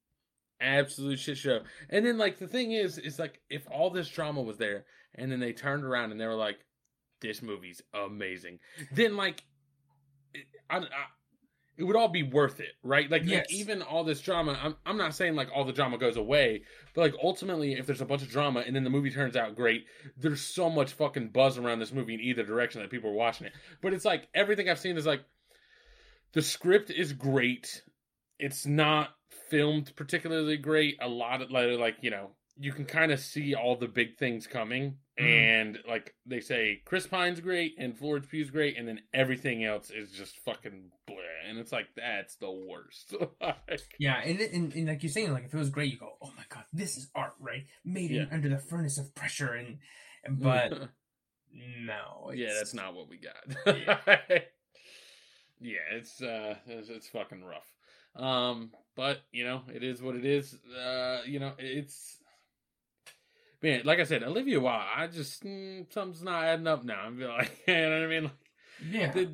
absolute 0.61 1.19
shit 1.19 1.37
show. 1.37 1.61
And 1.89 2.05
then 2.05 2.17
like 2.17 2.37
the 2.37 2.47
thing 2.47 2.71
is, 2.71 2.97
is 2.97 3.19
like 3.19 3.41
if 3.49 3.67
all 3.69 3.89
this 3.89 4.09
drama 4.09 4.41
was 4.41 4.57
there, 4.57 4.85
and 5.15 5.31
then 5.31 5.39
they 5.39 5.53
turned 5.53 5.83
around 5.83 6.11
and 6.11 6.19
they 6.19 6.27
were 6.27 6.35
like, 6.35 6.59
"This 7.21 7.41
movie's 7.41 7.81
amazing," 7.93 8.59
then 8.91 9.15
like, 9.17 9.43
it, 10.33 10.45
I, 10.69 10.77
I, 10.77 10.83
it 11.77 11.83
would 11.85 11.95
all 11.95 12.09
be 12.09 12.23
worth 12.23 12.59
it, 12.59 12.73
right? 12.83 13.09
Like, 13.09 13.23
Yes. 13.25 13.45
like 13.47 13.53
even 13.53 13.81
all 13.81 14.03
this 14.03 14.19
drama. 14.19 14.59
I'm 14.61 14.75
I'm 14.85 14.97
not 14.97 15.15
saying 15.15 15.35
like 15.35 15.49
all 15.55 15.63
the 15.63 15.71
drama 15.71 15.97
goes 15.97 16.17
away, 16.17 16.63
but 16.93 17.01
like 17.01 17.15
ultimately, 17.23 17.73
if 17.73 17.85
there's 17.85 18.01
a 18.01 18.05
bunch 18.05 18.21
of 18.21 18.29
drama 18.29 18.63
and 18.65 18.75
then 18.75 18.83
the 18.83 18.89
movie 18.89 19.11
turns 19.11 19.37
out 19.37 19.55
great, 19.55 19.85
there's 20.17 20.41
so 20.41 20.69
much 20.69 20.91
fucking 20.93 21.29
buzz 21.29 21.57
around 21.57 21.79
this 21.79 21.93
movie 21.93 22.13
in 22.15 22.19
either 22.19 22.43
direction 22.43 22.81
that 22.81 22.91
people 22.91 23.09
are 23.11 23.13
watching 23.13 23.47
it. 23.47 23.53
But 23.81 23.93
it's 23.93 24.03
like 24.05 24.27
everything 24.33 24.69
I've 24.69 24.79
seen 24.79 24.97
is 24.97 25.05
like 25.05 25.23
the 26.33 26.41
script 26.41 26.91
is 26.91 27.13
great. 27.13 27.81
It's 28.39 28.65
not 28.65 29.09
filmed 29.49 29.95
particularly 29.95 30.57
great. 30.57 30.97
A 31.01 31.07
lot 31.07 31.41
of 31.41 31.49
like, 31.49 31.79
like 31.79 31.95
you 32.01 32.11
know, 32.11 32.31
you 32.61 32.73
can 32.73 32.83
kind 32.83 33.11
of 33.13 33.21
see 33.21 33.55
all 33.55 33.77
the 33.77 33.87
big 33.87 34.17
things 34.17 34.45
coming, 34.45 34.97
Mhm. 35.17 35.25
and 35.25 35.79
like 35.87 36.13
they 36.25 36.41
say, 36.41 36.81
Chris 36.83 37.07
Pine's 37.07 37.39
great 37.39 37.75
and 37.77 37.97
Florence 37.97 38.25
Pugh's 38.25 38.49
great, 38.49 38.77
and 38.77 38.85
then 38.85 38.99
everything 39.13 39.63
else 39.63 39.89
is 39.89 40.11
just 40.11 40.37
fucking 40.39 40.91
bleh. 41.09 41.49
And 41.49 41.57
it's 41.57 41.71
like 41.71 41.87
that's 41.95 42.35
the 42.35 42.51
worst. 42.51 43.13
Like, 43.41 43.81
Yeah, 43.97 44.19
and, 44.19 44.39
and 44.41 44.73
and 44.73 44.87
like 44.87 45.01
you're 45.03 45.09
saying, 45.11 45.31
like 45.31 45.45
if 45.45 45.53
it 45.53 45.57
was 45.57 45.69
great, 45.69 45.93
you 45.93 45.97
go, 45.99 46.17
"Oh 46.21 46.33
my 46.35 46.43
god, 46.49 46.65
this 46.73 46.97
is 46.97 47.09
art, 47.15 47.33
right? 47.39 47.65
Made 47.85 48.11
in 48.11 48.17
Yeah. 48.17 48.25
under 48.31 48.49
the 48.49 48.57
furnace 48.59 48.97
of 48.97 49.15
pressure." 49.15 49.53
And 49.53 49.79
and- 50.25 50.39
but 50.41 50.71
no, 51.53 52.31
yeah, 52.35 52.53
that's 52.57 52.73
not 52.73 52.93
what 52.93 53.07
we 53.09 53.17
got. 53.19 53.55
yeah, 55.61 55.77
it's 55.93 56.21
uh, 56.21 56.55
it's, 56.67 56.89
it's 56.89 57.07
fucking 57.07 57.43
rough. 57.43 57.73
Um, 58.15 58.71
but 58.95 59.21
you 59.31 59.45
know, 59.45 59.61
it 59.73 59.83
is 59.83 60.01
what 60.01 60.15
it 60.15 60.25
is. 60.25 60.55
Uh, 60.77 61.21
you 61.25 61.39
know, 61.39 61.53
it's 61.57 62.17
man, 63.61 63.81
like 63.85 63.99
I 63.99 64.03
said, 64.03 64.23
Olivia 64.23 64.59
Wilde. 64.59 64.83
I 64.95 65.07
just 65.07 65.43
mm, 65.43 65.91
something's 65.91 66.23
not 66.23 66.43
adding 66.43 66.67
up 66.67 66.83
now. 66.83 67.01
I'm 67.01 67.19
like, 67.19 67.51
you 67.67 67.73
know 67.73 67.89
what 67.89 68.03
I 68.03 68.07
mean? 68.07 68.23
Like, 68.23 68.33
yeah, 68.91 69.11
the, 69.11 69.31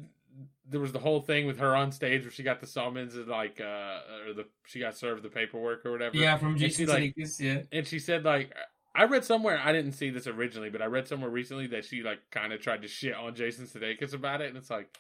there 0.70 0.80
was 0.80 0.92
the 0.92 1.00
whole 1.00 1.22
thing 1.22 1.46
with 1.46 1.60
her 1.60 1.76
on 1.76 1.92
stage 1.92 2.24
where 2.24 2.32
she 2.32 2.44
got 2.44 2.60
the 2.60 2.68
summons 2.68 3.16
and 3.16 3.28
like, 3.28 3.62
uh, 3.62 4.00
or 4.28 4.34
the 4.34 4.46
she 4.66 4.80
got 4.80 4.98
served 4.98 5.24
the 5.24 5.30
paperwork 5.30 5.86
or 5.86 5.92
whatever. 5.92 6.18
yeah, 6.18 6.38
from 6.38 6.58
Jason 6.58 6.88
like, 6.88 7.16
yeah, 7.40 7.62
and 7.72 7.88
she 7.88 8.00
said 8.00 8.24
like 8.24 8.54
I 8.96 9.04
read 9.06 9.26
somewhere 9.26 9.60
I 9.64 9.72
didn't 9.72 9.94
see 9.94 10.10
this 10.10 10.28
originally, 10.28 10.70
but 10.70 10.82
I 10.82 10.86
read 10.86 11.08
somewhere 11.08 11.30
recently 11.30 11.68
that 11.68 11.86
she 11.86 12.02
like 12.02 12.20
kind 12.32 12.54
of 12.54 12.62
tried 12.62 12.82
to 12.82 12.88
shit 12.88 13.14
on 13.14 13.36
Jason 13.36 13.66
Sudeikis 13.66 14.14
about 14.14 14.42
it, 14.42 14.50
and 14.50 14.58
it's 14.58 14.70
like 14.70 14.98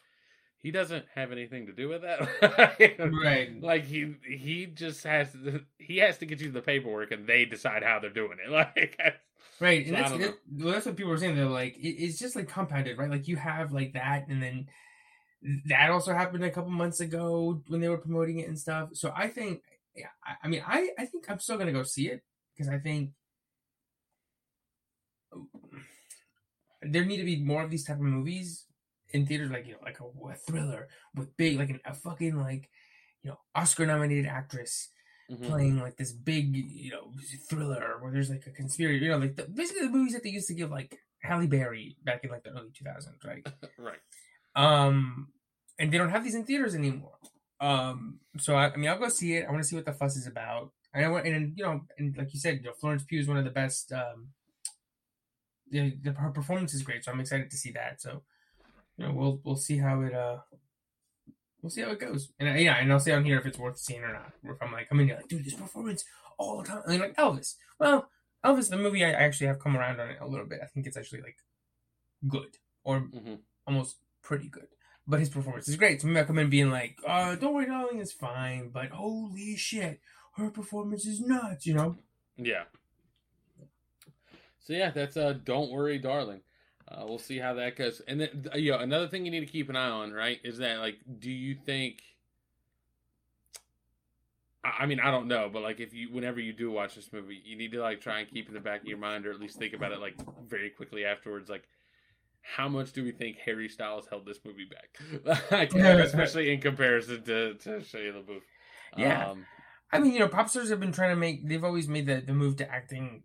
he 0.61 0.71
doesn't 0.71 1.05
have 1.13 1.31
anything 1.31 1.67
to 1.67 1.73
do 1.73 1.89
with 1.89 2.01
that. 2.01 2.99
Right. 2.99 3.61
Like 3.61 3.85
he 3.85 4.15
he 4.23 4.65
just 4.67 5.03
has 5.03 5.31
to, 5.33 5.61
he 5.77 5.97
has 5.97 6.17
to 6.19 6.25
get 6.25 6.41
you 6.41 6.51
the 6.51 6.61
paperwork 6.61 7.11
and 7.11 7.27
they 7.27 7.45
decide 7.45 7.83
how 7.83 7.99
they're 7.99 8.09
doing 8.09 8.37
it. 8.45 8.51
Like 8.51 8.99
Right, 9.59 9.85
and 9.87 9.95
So 9.95 9.95
I 9.95 10.01
that's 10.01 10.09
don't 10.09 10.21
know. 10.21 10.27
it, 10.29 10.39
well, 10.51 10.73
that's 10.73 10.85
what 10.85 10.97
people 10.97 11.11
were 11.11 11.17
saying. 11.17 11.35
They're 11.35 11.45
like, 11.45 11.77
it, 11.77 11.89
it's 12.03 12.19
just 12.19 12.35
like 12.35 12.49
compounded, 12.49 12.97
right? 12.97 13.09
Like 13.09 13.27
you 13.27 13.37
have 13.37 13.71
like 13.71 13.93
that, 13.93 14.27
and 14.27 14.41
then 14.43 14.67
that 15.67 15.89
also 15.91 16.13
happened 16.13 16.43
a 16.43 16.49
couple 16.51 16.71
months 16.71 16.99
ago 16.99 17.61
when 17.67 17.81
they 17.81 17.89
were 17.89 17.97
promoting 17.97 18.39
it 18.39 18.47
and 18.47 18.59
stuff. 18.59 18.89
So 18.93 19.13
I 19.15 19.27
think, 19.29 19.61
yeah, 19.95 20.07
I, 20.25 20.35
I 20.43 20.47
mean, 20.49 20.63
I 20.65 20.89
I 20.97 21.05
think 21.05 21.29
I'm 21.29 21.39
still 21.39 21.57
gonna 21.57 21.71
go 21.71 21.83
see 21.83 22.09
it 22.09 22.21
because 22.55 22.69
I 22.71 22.79
think 22.79 23.11
there 26.81 27.05
need 27.05 27.17
to 27.17 27.23
be 27.23 27.43
more 27.43 27.63
of 27.63 27.71
these 27.71 27.85
type 27.85 27.97
of 27.97 28.01
movies 28.03 28.65
in 29.15 29.25
theaters, 29.25 29.51
like 29.51 29.65
you 29.67 29.73
know, 29.73 29.83
like 29.83 29.99
a, 29.99 30.05
a 30.05 30.35
thriller 30.35 30.87
with 31.15 31.35
big, 31.37 31.57
like 31.57 31.69
an, 31.69 31.79
a 31.85 31.93
fucking 31.93 32.35
like 32.37 32.69
you 33.23 33.29
know 33.29 33.37
Oscar 33.55 33.85
nominated 33.85 34.25
actress 34.27 34.89
Mhm. 35.31 35.47
playing 35.47 35.79
like 35.79 35.97
this 35.97 36.11
big, 36.11 36.55
you 36.55 36.91
know, 36.91 37.11
thriller 37.49 37.97
where 37.99 38.11
there's 38.11 38.29
like 38.29 38.45
a 38.45 38.51
conspiracy, 38.51 39.03
you 39.03 39.09
know, 39.11 39.17
like 39.17 39.35
the, 39.35 39.47
basically 39.47 39.81
the 39.87 39.89
movies 39.97 40.13
that 40.13 40.21
they 40.21 40.29
used 40.29 40.47
to 40.49 40.53
give 40.53 40.69
like 40.69 40.99
Halle 41.17 41.47
Berry 41.47 41.97
back 42.03 42.23
in 42.23 42.29
like 42.29 42.43
the 42.43 42.51
early 42.51 42.69
2000s, 42.69 43.25
right? 43.25 43.43
right. 43.79 43.97
Um, 44.55 45.29
and 45.79 45.91
they 45.91 45.97
don't 45.97 46.11
have 46.11 46.23
these 46.23 46.35
in 46.35 46.43
theaters 46.45 46.75
anymore. 46.75 47.17
Um, 47.59 48.19
so 48.37 48.55
I, 48.55 48.71
I 48.71 48.75
mean, 48.75 48.87
I'll 48.87 48.99
go 48.99 49.09
see 49.09 49.33
it. 49.37 49.45
I 49.47 49.51
want 49.51 49.63
to 49.63 49.67
see 49.67 49.75
what 49.75 49.85
the 49.85 49.93
fuss 49.93 50.15
is 50.15 50.27
about. 50.27 50.71
And 50.93 51.03
I 51.03 51.07
know, 51.09 51.17
and 51.17 51.57
you 51.57 51.63
know, 51.63 51.81
and 51.97 52.15
like 52.15 52.31
you 52.31 52.39
said, 52.39 52.57
you 52.57 52.65
know, 52.65 52.73
Florence 52.79 53.03
Pugh 53.03 53.19
is 53.19 53.27
one 53.27 53.37
of 53.37 53.45
the 53.45 53.49
best. 53.49 53.91
Um, 53.91 54.27
the, 55.71 55.97
the 56.03 56.11
her 56.13 56.29
performance 56.29 56.75
is 56.75 56.83
great, 56.83 57.03
so 57.03 57.11
I'm 57.11 57.19
excited 57.19 57.49
to 57.49 57.57
see 57.57 57.71
that. 57.71 57.99
So, 57.99 58.21
you 58.97 59.05
know, 59.05 59.13
we'll 59.13 59.41
we'll 59.43 59.55
see 59.55 59.77
how 59.77 60.01
it 60.01 60.13
uh 60.13 60.37
we'll 61.61 61.69
see 61.69 61.81
how 61.81 61.91
it 61.91 61.99
goes. 61.99 62.31
And 62.39 62.49
uh, 62.49 62.53
yeah, 62.53 62.77
and 62.77 62.91
I'll 62.91 62.99
say 62.99 63.11
on 63.13 63.25
here 63.25 63.39
if 63.39 63.45
it's 63.45 63.59
worth 63.59 63.77
seeing 63.77 64.03
or 64.03 64.13
not. 64.13 64.33
If 64.43 64.61
I'm 64.61 64.71
like, 64.71 64.87
I'm 64.91 64.99
in 64.99 65.07
here 65.07 65.17
like, 65.17 65.27
dude, 65.27 65.45
this 65.45 65.53
performance 65.53 66.05
all 66.37 66.61
the 66.61 66.67
time. 66.67 66.81
I 66.87 66.91
mean, 66.91 66.99
like 66.99 67.15
Elvis. 67.17 67.55
Well, 67.79 68.09
Elvis, 68.45 68.69
the 68.69 68.77
movie, 68.77 69.03
I 69.03 69.09
I 69.09 69.23
actually 69.23 69.47
have 69.47 69.59
come 69.59 69.77
around 69.77 69.99
on 69.99 70.09
it 70.09 70.17
a 70.21 70.27
little 70.27 70.45
bit. 70.45 70.59
I 70.63 70.67
think 70.67 70.87
it's 70.87 70.97
actually 70.97 71.21
like 71.21 71.37
good 72.27 72.57
or 72.83 72.99
hmm 72.99 73.35
almost 73.67 73.97
pretty 74.21 74.47
good. 74.47 74.67
But 75.07 75.19
his 75.19 75.29
performance 75.29 75.67
is 75.67 75.75
great. 75.75 76.01
So 76.01 76.07
maybe 76.07 76.19
I 76.19 76.23
come 76.23 76.39
in 76.39 76.49
being 76.49 76.71
like, 76.71 76.97
uh, 77.07 77.35
don't 77.35 77.53
worry, 77.53 77.67
darling, 77.67 77.99
it's 77.99 78.11
fine. 78.11 78.69
But 78.69 78.89
holy 78.89 79.55
shit, 79.55 79.99
her 80.35 80.49
performance 80.49 81.05
is 81.05 81.19
nuts, 81.21 81.65
you 81.67 81.73
know? 81.75 81.97
Yeah. 82.37 82.63
So 84.59 84.73
yeah, 84.73 84.91
that's 84.91 85.15
uh 85.17 85.33
don't 85.43 85.71
worry, 85.71 85.99
darling. 85.99 86.41
Uh, 86.87 87.03
we'll 87.05 87.17
see 87.17 87.39
how 87.39 87.53
that 87.55 87.75
goes. 87.75 88.01
And 88.07 88.21
then 88.21 88.47
you 88.55 88.71
know, 88.71 88.79
another 88.79 89.07
thing 89.07 89.25
you 89.25 89.31
need 89.31 89.39
to 89.39 89.45
keep 89.45 89.69
an 89.69 89.75
eye 89.75 89.89
on, 89.89 90.11
right, 90.11 90.39
is 90.43 90.59
that 90.59 90.79
like 90.79 90.97
do 91.19 91.31
you 91.31 91.55
think 91.55 92.01
I 94.63 94.83
I 94.83 94.85
mean, 94.85 94.99
I 94.99 95.11
don't 95.11 95.27
know, 95.27 95.49
but 95.51 95.63
like 95.63 95.79
if 95.79 95.93
you 95.93 96.09
whenever 96.11 96.39
you 96.39 96.53
do 96.53 96.71
watch 96.71 96.95
this 96.95 97.11
movie, 97.11 97.41
you 97.43 97.57
need 97.57 97.71
to 97.71 97.81
like 97.81 98.01
try 98.01 98.19
and 98.19 98.29
keep 98.29 98.47
in 98.47 98.53
the 98.53 98.59
back 98.59 98.81
of 98.81 98.87
your 98.87 98.97
mind 98.97 99.25
or 99.25 99.31
at 99.31 99.39
least 99.39 99.57
think 99.57 99.73
about 99.73 99.91
it 99.91 99.99
like 99.99 100.15
very 100.47 100.69
quickly 100.69 101.05
afterwards 101.05 101.49
like 101.49 101.63
how 102.45 102.69
much 102.69 102.93
do 102.93 103.03
we 103.03 103.11
think 103.11 103.37
Harry 103.39 103.67
Styles 103.67 104.07
held 104.07 104.25
this 104.25 104.39
movie 104.45 104.65
back? 104.65 105.41
like, 105.51 105.73
especially 105.73 106.53
in 106.53 106.61
comparison 106.61 107.23
to, 107.23 107.55
to 107.55 107.69
Shia 107.79 108.13
LaBeouf. 108.13 108.41
Yeah. 108.95 109.29
Um, 109.31 109.45
I 109.91 109.99
mean, 109.99 110.13
you 110.13 110.19
know, 110.19 110.27
pop 110.27 110.49
stars 110.49 110.69
have 110.69 110.79
been 110.79 110.91
trying 110.91 111.09
to 111.09 111.15
make, 111.15 111.47
they've 111.47 111.63
always 111.63 111.87
made 111.87 112.05
the, 112.05 112.21
the 112.21 112.33
move 112.33 112.57
to 112.57 112.71
acting. 112.71 113.23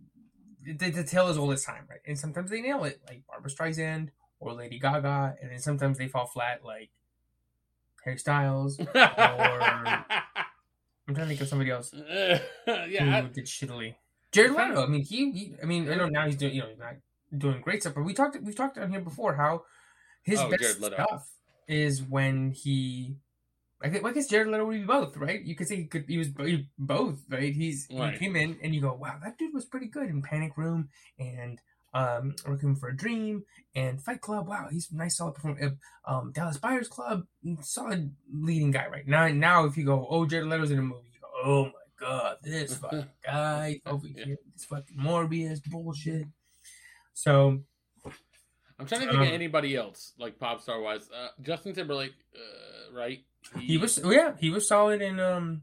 The, 0.63 0.91
the 0.91 1.05
tale 1.05 1.29
is 1.29 1.39
all 1.39 1.49
this 1.49 1.65
time, 1.65 1.85
right? 1.89 2.01
And 2.07 2.19
sometimes 2.19 2.51
they 2.51 2.61
nail 2.61 2.85
it, 2.85 3.01
like 3.09 3.23
Barbra 3.27 3.51
Streisand 3.51 4.09
or 4.41 4.53
Lady 4.53 4.79
Gaga. 4.79 5.37
And 5.41 5.51
then 5.51 5.59
sometimes 5.59 5.99
they 5.99 6.09
fall 6.09 6.27
flat, 6.27 6.65
like 6.65 6.91
Harry 8.05 8.19
Styles. 8.19 8.79
I'm 8.95 10.05
trying 11.15 11.15
to 11.15 11.27
think 11.27 11.41
of 11.41 11.49
somebody 11.49 11.71
else 11.71 11.93
yeah, 12.07 12.41
I- 12.67 13.21
who 13.23 13.29
did 13.29 13.47
shittily. 13.47 13.95
Jared 14.33 14.53
Leto. 14.53 14.85
I 14.85 14.87
mean, 14.87 15.03
he, 15.03 15.33
he. 15.33 15.55
I 15.61 15.67
mean, 15.67 15.91
I 15.91 15.97
know 15.97 16.09
now 16.09 16.25
he's 16.27 16.37
doing. 16.37 16.55
You 16.55 16.61
know, 16.63 16.69
he's 16.69 16.79
not 16.79 16.95
doing 17.37 17.61
great 17.61 17.83
stuff. 17.83 17.95
But 17.95 18.05
we 18.05 18.15
talked. 18.15 18.41
We've 18.41 18.55
talked 18.55 18.79
on 18.79 18.89
here 18.91 19.01
before 19.01 19.35
how 19.35 19.65
his 20.23 20.39
Oh, 20.39 20.49
best 20.49 20.81
stuff 20.81 21.29
is 21.67 22.01
when 22.01 22.53
he. 22.53 23.17
I 23.83 23.89
think. 23.89 24.03
Well, 24.05 24.13
I 24.13 24.15
guess 24.15 24.27
Jared 24.29 24.49
Leto 24.49 24.67
would 24.67 24.81
be 24.81 24.85
both, 24.85 25.17
right? 25.17 25.43
You 25.43 25.55
could 25.57 25.67
say 25.69 25.77
he 25.77 25.85
could. 25.87 26.05
He 26.09 26.19
was 26.19 26.29
he- 26.39 26.69
both, 26.79 27.21
right? 27.31 27.53
He's 27.55 27.89
Right. 27.91 28.13
he 28.13 28.19
came 28.19 28.37
in 28.37 28.59
and 28.63 28.75
you 28.75 28.81
go, 28.81 28.95
wow, 28.95 29.19
that 29.23 29.39
dude 29.39 29.55
was 29.55 29.65
pretty 29.65 29.87
good 29.87 30.09
in 30.09 30.21
Panic 30.23 30.57
Room 30.57 30.89
and 31.19 31.59
um, 31.95 32.35
Requiem 32.47 32.77
for 32.77 32.89
a 32.91 32.97
Dream 32.97 33.43
and 33.75 34.01
Fight 34.03 34.21
Club. 34.21 34.47
Wow, 34.49 34.69
he's 34.71 34.93
a 34.93 34.97
nice, 34.97 35.17
solid 35.17 35.35
performer. 35.35 35.77
Um, 36.05 36.31
Dallas 36.33 36.59
Buyers 36.59 36.89
Club, 36.89 37.25
solid 37.63 38.15
leading 38.33 38.71
guy, 38.71 38.87
right? 38.89 39.07
Now, 39.09 39.27
now 39.29 39.65
if 39.65 39.77
you 39.77 39.85
go, 39.85 40.07
oh, 40.09 40.25
Jared 40.27 40.47
Leto's 40.47 40.71
in 40.71 40.79
a 40.79 40.83
movie, 40.83 41.11
you 41.15 41.21
go, 41.21 41.29
oh 41.45 41.65
my 41.65 41.71
god, 41.99 42.37
this 42.43 42.75
fucking 42.79 43.09
guy 43.25 43.81
over 43.87 44.07
Yeah. 44.07 44.25
here, 44.25 44.37
this 44.55 44.67
fucking 44.67 44.97
Morbius 44.99 45.61
bullshit. 45.65 46.27
So 47.15 47.59
I'm 48.79 48.87
trying 48.87 49.01
to 49.03 49.07
think 49.09 49.13
of 49.13 49.27
Um, 49.29 49.35
anybody 49.35 49.75
else, 49.77 50.13
like 50.19 50.39
pop 50.39 50.61
star 50.63 50.81
wise. 50.81 51.09
Uh, 51.11 51.29
Justin 51.43 51.75
Timberlake, 51.75 52.15
uh, 52.35 52.97
right? 52.97 53.19
He 53.61 53.77
was, 53.79 53.99
oh, 54.05 54.11
yeah, 54.11 54.35
he 54.39 54.51
was 54.51 54.69
solid 54.69 55.03
in 55.03 55.19
um, 55.21 55.63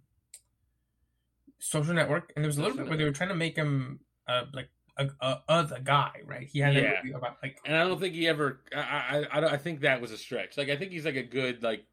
Social 1.59 1.93
Network, 1.93 2.31
and 2.35 2.43
there 2.43 2.47
was 2.49 2.57
a 2.57 2.61
little 2.61 2.73
Social 2.77 2.85
bit 2.85 2.89
where 2.89 2.97
they 2.97 3.03
were 3.05 3.11
trying 3.11 3.29
to 3.29 3.35
make 3.35 3.55
him 3.55 3.99
uh, 4.27 4.43
like 4.53 4.69
a, 4.97 5.07
a 5.21 5.39
other 5.47 5.79
guy, 5.83 6.11
right? 6.25 6.47
He 6.47 6.59
had 6.59 6.75
a 6.77 6.81
Yeah. 6.81 6.93
movie 7.03 7.15
about 7.15 7.37
like 7.41 7.59
and 7.65 7.75
I 7.75 7.83
don't 7.87 7.99
think 7.99 8.13
he 8.15 8.27
ever. 8.27 8.61
I 8.75 8.79
I, 8.79 9.25
I, 9.31 9.39
don't- 9.39 9.53
I 9.53 9.57
think 9.57 9.81
that 9.81 10.01
was 10.01 10.11
a 10.11 10.17
stretch. 10.17 10.57
Like 10.57 10.69
I 10.69 10.75
think 10.75 10.91
he's 10.91 11.05
like 11.05 11.15
a 11.15 11.23
good 11.23 11.63
like 11.63 11.85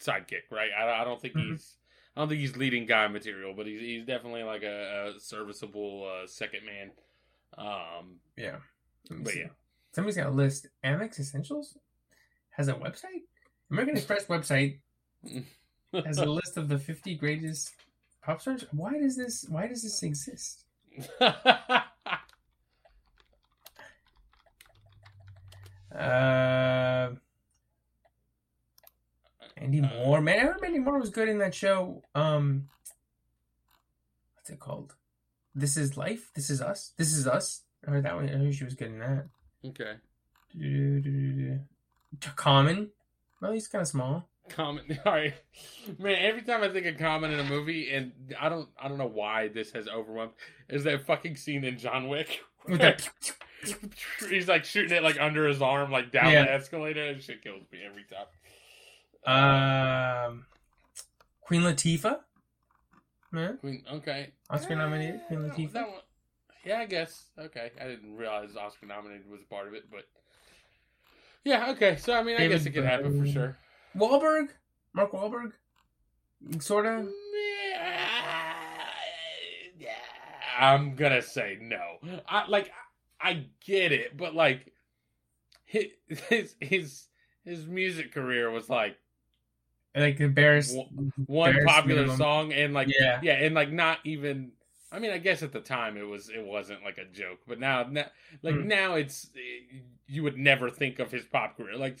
sidekick, 0.00 0.50
right? 0.50 0.70
I, 0.76 1.00
I 1.02 1.04
don't 1.04 1.20
think 1.20 1.34
Mhm. 1.34 1.52
he's. 1.52 1.76
I 2.16 2.20
don't 2.20 2.28
think 2.28 2.40
he's 2.40 2.56
leading 2.56 2.84
guy 2.84 3.08
material, 3.08 3.54
but 3.56 3.66
he's 3.66 3.80
he's 3.80 4.04
definitely 4.06 4.42
like 4.42 4.62
a, 4.62 5.14
a 5.16 5.20
serviceable 5.20 6.06
uh, 6.22 6.26
second 6.26 6.60
man. 6.66 6.90
Um, 7.56 8.16
Yeah. 8.36 8.56
But 9.10 9.28
see. 9.28 9.40
yeah, 9.40 9.46
Somebody's 9.94 10.16
got 10.16 10.26
a 10.26 10.30
list. 10.30 10.68
Amex 10.84 11.18
Essentials 11.18 11.76
has 12.50 12.68
a 12.68 12.74
website. 12.74 13.22
American 13.70 13.96
Express 13.96 14.26
website 14.26 14.80
has 16.04 16.18
a 16.18 16.26
list 16.26 16.56
of 16.56 16.68
the 16.68 16.78
50 16.78 17.14
greatest 17.16 17.74
pop 18.22 18.40
stars. 18.40 18.64
Why 18.72 18.98
does 18.98 19.16
this? 19.16 19.44
Why 19.48 19.66
does 19.66 19.82
this 19.82 20.02
exist? 20.02 20.64
Uh, 25.94 27.10
Mandy 29.60 29.80
Moore, 29.80 30.20
man, 30.20 30.38
I 30.38 30.42
remember 30.42 30.62
Mandy 30.62 30.78
Moore 30.78 30.98
was 30.98 31.10
good 31.10 31.28
in 31.28 31.38
that 31.38 31.54
show. 31.54 32.02
Um, 32.14 32.68
what's 34.34 34.50
it 34.50 34.58
called? 34.58 34.94
This 35.54 35.76
is 35.76 35.96
life. 35.96 36.30
This 36.34 36.48
is 36.48 36.62
us. 36.62 36.92
This 36.96 37.12
is 37.12 37.26
us. 37.26 37.62
I 37.86 37.90
heard 37.90 38.04
that 38.04 38.14
one. 38.14 38.28
I 38.28 38.32
heard 38.32 38.54
she 38.54 38.64
was 38.64 38.74
good 38.74 38.88
in 38.88 38.98
that. 39.00 39.26
okay. 39.66 39.96
Common. 42.36 42.90
Well, 43.40 43.52
he's 43.52 43.68
kind 43.68 43.82
of 43.82 43.88
small. 43.88 44.28
Common. 44.52 44.98
All 45.06 45.12
right, 45.12 45.34
man. 45.98 46.16
Every 46.20 46.42
time 46.42 46.62
I 46.62 46.68
think 46.68 46.86
of 46.86 46.98
Common 46.98 47.32
in 47.32 47.40
a 47.40 47.44
movie, 47.44 47.90
and 47.92 48.12
I 48.40 48.48
don't, 48.48 48.68
I 48.80 48.88
don't 48.88 48.98
know 48.98 49.06
why 49.06 49.48
this 49.48 49.72
has 49.72 49.88
overwhelmed, 49.88 50.32
is 50.68 50.84
that 50.84 51.06
fucking 51.06 51.36
scene 51.36 51.64
in 51.64 51.78
John 51.78 52.08
Wick. 52.08 52.40
He's 54.28 54.48
like 54.48 54.64
shooting 54.64 54.96
it 54.96 55.02
like 55.02 55.20
under 55.20 55.46
his 55.48 55.62
arm, 55.62 55.90
like 55.90 56.10
down 56.12 56.32
Yeah. 56.32 56.44
the 56.44 56.52
escalator, 56.52 57.04
and 57.06 57.22
shit 57.22 57.42
kills 57.42 57.62
me 57.72 57.78
every 57.88 58.04
time. 59.24 60.28
um, 60.28 60.46
Queen 61.42 61.62
Latifah. 61.62 62.18
Man, 63.30 63.56
Queen, 63.58 63.82
okay. 63.94 64.30
Oscar 64.50 64.76
nominated 64.76 65.20
Queen 65.28 65.40
Latifah. 65.40 65.72
that 65.72 65.88
one- 65.88 66.00
yeah, 66.64 66.78
I 66.78 66.86
guess. 66.86 67.24
Okay, 67.38 67.70
I 67.80 67.84
didn't 67.88 68.14
realize 68.16 68.50
Oscar 68.56 68.86
nominated 68.86 69.28
was 69.28 69.40
a 69.40 69.46
part 69.52 69.66
of 69.68 69.74
it, 69.74 69.90
but 69.90 70.02
yeah, 71.44 71.70
okay. 71.70 71.96
So 71.96 72.14
I 72.14 72.22
mean, 72.22 72.36
I 72.36 72.40
David 72.40 72.56
guess 72.58 72.66
it 72.66 72.70
could 72.70 72.84
happen 72.84 73.18
for 73.24 73.26
sure. 73.32 73.56
Wahlberg. 73.96 74.48
Mark 74.94 75.12
Wahlberg. 75.12 75.52
Sorta. 76.60 77.06
I'm 80.58 80.94
gonna 80.94 81.22
say 81.22 81.58
no. 81.60 81.96
I 82.28 82.46
like 82.48 82.70
I 83.20 83.46
get 83.64 83.92
it, 83.92 84.16
but 84.16 84.34
like 84.34 84.72
his 85.64 85.86
his 86.28 86.54
his, 86.60 87.06
his 87.44 87.66
music 87.66 88.12
career 88.12 88.50
was 88.50 88.68
like 88.68 88.96
Like 89.96 90.20
embarrassed. 90.20 90.76
one 91.26 91.56
popular 91.64 92.00
minimum. 92.02 92.16
song 92.16 92.52
and 92.52 92.74
like 92.74 92.88
Yeah. 92.88 93.20
yeah, 93.22 93.34
and 93.34 93.54
like 93.54 93.72
not 93.72 93.98
even. 94.04 94.52
I 94.94 94.98
mean, 94.98 95.10
I 95.10 95.16
guess 95.18 95.42
at 95.42 95.52
the 95.52 95.60
time 95.60 95.96
it 95.96 96.06
was 96.06 96.28
it 96.28 96.44
wasn't 96.44 96.84
like 96.84 96.98
a 96.98 97.06
joke, 97.06 97.38
but 97.48 97.58
now, 97.58 97.84
now 97.90 98.04
like 98.42 98.54
Hmm. 98.56 98.68
now 98.68 98.94
it's 98.96 99.30
you 100.06 100.22
would 100.22 100.36
never 100.36 100.68
think 100.68 100.98
of 100.98 101.10
his 101.10 101.24
pop 101.24 101.56
career. 101.56 101.76
Like 101.78 101.98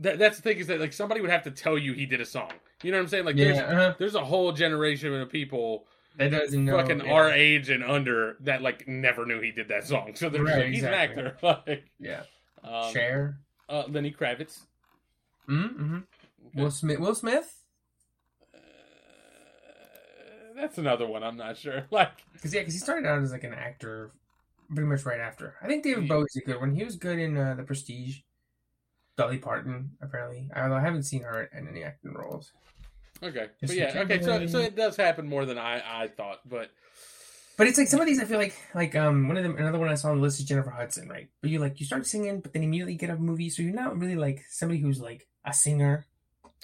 that, 0.00 0.18
that's 0.18 0.36
the 0.36 0.42
thing 0.42 0.58
is 0.58 0.66
that 0.68 0.80
like 0.80 0.92
somebody 0.92 1.20
would 1.20 1.30
have 1.30 1.44
to 1.44 1.50
tell 1.50 1.78
you 1.78 1.92
he 1.92 2.06
did 2.06 2.20
a 2.20 2.24
song. 2.26 2.50
You 2.82 2.90
know 2.90 2.98
what 2.98 3.02
I'm 3.04 3.08
saying? 3.08 3.24
Like 3.24 3.36
Yeah. 3.36 3.44
there's 3.44 3.58
uh-huh. 3.58 3.94
there's 3.98 4.14
a 4.14 4.24
whole 4.24 4.52
generation 4.52 5.14
of 5.14 5.30
people 5.30 5.86
That 6.18 6.30
doesn't 6.30 6.64
know. 6.64 6.76
fucking 6.76 7.00
yeah. 7.06 7.12
our 7.12 7.30
age 7.32 7.70
and 7.70 7.82
under 7.84 8.36
that 8.40 8.62
like 8.62 8.86
never 8.88 9.24
knew 9.26 9.40
he 9.40 9.52
did 9.52 9.68
that 9.68 9.84
song. 9.86 10.12
So 10.16 10.28
there's 10.28 10.48
Right, 10.48 10.66
he's 10.68 10.78
exactly. 10.84 11.22
an 11.22 11.26
actor. 11.28 11.38
Like 11.66 11.84
Yeah. 11.98 12.22
um, 12.62 12.92
Cher. 12.92 13.38
uh, 13.68 13.84
Lenny 13.88 14.10
Kravitz. 14.12 14.60
Mm-hmm. 15.48 15.98
Will 16.54 16.70
Smith. 16.70 16.98
Will 16.98 17.14
Smith. 17.14 17.54
Uh, 18.54 18.58
that's 20.56 20.78
another 20.78 21.06
one. 21.06 21.22
I'm 21.22 21.36
not 21.36 21.56
sure. 21.56 21.84
Like, 21.90 22.12
Because 22.32 22.52
yeah, 22.54 22.60
because 22.60 22.74
he 22.74 22.80
started 22.80 23.06
out 23.08 23.22
as 23.22 23.32
like 23.32 23.44
an 23.44 23.54
actor, 23.54 24.12
pretty 24.74 24.88
much 24.88 25.04
right 25.04 25.20
after. 25.20 25.54
I 25.62 25.66
think 25.66 25.84
David. 25.84 26.08
Bowie's 26.08 26.36
a 26.36 26.40
good 26.40 26.60
one. 26.60 26.74
He 26.74 26.84
was 26.84 26.96
good 26.96 27.18
in 27.18 27.36
uh, 27.36 27.54
The 27.54 27.62
Prestige. 27.62 28.18
Dolly 29.16 29.38
Parton, 29.38 29.90
apparently. 30.00 30.48
Although 30.56 30.74
I 30.76 30.80
haven't 30.80 31.04
seen 31.04 31.22
her 31.22 31.48
in 31.56 31.68
any 31.68 31.84
acting 31.84 32.12
roles. 32.14 32.52
okay, 33.22 33.46
Just 33.60 33.72
but 33.72 33.76
yeah, 33.76 34.00
okay. 34.02 34.20
So, 34.20 34.46
so 34.46 34.58
it 34.58 34.74
does 34.76 34.96
happen 34.96 35.28
more 35.28 35.44
than 35.44 35.58
I 35.58 36.02
I 36.04 36.08
thought, 36.08 36.40
but 36.48 36.70
But 37.56 37.68
it's 37.68 37.78
like 37.78 37.86
some 37.88 38.00
of 38.00 38.06
these 38.06 38.20
I 38.20 38.24
feel 38.24 38.38
like 38.38 38.54
like 38.74 38.96
um 38.96 39.28
one 39.28 39.36
of 39.36 39.42
them 39.44 39.56
another 39.56 39.78
one 39.78 39.88
I 39.88 39.94
saw 39.94 40.10
on 40.10 40.16
the 40.16 40.22
list 40.22 40.40
is 40.40 40.44
Jennifer 40.46 40.70
Hudson, 40.70 41.08
right? 41.08 41.28
But 41.40 41.50
you 41.50 41.58
like 41.60 41.78
you 41.80 41.86
start 41.86 42.06
singing, 42.06 42.40
but 42.40 42.52
then 42.52 42.62
immediately 42.64 42.94
get 42.96 43.10
a 43.10 43.16
movie, 43.16 43.50
so 43.50 43.62
you're 43.62 43.72
not 43.74 43.96
really 43.98 44.16
like 44.16 44.44
somebody 44.48 44.80
who's 44.80 45.00
like 45.00 45.26
a 45.44 45.54
singer 45.54 46.06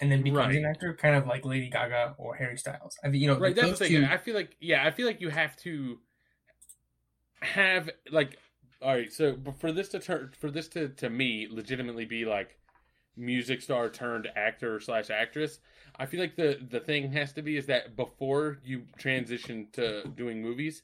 and 0.02 0.10
then 0.10 0.22
becomes 0.22 0.46
Right. 0.46 0.56
an 0.56 0.64
actor, 0.64 0.94
kind 0.94 1.14
of 1.14 1.26
like 1.26 1.44
Lady 1.44 1.68
Gaga 1.68 2.14
or 2.18 2.34
Harry 2.34 2.56
Styles. 2.56 2.98
I 3.04 3.10
think 3.10 3.20
you 3.22 3.28
know 3.28 3.38
right. 3.38 3.54
That's 3.54 3.78
the 3.78 3.84
thing. 3.86 4.00
two- 4.02 4.06
I 4.10 4.16
feel 4.16 4.34
like 4.34 4.56
yeah, 4.60 4.84
I 4.84 4.90
feel 4.90 5.06
like 5.06 5.20
you 5.20 5.28
have 5.28 5.54
to 5.58 5.98
have 7.42 7.90
like 8.10 8.38
all 8.82 8.94
right. 8.94 9.12
So 9.12 9.32
but 9.32 9.58
for 9.60 9.72
this 9.72 9.88
to 9.90 9.98
turn 9.98 10.32
for 10.38 10.50
this 10.50 10.68
to 10.68 10.88
to 10.88 11.10
me 11.10 11.48
legitimately 11.50 12.04
be 12.04 12.24
like 12.24 12.58
music 13.16 13.62
star 13.62 13.88
turned 13.88 14.28
actor 14.36 14.80
slash 14.80 15.10
actress. 15.10 15.58
I 15.98 16.06
feel 16.06 16.20
like 16.20 16.36
the 16.36 16.58
the 16.70 16.80
thing 16.80 17.12
has 17.12 17.32
to 17.34 17.42
be 17.42 17.56
is 17.56 17.66
that 17.66 17.96
before 17.96 18.58
you 18.64 18.84
transition 18.98 19.68
to 19.72 20.08
doing 20.08 20.42
movies, 20.42 20.82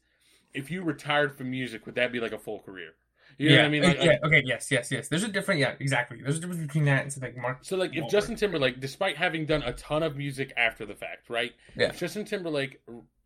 if 0.52 0.70
you 0.70 0.82
retired 0.82 1.36
from 1.36 1.50
music, 1.50 1.86
would 1.86 1.94
that 1.94 2.12
be 2.12 2.20
like 2.20 2.32
a 2.32 2.38
full 2.38 2.60
career? 2.60 2.94
You 3.38 3.50
know 3.50 3.54
yeah, 3.56 3.60
what 3.62 3.66
I 3.66 3.70
mean? 3.70 3.82
Like, 3.82 3.96
yeah, 3.98 4.04
like- 4.04 4.24
okay, 4.24 4.42
yes, 4.46 4.70
yes, 4.70 4.90
yes. 4.90 5.08
There's 5.08 5.24
a 5.24 5.28
different, 5.28 5.60
yeah, 5.60 5.74
exactly. 5.78 6.20
There's 6.22 6.38
a 6.38 6.40
difference 6.40 6.62
between 6.62 6.84
that 6.86 7.02
and 7.02 7.12
something 7.12 7.34
like 7.34 7.42
Mark. 7.42 7.58
So 7.62 7.76
like 7.76 7.94
if 7.94 8.04
Wahlberg. 8.04 8.10
Justin 8.10 8.36
Timberlake, 8.36 8.80
despite 8.80 9.16
having 9.16 9.44
done 9.44 9.62
a 9.62 9.72
ton 9.72 10.02
of 10.02 10.16
music 10.16 10.52
after 10.56 10.86
the 10.86 10.94
fact, 10.94 11.28
right? 11.28 11.52
Yeah. 11.76 11.88
If 11.88 11.98
Justin 11.98 12.24
Timberlake 12.24 12.80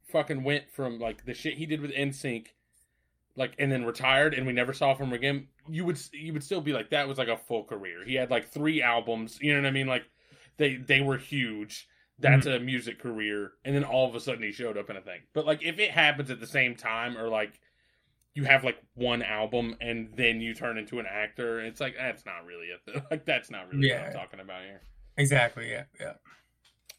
fucking 0.08 0.42
went 0.42 0.70
from 0.70 0.98
like 0.98 1.26
the 1.26 1.34
shit 1.34 1.54
he 1.58 1.66
did 1.66 1.80
with 1.80 1.92
NSYNC, 1.92 2.46
like 3.36 3.54
and 3.58 3.70
then 3.70 3.84
retired 3.84 4.34
and 4.34 4.46
we 4.46 4.52
never 4.52 4.72
saw 4.72 4.94
from 4.94 5.08
him 5.08 5.12
again, 5.14 5.48
you 5.68 5.84
would 5.84 5.98
you 6.12 6.32
would 6.32 6.44
still 6.44 6.60
be 6.60 6.72
like 6.72 6.90
that 6.90 7.08
was 7.08 7.18
like 7.18 7.28
a 7.28 7.36
full 7.36 7.64
career. 7.64 8.04
He 8.04 8.14
had 8.14 8.30
like 8.30 8.48
three 8.48 8.82
albums, 8.82 9.38
you 9.40 9.54
know 9.54 9.60
what 9.60 9.68
I 9.68 9.72
mean? 9.72 9.86
Like 9.86 10.04
they 10.58 10.76
they 10.76 11.00
were 11.00 11.18
huge. 11.18 11.86
That's 12.18 12.46
Mm-hmm. 12.46 12.54
a 12.54 12.60
music 12.60 12.98
career, 13.00 13.52
and 13.64 13.74
then 13.74 13.82
all 13.84 14.06
of 14.06 14.14
a 14.14 14.20
sudden 14.20 14.42
he 14.42 14.52
showed 14.52 14.76
up 14.76 14.90
in 14.90 14.96
a 14.96 15.00
thing. 15.00 15.20
But 15.32 15.46
like 15.46 15.62
if 15.62 15.78
it 15.78 15.90
happens 15.90 16.30
at 16.30 16.38
the 16.38 16.46
same 16.46 16.76
time, 16.76 17.16
or 17.16 17.28
like 17.28 17.58
you 18.34 18.44
have 18.44 18.64
like 18.64 18.78
one 18.94 19.22
album 19.22 19.76
and 19.80 20.10
then 20.16 20.40
you 20.40 20.54
turn 20.54 20.78
into 20.78 20.98
an 21.00 21.06
actor, 21.10 21.60
it's 21.60 21.80
like 21.80 21.96
that's 21.96 22.26
not 22.26 22.44
really 22.46 22.68
a 22.72 23.02
like 23.10 23.24
that's 23.24 23.50
not 23.50 23.68
really 23.68 23.86
what 23.86 24.00
Yeah. 24.00 24.04
I'm 24.04 24.10
talking 24.12 24.40
about 24.40 24.62
here. 24.64 24.82
Exactly, 25.16 25.70
yeah, 25.70 25.84
yeah. 26.00 26.14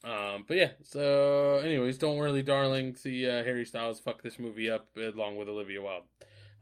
Um, 0.03 0.45
but 0.47 0.57
yeah, 0.57 0.71
so 0.83 1.61
anyways, 1.63 1.97
don't 1.97 2.17
worry, 2.17 2.41
darling. 2.41 2.95
See 2.95 3.27
uh, 3.27 3.43
Harry 3.43 3.65
Styles 3.65 3.99
fuck 3.99 4.23
this 4.23 4.39
movie 4.39 4.69
up 4.69 4.87
along 4.97 5.37
with 5.37 5.47
Olivia 5.47 5.81
Wilde, 5.81 6.03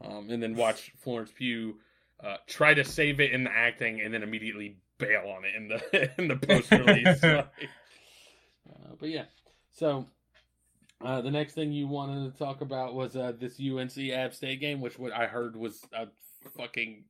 um, 0.02 0.28
and 0.30 0.42
then 0.42 0.56
watch 0.56 0.92
Florence 0.98 1.32
Pugh 1.34 1.76
uh, 2.22 2.36
try 2.46 2.74
to 2.74 2.84
save 2.84 3.18
it 3.18 3.32
in 3.32 3.44
the 3.44 3.50
acting, 3.50 4.00
and 4.00 4.12
then 4.12 4.22
immediately 4.22 4.76
bail 4.98 5.34
on 5.34 5.44
it 5.44 5.54
in 5.56 5.68
the 5.68 6.10
in 6.18 6.28
the 6.28 6.36
post 6.36 6.70
release. 6.70 7.24
uh, 7.24 7.46
but 8.98 9.08
yeah, 9.08 9.24
so 9.74 10.06
uh, 11.02 11.22
the 11.22 11.30
next 11.30 11.54
thing 11.54 11.72
you 11.72 11.86
wanted 11.88 12.30
to 12.30 12.38
talk 12.38 12.60
about 12.60 12.94
was 12.94 13.16
uh, 13.16 13.32
this 13.38 13.58
UNC 13.58 13.96
App 14.12 14.34
State 14.34 14.60
game, 14.60 14.82
which 14.82 14.98
what 14.98 15.12
I 15.12 15.26
heard 15.26 15.56
was 15.56 15.80
a 15.94 16.08
fucking 16.56 17.04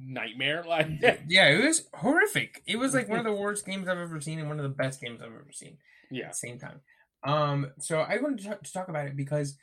nightmare. 0.00 0.64
Like, 0.68 0.88
Yeah, 1.28 1.48
it 1.48 1.64
was 1.64 1.88
horrific. 1.94 2.62
It 2.66 2.76
was 2.76 2.94
like 2.94 3.08
one 3.08 3.18
of 3.18 3.24
the 3.24 3.32
worst 3.32 3.66
games 3.66 3.88
I've 3.88 3.98
ever 3.98 4.20
seen 4.20 4.38
and 4.38 4.48
one 4.48 4.58
of 4.58 4.62
the 4.62 4.68
best 4.68 5.00
games 5.00 5.20
I've 5.20 5.28
ever 5.32 5.50
seen. 5.52 5.78
at 6.10 6.16
yeah, 6.16 6.28
the 6.28 6.34
same 6.34 6.58
time. 6.58 6.80
Um, 7.24 7.72
so 7.80 8.00
I 8.00 8.18
wanted 8.18 8.38
to, 8.40 8.48
talk- 8.48 8.62
to 8.62 8.72
talk 8.72 8.88
about 8.88 9.06
it 9.06 9.16
because 9.16 9.56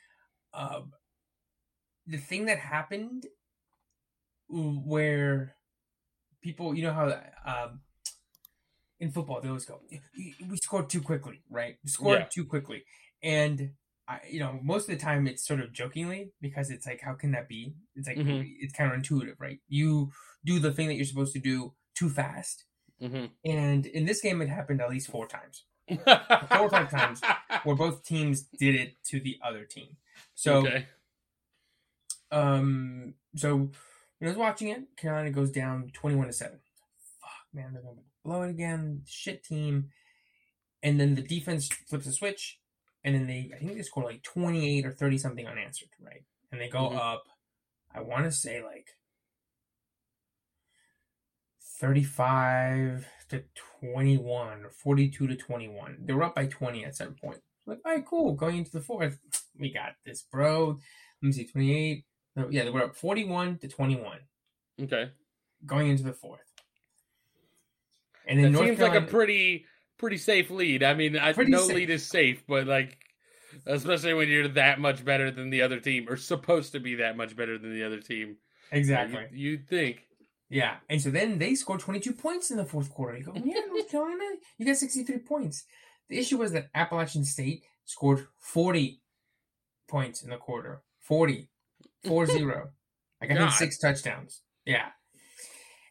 um, 0.52 0.92
the 2.06 2.18
thing 2.18 2.46
that 2.46 2.58
happened 2.58 3.26
where 4.48 5.54
people, 6.42 6.74
you 6.74 6.82
know 6.82 6.92
how 6.92 7.06
um, 7.44 7.80
in 9.00 9.10
football 9.10 9.40
they 9.40 9.48
always 9.48 9.64
go, 9.64 9.80
we 10.16 10.56
scored 10.62 10.88
too 10.88 11.00
quickly, 11.02 11.42
right? 11.50 11.76
We 11.84 11.90
scored 11.90 12.18
Yeah. 12.20 12.26
too 12.32 12.44
quickly, 12.44 12.84
and 13.22 13.70
I, 14.08 14.20
you 14.30 14.38
know, 14.40 14.60
most 14.62 14.88
of 14.88 14.96
the 14.96 15.02
time 15.04 15.26
it's 15.26 15.44
sort 15.46 15.60
of 15.60 15.72
jokingly 15.72 16.30
because 16.40 16.70
it's 16.70 16.86
like, 16.86 17.00
how 17.00 17.14
can 17.14 17.32
that 17.32 17.48
be? 17.48 17.74
It's 17.96 18.06
like 18.06 18.18
Mhm. 18.18 18.46
it's 18.60 18.72
counterintuitive, 18.74 19.34
right? 19.40 19.58
You 19.68 20.12
do 20.44 20.58
the 20.60 20.72
thing 20.72 20.86
that 20.88 20.94
you're 20.94 21.04
supposed 21.04 21.32
to 21.32 21.40
do 21.40 21.74
too 21.94 22.08
fast, 22.10 22.64
hmm 23.00 23.26
and 23.44 23.84
in 23.86 24.04
this 24.06 24.20
game 24.20 24.40
it 24.42 24.48
happened 24.48 24.80
at 24.80 24.88
least 24.90 25.08
four 25.10 25.26
times 25.26 25.64
Four 25.88 26.60
or 26.60 26.70
five 26.70 26.90
times. 26.90 27.20
where 27.64 27.76
both 27.76 28.04
teams 28.04 28.42
did 28.58 28.74
it 28.74 28.94
to 29.06 29.20
the 29.20 29.38
other 29.42 29.64
team. 29.64 29.96
So, 30.34 30.58
okay. 30.66 30.86
um, 32.30 33.14
so 33.36 33.56
when 33.56 33.70
I 34.22 34.28
was 34.28 34.36
watching 34.36 34.68
it, 34.68 34.96
Carolina 34.96 35.30
goes 35.30 35.50
down 35.50 35.90
twenty-one 35.92 36.26
to 36.26 36.32
seven. 36.32 36.58
Fuck, 37.20 37.30
man, 37.54 37.72
they're 37.72 37.82
gonna 37.82 38.00
blow 38.24 38.42
it 38.42 38.50
again. 38.50 39.02
Shit 39.06 39.44
team. 39.44 39.90
And 40.82 41.00
then 41.00 41.14
the 41.14 41.22
defense 41.22 41.68
flips 41.88 42.06
a 42.06 42.12
switch, 42.12 42.58
and 43.06 43.14
then 43.14 43.26
they, 43.28 43.52
I 43.54 43.58
think 43.58 43.74
they 43.76 43.82
score 43.82 44.04
like 44.04 44.22
twenty-eight 44.22 44.84
or 44.84 44.92
thirty 44.92 45.16
something 45.16 45.46
unanswered, 45.46 45.88
right? 46.04 46.24
And 46.52 46.60
they 46.60 46.68
go 46.68 46.90
Mhm. 46.90 46.96
up. 46.98 47.24
I 47.94 48.00
want 48.00 48.24
to 48.24 48.32
say 48.32 48.62
like 48.62 48.88
thirty-five 51.78 53.06
to 53.28 53.44
twenty-one 53.80 54.64
or 54.64 54.70
forty-two 54.70 55.26
to 55.28 55.36
twenty-one. 55.36 55.98
They 56.04 56.12
were 56.12 56.24
up 56.24 56.34
by 56.34 56.46
twenty 56.46 56.84
at 56.84 56.96
some 56.96 57.14
point. 57.14 57.42
Like, 57.64 57.78
all 57.84 57.92
right, 57.92 58.04
cool. 58.04 58.34
Going 58.34 58.58
into 58.58 58.72
the 58.72 58.80
fourth, 58.80 59.18
we 59.58 59.72
got 59.72 59.94
this, 60.04 60.22
bro. 60.22 60.78
Let 61.22 61.26
me 61.26 61.32
see, 61.32 61.46
28. 61.46 62.04
No, 62.36 62.48
yeah, 62.50 62.64
they 62.64 62.70
were 62.70 62.84
up 62.84 62.96
41 62.96 63.58
to 63.58 63.68
21 63.68 64.18
Okay. 64.82 65.10
going 65.64 65.88
into 65.88 66.02
the 66.02 66.12
fourth. 66.12 66.42
And 68.26 68.38
then 68.38 68.52
That 68.52 68.58
North 68.58 68.66
seems 68.66 68.78
Carolina, 68.78 69.00
like 69.00 69.08
a 69.08 69.10
pretty 69.10 69.64
pretty 69.98 70.18
safe 70.18 70.50
lead. 70.50 70.82
I 70.82 70.94
mean, 70.94 71.18
I, 71.18 71.32
no 71.32 71.66
safe. 71.66 71.76
lead 71.76 71.90
is 71.90 72.06
safe, 72.06 72.44
but 72.46 72.66
like, 72.66 72.98
especially 73.66 74.14
when 74.14 74.28
you're 74.28 74.48
that 74.48 74.80
much 74.80 75.04
better 75.04 75.30
than 75.30 75.50
the 75.50 75.62
other 75.62 75.80
team, 75.80 76.06
or 76.08 76.16
supposed 76.16 76.72
to 76.72 76.80
be 76.80 76.96
that 76.96 77.16
much 77.16 77.36
better 77.36 77.58
than 77.58 77.72
the 77.72 77.84
other 77.84 78.00
team. 78.00 78.36
exactly. 78.70 79.26
You, 79.32 79.52
you'd 79.52 79.68
think. 79.68 80.02
Yeah, 80.48 80.76
and 80.88 81.00
so 81.00 81.10
then 81.10 81.38
they 81.38 81.54
scored 81.54 81.80
22 81.80 82.12
points 82.12 82.50
in 82.50 82.56
the 82.56 82.64
fourth 82.64 82.90
quarter. 82.90 83.16
You 83.18 83.24
go, 83.24 83.32
yeah, 83.34 83.60
North 83.68 83.90
Carolina, 83.90 84.24
you 84.58 84.66
got 84.66 84.76
63 84.76 85.18
points. 85.18 85.64
The 86.08 86.18
issue 86.18 86.38
was 86.38 86.52
that 86.52 86.68
Appalachian 86.74 87.24
State 87.24 87.64
scored 87.84 88.26
40 88.38 89.00
points 89.88 90.22
in 90.22 90.30
the 90.30 90.36
quarter. 90.36 90.82
40. 91.00 91.48
4 92.04 92.26
0. 92.26 92.70
Like, 93.20 93.30
I 93.30 93.34
think 93.34 93.50
six 93.52 93.78
touchdowns. 93.78 94.42
Yeah. 94.64 94.88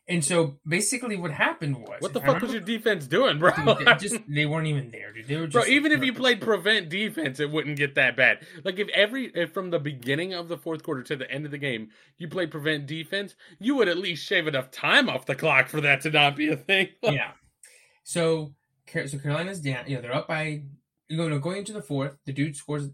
And 0.08 0.24
so 0.24 0.60
basically 0.68 1.16
what 1.18 1.32
happened 1.32 1.78
was. 1.78 1.98
What 2.00 2.14
the 2.14 2.22
fuck 2.22 2.40
was 2.40 2.52
your 2.52 2.62
defense 2.62 3.08
doing, 3.08 3.40
bro? 3.40 3.52
Dude, 3.52 3.88
they 3.88 3.94
just 4.00 4.18
they 4.28 4.46
weren't 4.46 4.68
even 4.68 4.92
there, 4.92 5.12
dude. 5.12 5.28
They 5.28 5.36
were 5.36 5.48
Bro, 5.48 5.64
just 5.64 5.72
even 5.72 5.92
if 5.92 6.04
you 6.04 6.14
played 6.14 6.42
prevent 6.42 6.90
defense, 6.90 7.40
it 7.40 7.50
wouldn't 7.50 7.78
get 7.78 7.96
that 7.96 8.16
bad. 8.16 8.46
Like 8.64 8.78
if 8.78 8.88
every 8.90 9.32
if 9.34 9.52
from 9.52 9.72
the 9.72 9.80
beginning 9.80 10.34
of 10.34 10.48
the 10.48 10.58
fourth 10.58 10.84
quarter 10.84 11.02
to 11.04 11.16
the 11.16 11.30
end 11.32 11.46
of 11.46 11.52
the 11.52 11.58
game, 11.58 11.90
you 12.20 12.28
played 12.28 12.52
prevent 12.52 12.86
defense, 12.86 13.36
you 13.60 13.76
would 13.76 13.88
at 13.88 13.98
least 13.98 14.26
shave 14.26 14.48
enough 14.48 14.70
time 14.70 15.10
off 15.10 15.26
the 15.26 15.36
clock 15.36 15.70
for 15.70 15.82
that 15.82 16.02
to 16.02 16.12
not 16.12 16.36
be 16.36 16.50
a 16.50 16.56
thing. 16.56 16.90
yeah. 17.02 17.32
So, 18.04 18.54
so 18.88 19.18
Carolina's 19.18 19.60
down. 19.60 19.86
You 19.88 19.96
know, 19.96 20.02
they're 20.02 20.16
up 20.16 20.28
by. 20.28 20.64
You 21.08 21.30
know, 21.30 21.38
going 21.38 21.58
into 21.58 21.74
the 21.74 21.84
fourth, 21.84 22.18
the 22.26 22.34
dude 22.34 22.56
scores 22.56 22.90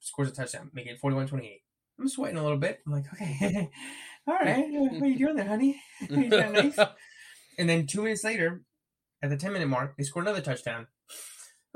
scores 0.00 0.28
a 0.28 0.32
touchdown, 0.32 0.70
making 0.74 0.94
it 0.94 1.00
41-28. 1.00 1.60
I'm 1.98 2.08
sweating 2.08 2.36
a 2.36 2.42
little 2.42 2.58
bit. 2.58 2.80
I'm 2.84 2.92
like, 2.92 3.04
okay, 3.12 3.70
all 4.26 4.34
right, 4.34 4.66
what 4.70 5.02
are 5.02 5.06
you 5.06 5.18
doing 5.18 5.36
there, 5.36 5.46
honey? 5.48 5.80
you 6.10 6.28
doing 6.30 6.52
nice? 6.52 6.78
And 7.58 7.68
then 7.68 7.86
two 7.86 8.02
minutes 8.02 8.24
later, 8.24 8.62
at 9.22 9.28
the 9.28 9.36
10 9.36 9.52
minute 9.52 9.68
mark, 9.68 9.94
they 9.98 10.04
scored 10.04 10.24
another 10.24 10.40
touchdown. 10.40 10.86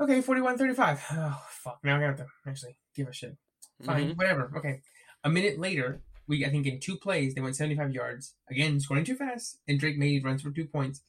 Okay, 0.01 0.21
41-35. 0.23 0.99
Oh 1.11 1.41
fuck! 1.51 1.79
Now 1.83 1.97
I 1.97 2.01
have 2.01 2.17
to 2.17 2.25
actually 2.47 2.77
give 2.95 3.07
a 3.07 3.13
shit. 3.13 3.37
Fine, 3.85 4.09
Mhm. 4.13 4.17
whatever. 4.17 4.51
Okay. 4.57 4.81
A 5.23 5.29
minute 5.29 5.59
later, 5.59 6.01
we 6.27 6.43
I 6.45 6.49
think 6.49 6.65
in 6.65 6.79
two 6.79 6.97
plays 6.97 7.35
they 7.35 7.41
went 7.41 7.55
75 7.55 7.91
yards. 7.91 8.33
Again, 8.49 8.79
scoring 8.79 9.05
too 9.05 9.15
fast, 9.15 9.59
and 9.67 9.79
Drake 9.79 9.97
Maye 9.99 10.19
runs 10.23 10.41
for 10.41 10.49
two 10.51 10.65
points, 10.65 11.01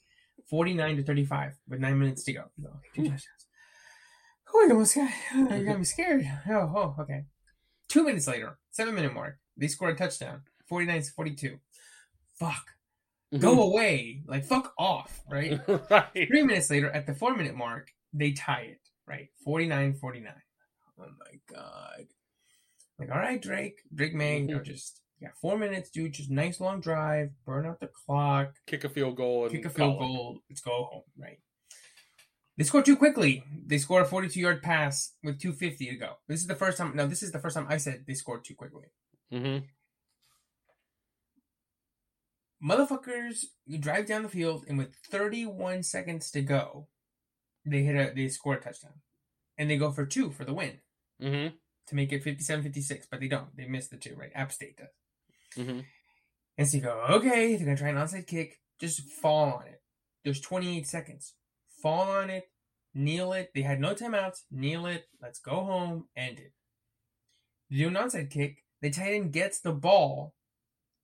49 0.51 0.97
to 0.99 1.03
35 1.03 1.55
with 1.67 1.81
nine 1.81 1.99
minutes 1.99 2.25
to 2.25 2.33
go. 2.35 2.45
Go, 2.63 2.69
okay, 2.69 2.89
two 2.95 3.03
touchdowns. 3.05 3.47
Oh, 4.53 4.65
you 4.65 4.73
almost 4.73 4.95
got, 4.97 5.11
you 5.35 5.65
got 5.65 5.79
me 5.79 5.85
scared. 5.85 6.25
Oh, 6.49 6.73
oh, 6.77 6.97
okay. 7.03 7.25
Two 7.89 8.05
minutes 8.05 8.27
later, 8.29 8.59
seven 8.71 8.95
minute 8.95 9.15
mark, 9.15 9.39
they 9.57 9.69
scored 9.69 9.95
a 9.95 9.99
touchdown, 9.99 10.43
49 10.69 11.03
to 11.03 11.11
42. 11.13 11.59
Fuck. 12.39 12.65
Go 13.39 13.63
away. 13.63 14.23
Like, 14.27 14.45
fuck 14.45 14.73
off, 14.79 15.21
right? 15.31 15.61
right. 15.91 16.07
Three 16.29 16.43
minutes 16.43 16.71
later, 16.71 16.91
at 16.91 17.07
the 17.07 17.15
four 17.15 17.37
minute 17.37 17.55
mark, 17.55 17.91
they 18.13 18.33
tie 18.33 18.63
it, 18.73 18.81
right? 19.07 19.29
49 19.45 19.95
49. 19.95 20.33
Oh 21.01 21.05
my 21.05 21.55
God. 21.55 22.07
Like, 22.99 23.11
all 23.11 23.19
right, 23.19 23.41
Drake. 23.41 23.81
Drake 23.95 24.15
Maye, 24.15 24.39
you 24.41 24.47
know, 24.47 24.61
just 24.63 25.01
got 25.23 25.37
four 25.41 25.59
minutes, 25.59 25.91
dude. 25.91 26.13
Just 26.15 26.31
nice 26.31 26.59
long 26.59 26.81
drive, 26.81 27.31
burn 27.45 27.67
out 27.67 27.81
the 27.81 27.89
clock, 27.89 28.55
Kick 28.67 28.85
a 28.85 28.89
field 28.89 29.17
goal 29.17 29.45
and 29.45 29.53
kick 29.53 29.67
a 29.67 29.71
field 29.71 29.97
it. 29.97 29.99
goal. 29.99 30.41
Let's 30.49 30.61
go 30.63 30.89
home, 30.91 31.03
right? 31.19 31.39
They 32.57 32.65
score 32.65 32.83
too 32.83 32.97
quickly. 32.97 33.45
They 33.67 33.79
score 33.79 34.01
a 34.01 34.05
42 34.05 34.41
yard 34.41 34.63
pass 34.63 35.13
with 35.23 35.39
250 35.39 35.91
to 35.91 35.97
go. 35.97 36.15
This 36.27 36.41
is 36.41 36.47
the 36.49 36.57
first 36.57 36.79
time. 36.79 36.97
No, 36.97 37.07
this 37.07 37.23
is 37.23 37.31
the 37.31 37.39
first 37.39 37.55
time 37.57 37.67
I 37.69 37.77
said 37.77 38.05
they 38.07 38.15
scored 38.15 38.45
too 38.45 38.55
quickly. 38.57 38.87
Mhm. 39.33 39.65
Motherfuckers 42.63 43.45
you 43.67 43.79
drive 43.79 44.07
down 44.07 44.23
the 44.23 44.29
field, 44.29 44.65
and 44.69 44.79
with 44.79 44.95
31 45.11 45.83
seconds 45.85 46.31
to 46.33 46.41
go, 46.43 46.89
they 47.65 47.83
hit 47.83 47.95
a 47.97 48.13
they 48.15 48.29
score 48.29 48.55
a 48.55 48.61
touchdown, 48.61 48.95
and 49.57 49.71
they 49.71 49.77
go 49.77 49.93
for 49.93 50.07
two 50.07 50.31
for 50.31 50.45
the 50.45 50.55
win 50.55 50.81
Mhm. 51.21 51.53
to 51.87 51.95
make 51.95 52.13
it 52.13 52.23
57-56. 52.25 53.07
But 53.11 53.21
they 53.21 53.29
don't. 53.29 53.57
They 53.57 53.67
miss 53.67 53.89
the 53.89 53.97
two. 53.97 54.17
Right? 54.17 54.33
App 54.35 54.53
State 54.53 54.77
does. 54.77 54.89
Mhm. 55.57 55.85
And 56.57 56.69
so 56.69 56.77
you 56.77 56.83
go, 56.83 57.01
okay, 57.11 57.55
they're 57.57 57.65
gonna 57.67 57.77
try 57.77 57.91
an 57.91 57.97
onside 57.97 58.27
kick. 58.27 58.61
Just 58.81 59.01
fall 59.03 59.53
on 59.53 59.67
it. 59.69 59.83
There's 60.25 60.41
28 60.41 60.87
seconds. 60.87 61.35
Fall 61.81 62.11
on 62.11 62.31
it, 62.31 62.51
kneel 62.93 63.33
it. 63.33 63.53
They 63.55 63.63
had 63.63 63.81
no 63.81 63.95
timeouts. 63.95 64.45
Kneel 64.51 64.87
it. 64.87 65.09
Let's 65.21 65.39
go 65.39 65.65
home. 65.65 66.09
End 66.17 66.41
it. 66.41 66.53
They 67.71 67.77
do 67.77 67.89
an 67.89 67.95
onside 67.95 68.31
kick. 68.31 68.65
The 68.81 68.91
tight 68.91 69.15
end 69.15 69.33
gets 69.33 69.61
the 69.61 69.73
ball 69.73 70.35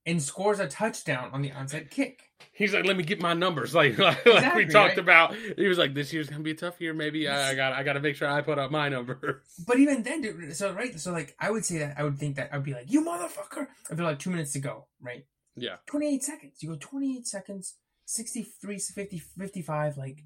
and 0.07 0.23
scores 0.23 0.61
a 0.61 0.67
touchdown 0.69 1.31
on 1.33 1.43
the 1.43 1.51
onside 1.51 1.91
kick. 1.91 2.31
He's 2.53 2.73
like, 2.75 2.85
let 2.85 2.97
me 2.97 3.03
get 3.03 3.21
my 3.21 3.33
numbers. 3.35 3.75
Like, 3.75 3.99
like, 3.99 4.19
Exactly, 4.27 4.65
we 4.67 4.71
talked 4.71 4.91
right? 4.91 4.99
about. 4.99 5.35
He 5.57 5.67
was 5.67 5.79
like, 5.79 5.95
this 5.95 6.13
year's 6.13 6.29
gonna 6.29 6.43
be 6.43 6.53
a 6.53 6.55
tough 6.55 6.81
year. 6.81 6.93
Maybe 6.95 7.27
I, 7.29 7.51
I 7.51 7.55
got 7.55 7.73
I 7.73 7.83
got 7.83 7.95
to 7.95 8.01
make 8.01 8.15
sure 8.17 8.29
I 8.29 8.41
put 8.43 8.59
up 8.59 8.71
my 8.71 8.89
numbers. 8.89 9.43
But 9.67 9.79
even 9.79 10.03
then, 10.03 10.21
dude, 10.21 10.55
so 10.57 10.73
right, 10.73 10.99
so 11.01 11.11
like 11.13 11.35
I 11.41 11.51
would 11.51 11.65
say 11.65 11.79
that 11.79 11.95
I 11.99 12.05
would 12.05 12.19
think 12.19 12.37
that 12.37 12.51
I'd 12.53 12.63
be 12.65 12.75
like, 12.75 12.91
you 12.93 13.05
motherfucker. 13.05 13.67
If 13.91 13.97
they're 13.97 14.05
like 14.07 14.19
two 14.19 14.31
minutes 14.31 14.53
to 14.53 14.61
go, 14.61 14.87
right? 15.01 15.25
Yeah. 15.57 15.77
28 15.87 16.23
seconds. 16.23 16.63
You 16.63 16.71
go 16.71 16.77
28 16.81 17.27
seconds, 17.27 17.75
63, 18.07 18.79
50, 18.79 19.19
55. 19.19 19.97
Like, 19.97 20.19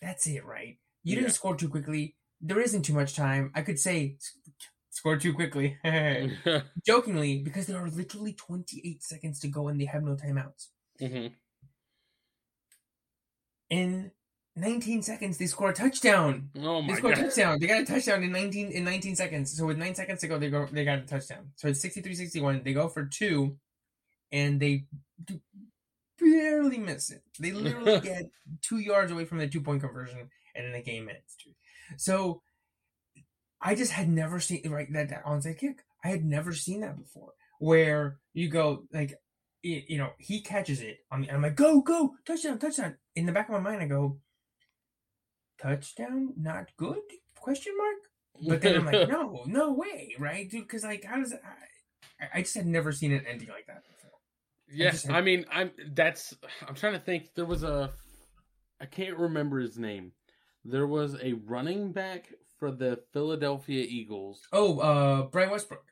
that's 0.00 0.26
it, 0.26 0.44
right? 0.44 0.78
You 1.04 1.14
didn't 1.16 1.28
Yeah. 1.28 1.32
score 1.34 1.56
too 1.56 1.68
quickly. 1.68 2.16
There 2.40 2.60
isn't 2.60 2.82
too 2.82 2.92
much 2.94 3.14
time. 3.14 3.52
I 3.54 3.62
could 3.62 3.78
say 3.78 4.16
score 5.02 5.16
too 5.16 5.34
quickly. 5.34 5.76
Jokingly, 6.86 7.38
because 7.38 7.66
there 7.66 7.82
are 7.82 7.90
literally 7.90 8.34
28 8.34 9.02
seconds 9.02 9.40
to 9.40 9.48
go 9.48 9.66
and 9.66 9.80
they 9.80 9.84
have 9.86 10.04
no 10.04 10.14
timeouts. 10.14 10.68
hmm 11.00 11.26
In 13.68 14.12
19 14.54 15.02
seconds, 15.02 15.38
they 15.38 15.46
score 15.46 15.70
a 15.70 15.74
touchdown. 15.74 16.50
Oh 16.56 16.80
my! 16.80 16.86
They 16.86 16.92
my 16.92 16.98
scored 16.98 17.18
a 17.18 17.22
touchdown. 17.22 17.58
They 17.58 17.66
got 17.66 17.80
a 17.80 17.84
touchdown 17.84 18.22
in 18.22 18.30
19 18.30 18.70
in 18.70 18.84
19 18.84 19.16
seconds. 19.16 19.56
So 19.56 19.66
with 19.66 19.76
9 19.76 19.92
seconds 19.96 20.20
to 20.20 20.28
go, 20.28 20.38
they 20.38 20.50
go 20.50 20.68
they 20.70 20.84
got 20.84 21.00
a 21.00 21.02
touchdown. 21.02 21.50
So 21.56 21.66
it's 21.66 21.84
63-61. 21.84 22.62
They 22.62 22.72
go 22.72 22.86
for 22.86 23.04
2 23.04 23.56
and 24.30 24.60
they 24.60 24.84
barely 26.20 26.78
miss 26.78 27.10
it. 27.10 27.24
They 27.40 27.50
literally 27.50 27.98
get 28.10 28.30
2 28.62 28.78
yards 28.78 29.10
away 29.10 29.24
from 29.24 29.38
the 29.38 29.48
two-point 29.48 29.80
conversion 29.82 30.30
and 30.54 30.66
then 30.66 30.72
the 30.72 30.82
game 30.82 31.08
ends. 31.08 31.36
So 31.96 32.40
I 33.62 33.74
just 33.74 33.92
had 33.92 34.08
never 34.08 34.40
seen 34.40 34.68
right 34.70 34.92
that, 34.92 35.10
that 35.10 35.24
onside 35.24 35.58
kick. 35.58 35.84
I 36.04 36.08
had 36.08 36.24
never 36.24 36.52
seen 36.52 36.80
that 36.80 36.98
before 36.98 37.32
where 37.60 38.18
you 38.34 38.48
go 38.48 38.84
like 38.92 39.14
you 39.62 39.96
know, 39.96 40.10
he 40.18 40.40
catches 40.40 40.80
it 40.80 40.98
on 41.12 41.20
the, 41.20 41.28
and 41.28 41.36
I'm 41.36 41.42
like, 41.42 41.54
go, 41.54 41.80
go, 41.80 42.14
touchdown, 42.26 42.58
touchdown. 42.58 42.96
In 43.14 43.26
the 43.26 43.32
back 43.32 43.48
of 43.48 43.52
my 43.52 43.60
mind, 43.60 43.80
I 43.80 43.86
go, 43.86 44.18
touchdown, 45.60 46.34
not 46.36 46.66
good? 46.76 46.98
Question 47.36 47.74
mark. 47.76 47.96
But 48.48 48.60
then 48.60 48.76
I'm 48.76 48.86
like, 48.86 49.08
no, 49.08 49.44
no 49.46 49.72
way, 49.72 50.14
right, 50.18 50.50
dude? 50.50 50.62
Because 50.66 50.82
like, 50.82 51.04
how 51.04 51.16
does 51.18 51.32
it? 51.32 51.40
I, 52.20 52.38
I 52.38 52.42
just 52.42 52.56
had 52.56 52.66
never 52.66 52.92
seen 52.92 53.12
an 53.12 53.24
ending 53.26 53.48
like 53.48 53.66
that 53.66 53.82
before. 53.84 54.10
Yeah, 54.68 54.90
just- 54.90 55.10
I 55.10 55.20
mean, 55.20 55.44
I'm 55.50 55.70
that's 55.92 56.34
I'm 56.66 56.74
trying 56.74 56.94
to 56.94 56.98
think. 56.98 57.34
There 57.34 57.44
was 57.44 57.62
a 57.62 57.90
I 58.80 58.86
can't 58.86 59.16
remember 59.18 59.60
his 59.60 59.78
name. 59.78 60.12
There 60.64 60.86
was 60.86 61.16
a 61.22 61.34
running 61.34 61.92
back 61.92 62.32
for 62.62 62.70
the 62.70 62.96
Philadelphia 63.12 63.84
Eagles, 63.88 64.46
Oh, 64.52 64.78
uh, 64.78 65.22
Brian 65.22 65.50
Westbrook. 65.50 65.84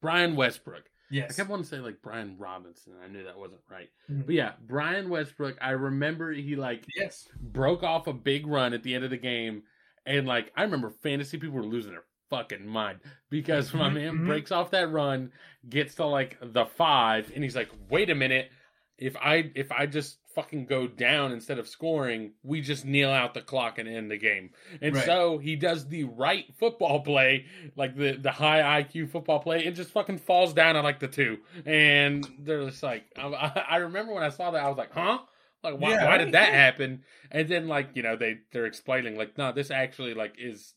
Brian 0.00 0.36
Westbrook. 0.36 0.84
Yes. 1.10 1.32
I 1.32 1.34
kept 1.34 1.50
wanting 1.50 1.64
to 1.64 1.68
say 1.68 1.80
like 1.80 2.00
Brian 2.00 2.36
Robinson. 2.38 2.94
I 3.04 3.08
knew 3.08 3.24
that 3.24 3.38
wasn't 3.38 3.60
right. 3.70 3.90
Mhm. 4.10 4.24
But 4.24 4.34
yeah, 4.34 4.52
Brian 4.66 5.10
Westbrook. 5.10 5.58
I 5.60 5.72
remember 5.72 6.32
he 6.32 6.56
like 6.56 6.86
Yes. 6.96 7.28
broke 7.42 7.82
off 7.82 8.06
a 8.06 8.14
big 8.14 8.46
run 8.46 8.72
at 8.72 8.82
the 8.82 8.94
end 8.94 9.04
of 9.04 9.10
the 9.10 9.18
game, 9.18 9.64
and 10.06 10.26
like 10.26 10.50
I 10.56 10.62
remember 10.62 10.88
fantasy 10.88 11.36
people 11.36 11.56
were 11.56 11.62
losing 11.62 11.90
their 11.92 12.04
fucking 12.30 12.66
mind 12.66 13.00
because 13.28 13.74
my 13.74 13.90
Mhm, 13.90 13.94
man 13.94 14.14
mhm. 14.20 14.26
breaks 14.26 14.50
off 14.50 14.70
that 14.70 14.90
run, 14.90 15.30
gets 15.68 15.94
to 15.96 16.06
like 16.06 16.38
the 16.40 16.64
five, 16.64 17.30
and 17.34 17.44
he's 17.44 17.56
like, 17.56 17.68
"Wait 17.90 18.08
a 18.08 18.14
minute, 18.14 18.50
if 18.98 19.16
I 19.16 19.50
if 19.54 19.70
I 19.72 19.86
just 19.86 20.18
fucking 20.34 20.66
go 20.66 20.86
down 20.86 21.32
instead 21.32 21.58
of 21.58 21.68
scoring, 21.68 22.32
we 22.42 22.60
just 22.60 22.84
kneel 22.84 23.10
out 23.10 23.34
the 23.34 23.40
clock 23.40 23.78
and 23.78 23.88
end 23.88 24.10
the 24.10 24.16
game." 24.18 24.50
And 24.80 24.94
Right. 24.94 25.04
so 25.04 25.38
he 25.38 25.56
does 25.56 25.88
the 25.88 26.04
right 26.04 26.44
football 26.58 27.00
play, 27.04 27.46
like 27.76 27.96
the 27.96 28.12
the 28.12 28.32
high 28.32 28.82
IQ 28.82 29.10
football 29.10 29.40
play, 29.40 29.64
and 29.66 29.74
just 29.76 29.90
fucking 29.90 30.18
falls 30.18 30.52
down 30.52 30.76
at 30.76 30.84
like 30.84 31.00
the 31.00 31.08
two, 31.08 31.38
and 31.66 32.26
they're 32.40 32.64
just 32.66 32.82
like, 32.82 33.04
I, 33.16 33.64
I 33.70 33.76
remember 33.76 34.12
when 34.14 34.22
I 34.22 34.30
saw 34.30 34.50
that, 34.50 34.64
I 34.64 34.68
was 34.68 34.78
like, 34.78 34.92
"Huh." 34.92 35.18
Like 35.60 35.74
why, 35.80 35.94
Yeah, 35.94 36.04
why 36.06 36.18
did 36.18 36.32
that 36.32 36.52
happen? 36.52 37.02
And 37.32 37.48
then 37.48 37.66
like 37.66 37.90
you 37.94 38.02
know 38.02 38.14
they 38.14 38.38
they're 38.52 38.66
explaining 38.66 39.16
like 39.16 39.36
no 39.36 39.50
this 39.50 39.72
actually 39.72 40.14
like 40.14 40.34
is 40.38 40.74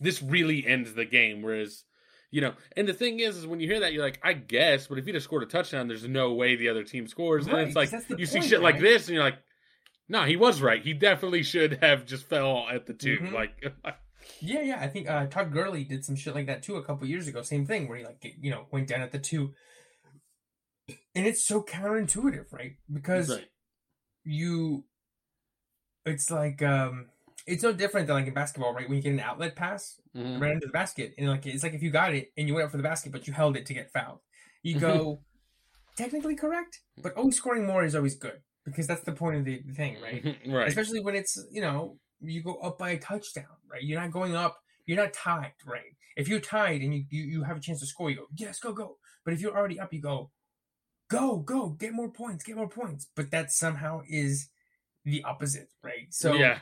this 0.00 0.22
really 0.22 0.66
ends 0.66 0.94
the 0.94 1.04
game. 1.04 1.42
Whereas 1.42 1.84
you 2.30 2.40
know 2.40 2.54
and 2.76 2.86
the 2.86 2.92
thing 2.94 3.20
is 3.20 3.36
is 3.36 3.46
when 3.46 3.60
you 3.60 3.66
hear 3.68 3.80
that 3.80 3.92
you're 3.92 4.04
like 4.04 4.20
I 4.22 4.32
guess 4.34 4.86
but 4.86 4.98
if 4.98 5.06
you 5.06 5.12
just 5.12 5.24
scored 5.24 5.42
a 5.42 5.46
touchdown 5.46 5.88
there's 5.88 6.06
no 6.06 6.32
way 6.34 6.56
the 6.56 6.68
other 6.68 6.84
team 6.84 7.06
scores 7.06 7.46
and 7.46 7.58
it's 7.58 7.74
like 7.76 7.92
you 8.16 8.26
see 8.26 8.38
point, 8.38 8.48
shit 8.50 8.62
like 8.62 8.78
this 8.80 9.08
and 9.08 9.14
you're 9.14 9.24
like 9.24 9.38
no 10.08 10.24
he 10.24 10.36
was 10.36 10.60
right 10.60 10.82
he 10.82 10.92
definitely 10.92 11.42
should 11.42 11.78
have 11.82 12.06
just 12.06 12.24
fell 12.24 12.66
at 12.72 12.86
the 12.86 12.94
2 12.94 13.18
Mhm. 13.18 13.32
like 13.32 13.72
Yeah, 14.42 14.60
yeah. 14.60 14.78
I 14.80 14.86
think 14.86 15.08
uh, 15.08 15.26
Todd 15.26 15.50
Gurley 15.50 15.82
did 15.82 16.04
some 16.04 16.14
shit 16.14 16.34
like 16.34 16.46
that 16.46 16.62
too 16.62 16.76
a 16.76 16.84
couple 16.84 17.06
years 17.06 17.26
ago. 17.26 17.42
Same 17.42 17.64
thing 17.66 17.88
where 17.88 17.98
he 17.98 18.04
like 18.04 18.22
you 18.40 18.50
know 18.50 18.66
went 18.70 18.86
down 18.86 19.00
at 19.00 19.12
the 19.12 19.18
two, 19.18 19.54
and 21.14 21.26
it's 21.26 21.42
so 21.44 21.62
counterintuitive, 21.62 22.52
right? 22.52 22.76
Because 22.92 23.30
Right. 23.30 23.48
you, 24.24 24.84
it's 26.04 26.30
like 26.30 26.62
um, 26.62 27.06
it's 27.50 27.62
no 27.62 27.72
different 27.72 28.06
than 28.06 28.16
like 28.16 28.26
in 28.26 28.34
basketball, 28.34 28.72
right? 28.72 28.88
When 28.88 28.96
you 28.96 29.02
get 29.02 29.12
an 29.12 29.20
outlet 29.20 29.56
pass, 29.56 30.00
Mhm. 30.16 30.40
right 30.40 30.52
under 30.52 30.66
the 30.66 30.72
basket, 30.72 31.14
and 31.18 31.28
like 31.28 31.46
it's 31.46 31.62
like 31.62 31.74
if 31.74 31.82
you 31.82 31.90
got 31.90 32.14
it 32.14 32.32
and 32.36 32.48
you 32.48 32.54
went 32.54 32.64
up 32.64 32.70
for 32.70 32.76
the 32.76 32.82
basket, 32.82 33.12
but 33.12 33.26
you 33.26 33.32
held 33.32 33.56
it 33.56 33.66
to 33.66 33.74
get 33.74 33.92
fouled, 33.92 34.20
you 34.62 34.78
go 34.78 35.22
technically 35.96 36.36
correct, 36.36 36.80
but 37.02 37.14
always 37.16 37.36
scoring 37.36 37.66
more 37.66 37.84
is 37.84 37.94
always 37.94 38.14
good 38.16 38.40
because 38.64 38.86
that's 38.86 39.02
the 39.02 39.12
point 39.12 39.36
of 39.36 39.44
the 39.44 39.62
the 39.66 39.74
thing, 39.74 40.00
right? 40.00 40.24
right. 40.46 40.68
Especially 40.68 41.00
when 41.00 41.14
it's 41.14 41.38
you 41.50 41.60
know 41.60 41.98
you 42.20 42.42
go 42.42 42.56
up 42.56 42.78
by 42.78 42.90
a 42.90 42.98
touchdown 42.98 43.56
right? 43.70 43.82
You're 43.82 44.00
not 44.00 44.10
going 44.10 44.34
up 44.34 44.58
you're 44.86 44.96
not 44.96 45.12
tied 45.12 45.54
right? 45.66 45.96
If 46.16 46.28
you're 46.28 46.40
tied 46.40 46.80
and 46.82 46.94
you, 46.94 47.04
you 47.08 47.22
you 47.24 47.42
have 47.44 47.56
a 47.56 47.60
chance 47.60 47.80
to 47.80 47.86
score 47.86 48.10
you 48.10 48.16
go 48.16 48.26
yes 48.36 48.58
go 48.60 48.72
go. 48.72 48.98
But 49.24 49.34
if 49.34 49.40
you're 49.40 49.56
already 49.56 49.78
up 49.80 49.92
you 49.92 50.00
go 50.00 50.30
go 51.08 51.38
go 51.38 51.70
get 51.70 51.92
more 51.92 52.10
points 52.10 52.44
get 52.44 52.56
more 52.56 52.68
points. 52.68 53.06
But 53.16 53.30
that 53.30 53.52
somehow 53.52 54.02
is 54.08 54.48
the 55.04 55.22
opposite 55.24 55.68
right? 55.82 56.08
So 56.10 56.34
yeah 56.34 56.58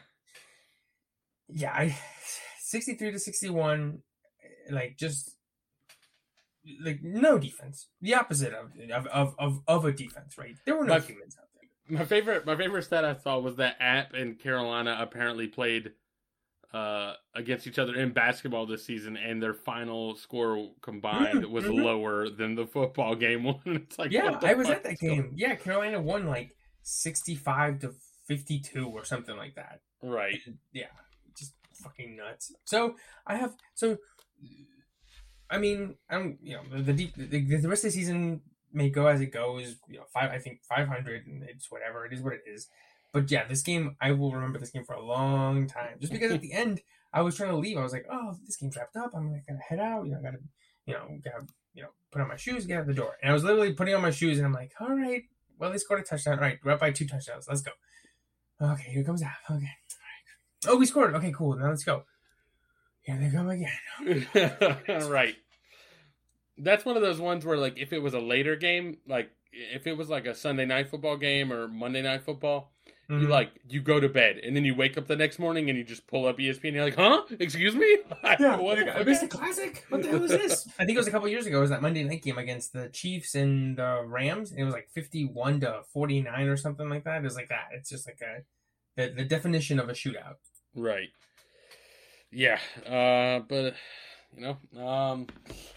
yeah 1.48 1.72
i 1.72 1.96
63 2.60 3.12
to 3.12 3.18
61 3.18 4.02
like 4.70 4.96
just 4.98 5.34
like 6.84 7.00
no 7.02 7.38
defense 7.38 7.88
the 8.00 8.14
opposite 8.14 8.52
of 8.52 8.72
of 8.92 9.06
of, 9.06 9.34
of, 9.38 9.60
of 9.66 9.84
a 9.84 9.92
defense 9.92 10.36
right 10.36 10.54
there 10.66 10.76
were 10.76 10.84
no 10.84 10.94
My- 10.94 11.00
humans 11.00 11.36
out 11.38 11.44
there 11.88 11.98
My 11.98 12.04
favorite, 12.04 12.44
my 12.44 12.54
favorite 12.56 12.82
stat 12.82 13.04
I 13.04 13.14
saw 13.14 13.38
was 13.38 13.56
that 13.56 13.76
App 13.80 14.12
and 14.12 14.38
Carolina 14.38 14.98
apparently 15.00 15.46
played 15.46 15.92
uh, 16.74 17.14
against 17.34 17.66
each 17.66 17.78
other 17.78 17.94
in 17.94 18.12
basketball 18.12 18.66
this 18.66 18.84
season, 18.84 19.16
and 19.16 19.42
their 19.42 19.54
final 19.54 20.14
score 20.14 20.72
combined 20.82 21.44
Mm, 21.44 21.50
was 21.50 21.64
mhm. 21.64 21.82
lower 21.82 22.28
than 22.28 22.54
the 22.56 22.66
football 22.66 23.14
game 23.14 23.42
one. 23.54 23.62
It's 23.64 23.98
like, 23.98 24.10
Yeah, 24.12 24.38
I 24.42 24.52
was 24.52 24.68
at 24.68 24.82
that 24.82 24.92
is 24.92 24.98
going- 25.00 25.14
game. 25.22 25.32
Yeah, 25.34 25.54
Carolina 25.54 25.98
won 26.02 26.26
like 26.26 26.54
65 26.82 27.78
to 27.80 27.94
52 28.26 28.86
or 28.86 29.02
something 29.06 29.34
like 29.38 29.54
that. 29.54 29.80
Right. 30.02 30.40
Yeah, 30.74 30.88
just 30.88 31.07
fucking 31.82 32.16
nuts. 32.16 32.52
So 32.64 32.96
I 33.26 33.36
have 33.36 33.54
so 33.74 33.98
I 35.50 35.58
mean, 35.58 35.96
I'm 36.10 36.38
you 36.42 36.54
know 36.54 36.62
the 36.70 36.82
the, 36.82 36.92
deep, 36.92 37.14
the 37.16 37.26
the 37.26 37.68
rest 37.68 37.84
of 37.84 37.92
the 37.92 37.98
season 37.98 38.42
may 38.72 38.90
go 38.90 39.06
as 39.06 39.20
it 39.20 39.32
goes. 39.32 39.76
You 39.88 39.98
know, 39.98 40.04
five 40.12 40.30
I 40.30 40.38
think 40.38 40.60
500 40.68 41.26
and 41.26 41.42
it's 41.44 41.70
whatever 41.70 42.04
it 42.04 42.12
is 42.12 42.20
what 42.20 42.34
it 42.34 42.42
is. 42.46 42.68
But 43.12 43.30
yeah, 43.30 43.46
this 43.46 43.62
game 43.62 43.96
I 44.00 44.12
will 44.12 44.32
remember 44.32 44.58
this 44.58 44.70
game 44.70 44.84
for 44.84 44.94
a 44.94 45.04
long 45.04 45.66
time. 45.66 45.96
Just 46.00 46.12
because 46.12 46.32
at 46.32 46.42
the 46.42 46.52
end 46.52 46.82
I 47.12 47.22
was 47.22 47.36
trying 47.36 47.50
to 47.50 47.56
leave, 47.56 47.78
I 47.78 47.82
was 47.82 47.92
like, 47.92 48.06
oh, 48.10 48.36
this 48.44 48.56
game's 48.56 48.76
wrapped 48.76 48.96
up. 48.96 49.12
I'm 49.14 49.28
gonna 49.30 49.58
head 49.66 49.80
out. 49.80 50.04
You 50.04 50.12
know, 50.12 50.18
I 50.18 50.22
gotta 50.22 50.38
you 50.86 50.94
know 50.94 51.18
gotta 51.24 51.46
you 51.74 51.82
know 51.82 51.90
put 52.10 52.20
on 52.20 52.28
my 52.28 52.36
shoes, 52.36 52.66
get 52.66 52.80
out 52.80 52.86
the 52.86 52.94
door. 52.94 53.16
And 53.22 53.30
I 53.30 53.32
was 53.32 53.44
literally 53.44 53.72
putting 53.72 53.94
on 53.94 54.02
my 54.02 54.10
shoes, 54.10 54.38
and 54.38 54.46
I'm 54.46 54.52
like, 54.52 54.72
all 54.80 54.94
right, 54.94 55.22
well 55.58 55.70
they 55.70 55.78
scored 55.78 56.00
a 56.00 56.04
touchdown. 56.04 56.34
All 56.34 56.40
right, 56.40 56.58
we're 56.62 56.72
up 56.72 56.80
by 56.80 56.90
two 56.90 57.06
touchdowns. 57.06 57.46
Let's 57.48 57.62
go. 57.62 57.72
Okay, 58.60 58.90
here 58.90 59.04
comes 59.04 59.20
that. 59.20 59.36
Okay. 59.50 59.70
Oh, 60.66 60.76
we 60.76 60.86
scored. 60.86 61.14
Okay, 61.14 61.32
cool. 61.32 61.56
Now 61.56 61.68
let's 61.68 61.84
go. 61.84 62.04
Here 63.02 63.16
they 63.16 63.30
come 63.30 63.48
again. 63.48 64.26
right. 65.08 65.36
that's 66.58 66.84
one 66.84 66.96
of 66.96 67.02
those 67.02 67.20
ones 67.20 67.44
where 67.44 67.56
like 67.56 67.78
if 67.78 67.92
it 67.92 68.00
was 68.02 68.14
a 68.14 68.20
later 68.20 68.56
game, 68.56 68.98
like 69.06 69.30
if 69.52 69.86
it 69.86 69.96
was 69.96 70.08
like 70.10 70.26
a 70.26 70.34
Sunday 70.34 70.66
night 70.66 70.90
football 70.90 71.16
game 71.16 71.52
or 71.52 71.68
Monday 71.68 72.02
night 72.02 72.22
football, 72.24 72.72
you 73.08 73.16
Mhm. 73.20 73.28
like 73.28 73.50
you 73.68 73.80
go 73.80 73.98
to 74.00 74.08
bed 74.08 74.38
and 74.38 74.54
then 74.54 74.64
you 74.64 74.74
wake 74.74 74.98
up 74.98 75.06
the 75.06 75.16
next 75.16 75.38
morning 75.38 75.70
and 75.70 75.78
you 75.78 75.84
just 75.84 76.06
pull 76.06 76.26
up 76.26 76.38
ESPN 76.38 76.68
and 76.68 76.74
you're 76.76 76.84
like, 76.84 76.96
huh? 76.96 77.22
Excuse 77.38 77.74
me? 77.74 77.98
Yeah, 78.40 78.56
what 78.56 78.78
I 78.86 79.02
missed 79.04 79.22
a 79.22 79.28
classic. 79.28 79.86
What 79.88 80.02
the 80.02 80.08
hell 80.10 80.24
is 80.24 80.30
this? 80.30 80.68
I 80.78 80.84
think 80.84 80.96
it 80.96 80.98
was 80.98 81.06
a 81.06 81.10
couple 81.10 81.28
years 81.28 81.46
ago. 81.46 81.58
It 81.58 81.60
was 81.62 81.70
that 81.70 81.80
Monday 81.80 82.02
night 82.04 82.22
game 82.22 82.36
against 82.36 82.72
the 82.74 82.88
Chiefs 82.90 83.34
and 83.34 83.78
the 83.78 84.02
Rams, 84.04 84.50
and 84.50 84.60
it 84.60 84.64
was 84.64 84.74
like 84.74 84.90
fifty-one 84.90 85.60
to 85.60 85.80
forty-nine 85.94 86.46
or 86.48 86.56
something 86.58 86.90
like 86.90 87.04
that. 87.04 87.18
It 87.18 87.24
was 87.24 87.36
like 87.36 87.48
that. 87.48 87.68
It's 87.72 87.88
just 87.88 88.06
like 88.06 88.20
a 88.20 88.42
the, 88.98 89.14
the 89.16 89.24
definition 89.24 89.78
of 89.78 89.88
a 89.88 89.92
shootout. 89.92 90.36
Right. 90.74 91.10
Yeah. 92.32 92.58
Uh, 92.84 93.40
but 93.48 93.74
you 94.36 94.42
know, 94.74 94.82
um, 94.84 95.28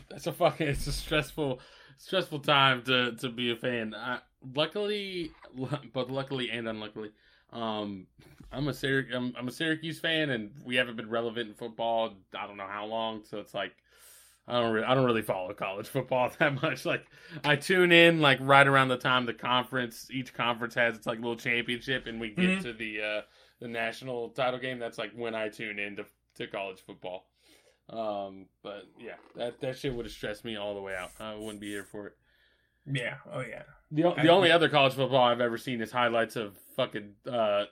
that's 0.09 0.27
a 0.27 0.31
fucking 0.33 0.67
it's 0.67 0.87
a 0.87 0.91
stressful, 0.91 1.61
stressful 1.97 2.39
time 2.39 2.81
to 2.83 3.15
to 3.17 3.29
be 3.29 3.51
a 3.51 3.55
fan. 3.55 3.93
I, 3.95 4.19
luckily, 4.55 5.31
but 5.93 6.09
luckily 6.09 6.49
and 6.49 6.67
unluckily, 6.67 7.11
um, 7.53 8.07
I'm 8.51 8.67
a 8.67 8.71
Syrac- 8.71 9.13
I'm, 9.13 9.33
I'm 9.37 9.47
a 9.47 9.51
Syracuse 9.51 9.99
fan, 9.99 10.31
and 10.31 10.51
we 10.65 10.75
haven't 10.75 10.97
been 10.97 11.09
relevant 11.09 11.49
in 11.49 11.55
football. 11.55 12.15
I 12.37 12.47
don't 12.47 12.57
know 12.57 12.67
how 12.69 12.85
long, 12.85 13.23
so 13.23 13.37
it's 13.39 13.53
like. 13.53 13.73
I 14.47 14.59
don't 14.59 14.73
really, 14.73 14.85
I 14.85 14.95
don't 14.95 15.05
really 15.05 15.21
follow 15.21 15.53
college 15.53 15.87
football 15.87 16.31
that 16.39 16.61
much. 16.61 16.85
Like, 16.85 17.05
I 17.43 17.55
tune 17.55 17.91
in 17.91 18.19
like 18.21 18.39
right 18.41 18.67
around 18.67 18.87
the 18.89 18.97
time 18.97 19.25
the 19.25 19.33
conference, 19.33 20.07
each 20.11 20.33
conference 20.33 20.73
has 20.75 20.97
its 20.97 21.05
like 21.07 21.19
little 21.19 21.35
championship, 21.37 22.07
and 22.07 22.19
we 22.19 22.29
get 22.29 22.45
Mhm. 22.59 22.61
to 22.63 22.73
the 22.73 23.01
uh, 23.01 23.21
the 23.59 23.67
national 23.67 24.29
title 24.29 24.59
game. 24.59 24.79
That's 24.79 24.97
like 24.97 25.11
when 25.13 25.35
I 25.35 25.49
tune 25.49 25.77
in 25.79 25.95
to, 25.97 26.05
to 26.37 26.47
college 26.47 26.79
football. 26.85 27.27
Um, 27.89 28.45
but 28.63 28.83
yeah, 28.99 29.15
that 29.35 29.59
that 29.61 29.77
shit 29.77 29.93
would 29.93 30.05
have 30.05 30.13
stressed 30.13 30.43
me 30.45 30.55
all 30.55 30.73
the 30.75 30.81
way 30.81 30.95
out. 30.95 31.11
I 31.19 31.35
wouldn't 31.35 31.59
be 31.61 31.67
here 31.69 31.83
for 31.83 32.07
it. 32.07 32.13
Yeah. 32.91 33.17
Oh 33.31 33.41
yeah. 33.41 33.63
The 33.91 34.03
the 34.21 34.29
only 34.29 34.51
other 34.51 34.69
college 34.69 34.93
football 34.93 35.23
I've 35.23 35.41
ever 35.41 35.57
seen 35.57 35.81
is 35.81 35.91
highlights 35.91 36.35
of 36.35 36.57
fucking. 36.75 37.13
Uh, 37.27 37.65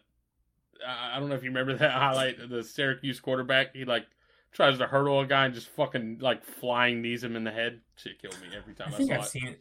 I 0.86 1.15
I 1.15 1.20
don't 1.20 1.30
know 1.30 1.36
if 1.36 1.43
you 1.43 1.49
remember 1.49 1.76
that 1.76 1.91
highlight. 1.93 2.39
of 2.39 2.49
The 2.49 2.63
Syracuse 2.63 3.20
quarterback, 3.20 3.74
he 3.76 3.86
like 3.86 4.05
tries 4.52 4.78
to 4.80 4.88
hurdle 4.88 5.20
a 5.20 5.26
guy 5.26 5.45
and 5.45 5.54
just 5.54 5.68
fucking 5.70 6.20
like 6.20 6.43
flying 6.43 7.02
knees 7.02 7.24
him 7.24 7.36
in 7.36 7.43
the 7.43 7.52
head. 7.52 7.82
Shit 7.97 8.22
killed 8.22 8.38
me 8.41 8.47
every 8.58 8.74
time 8.74 8.89
I 8.91 8.95
I, 8.95 8.97
think 8.97 9.10
saw 9.10 9.16
I've 9.18 9.24
it. 9.26 9.30
seen 9.30 9.47
it. 9.47 9.60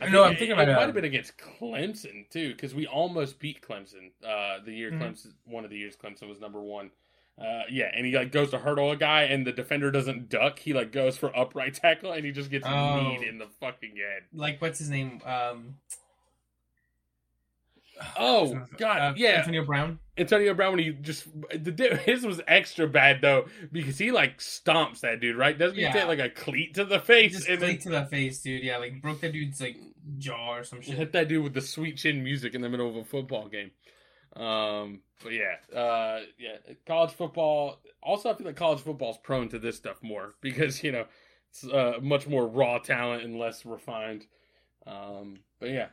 I 0.00 0.08
no, 0.08 0.22
I'm 0.24 0.30
thinking 0.36 0.50
it, 0.50 0.52
about 0.54 0.68
might 0.68 0.74
uh, 0.74 0.86
have 0.86 0.94
been 0.94 1.04
against 1.04 1.32
Clemson 1.36 2.28
too, 2.30 2.52
because 2.52 2.74
we 2.74 2.86
almost 2.86 3.38
beat 3.38 3.60
Clemson. 3.60 4.10
Uh, 4.26 4.62
the 4.64 4.72
year 4.72 4.90
Mhm. 4.90 5.00
Clemson, 5.00 5.32
one 5.44 5.64
of 5.64 5.70
the 5.70 5.76
years 5.76 5.96
Clemson 5.96 6.28
was 6.28 6.40
number 6.40 6.60
one. 6.62 6.90
Uh, 7.36 7.62
yeah, 7.68 7.90
and 7.92 8.06
he 8.06 8.12
like 8.16 8.30
goes 8.30 8.50
to 8.52 8.58
hurdle 8.58 8.92
a 8.92 8.96
guy, 8.96 9.24
and 9.24 9.44
the 9.44 9.52
defender 9.52 9.90
doesn't 9.90 10.28
duck. 10.28 10.60
He 10.60 10.72
like 10.72 10.92
goes 10.92 11.18
for 11.18 11.36
upright 11.36 11.74
tackle, 11.74 12.12
and 12.12 12.24
he 12.24 12.30
just 12.30 12.48
gets 12.50 12.64
Oh. 12.66 13.02
kneed 13.02 13.22
in 13.26 13.38
the 13.38 13.48
fucking 13.60 13.96
head. 13.96 14.22
like 14.32 14.62
what's 14.62 14.78
his 14.78 14.88
name? 14.88 15.20
Um. 15.26 15.74
Oh 18.18 18.60
God, 18.76 18.98
uh, 18.98 19.14
yeah, 19.16 19.38
Antonio 19.38 19.64
Brown. 19.64 19.98
Antonio 20.18 20.54
Brown. 20.54 20.72
When 20.72 20.78
he 20.80 20.90
just 20.92 21.26
the 21.50 22.00
his 22.04 22.24
was 22.26 22.40
extra 22.48 22.86
bad 22.88 23.20
though 23.20 23.46
because 23.72 23.98
he 23.98 24.10
like 24.10 24.38
stomps 24.38 25.00
that 25.00 25.20
dude 25.20 25.36
right. 25.36 25.56
Doesn't 25.56 25.76
he 25.76 25.82
Yeah. 25.82 25.92
take 25.92 26.06
like 26.06 26.18
a 26.18 26.28
cleat 26.30 26.74
to 26.74 26.84
the 26.84 26.98
face 27.00 27.32
just 27.32 27.48
and 27.48 27.60
then 27.60 27.78
to 27.78 27.90
the 27.90 28.04
face, 28.06 28.40
dude. 28.40 28.62
Yeah, 28.62 28.78
like 28.78 29.00
broke 29.00 29.20
that 29.20 29.32
dude's 29.32 29.60
like 29.60 29.76
jaw 30.18 30.56
or 30.56 30.64
some 30.64 30.80
shit. 30.80 30.94
hit 30.96 31.12
that 31.12 31.28
dude 31.28 31.44
with 31.44 31.54
the 31.54 31.60
sweet 31.60 31.96
chin 31.96 32.22
music 32.24 32.54
in 32.54 32.60
the 32.62 32.68
middle 32.68 32.88
of 32.88 32.96
a 32.96 33.04
football 33.04 33.48
game. 33.48 33.70
Um, 34.36 35.00
but 35.22 35.32
yeah, 35.32 35.56
uh, 35.78 36.20
yeah, 36.38 36.56
college 36.86 37.12
football. 37.12 37.80
Also, 38.02 38.30
I 38.30 38.34
feel 38.34 38.46
like 38.46 38.56
college 38.56 38.80
football 38.80 39.12
is 39.12 39.18
prone 39.22 39.48
to 39.50 39.58
this 39.58 39.76
stuff 39.76 40.02
more 40.02 40.34
because 40.40 40.82
you 40.82 40.90
know 40.92 41.04
it's 41.50 41.64
uh, 41.64 41.94
much 42.02 42.26
more 42.26 42.46
raw 42.46 42.78
talent 42.78 43.22
and 43.22 43.38
less 43.38 43.64
refined. 43.64 44.26
Um, 44.86 45.38
but 45.60 45.70
yeah, 45.70 45.88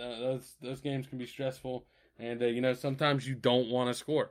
uh, 0.00 0.18
those 0.18 0.54
those 0.62 0.80
games 0.80 1.06
can 1.06 1.18
be 1.18 1.26
stressful, 1.26 1.86
and 2.18 2.42
uh, 2.42 2.46
you 2.46 2.60
know 2.60 2.72
sometimes 2.74 3.26
you 3.28 3.34
don't 3.34 3.68
want 3.68 3.88
to 3.88 3.94
score. 3.94 4.30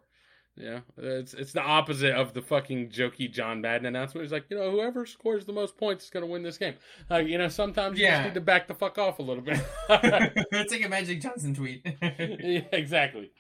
Yeah, 0.57 0.80
it's 0.97 1.34
it's 1.34 1.51
the 1.51 1.61
opposite 1.61 2.13
of 2.16 2.34
the 2.34 2.41
fucking 2.41 2.88
jokey 2.89 3.30
John 3.30 3.59
Madden 3.59 3.86
announcement. 3.88 4.24
He's 4.24 4.32
like, 4.32 4.45
you 4.49 4.57
know, 4.57 4.72
whoever 4.72 5.05
scores 5.05 5.43
the 5.45 5.51
most 5.51 5.78
points 5.78 6.05
is 6.05 6.09
going 6.09 6.26
to 6.26 6.32
win 6.32 6.43
this 6.43 6.57
game. 6.57 6.76
Like, 7.09 7.28
you 7.28 7.38
know, 7.38 7.49
sometimes 7.49 7.99
you 7.99 8.05
Yeah. 8.05 8.20
just 8.20 8.28
need 8.28 8.34
to 8.36 8.41
back 8.41 8.68
the 8.70 8.74
fuck 8.74 8.97
off 8.97 9.20
a 9.20 9.22
little 9.22 9.43
bit. 9.43 9.59
it's 9.89 10.72
like 10.72 10.86
a 10.86 10.88
Magic 10.88 11.20
Johnson 11.20 11.53
tweet. 11.53 11.86
yeah, 12.01 12.61
exactly. 12.72 13.32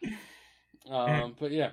Um, 0.89 1.35
but 1.39 1.51
yeah, 1.51 1.71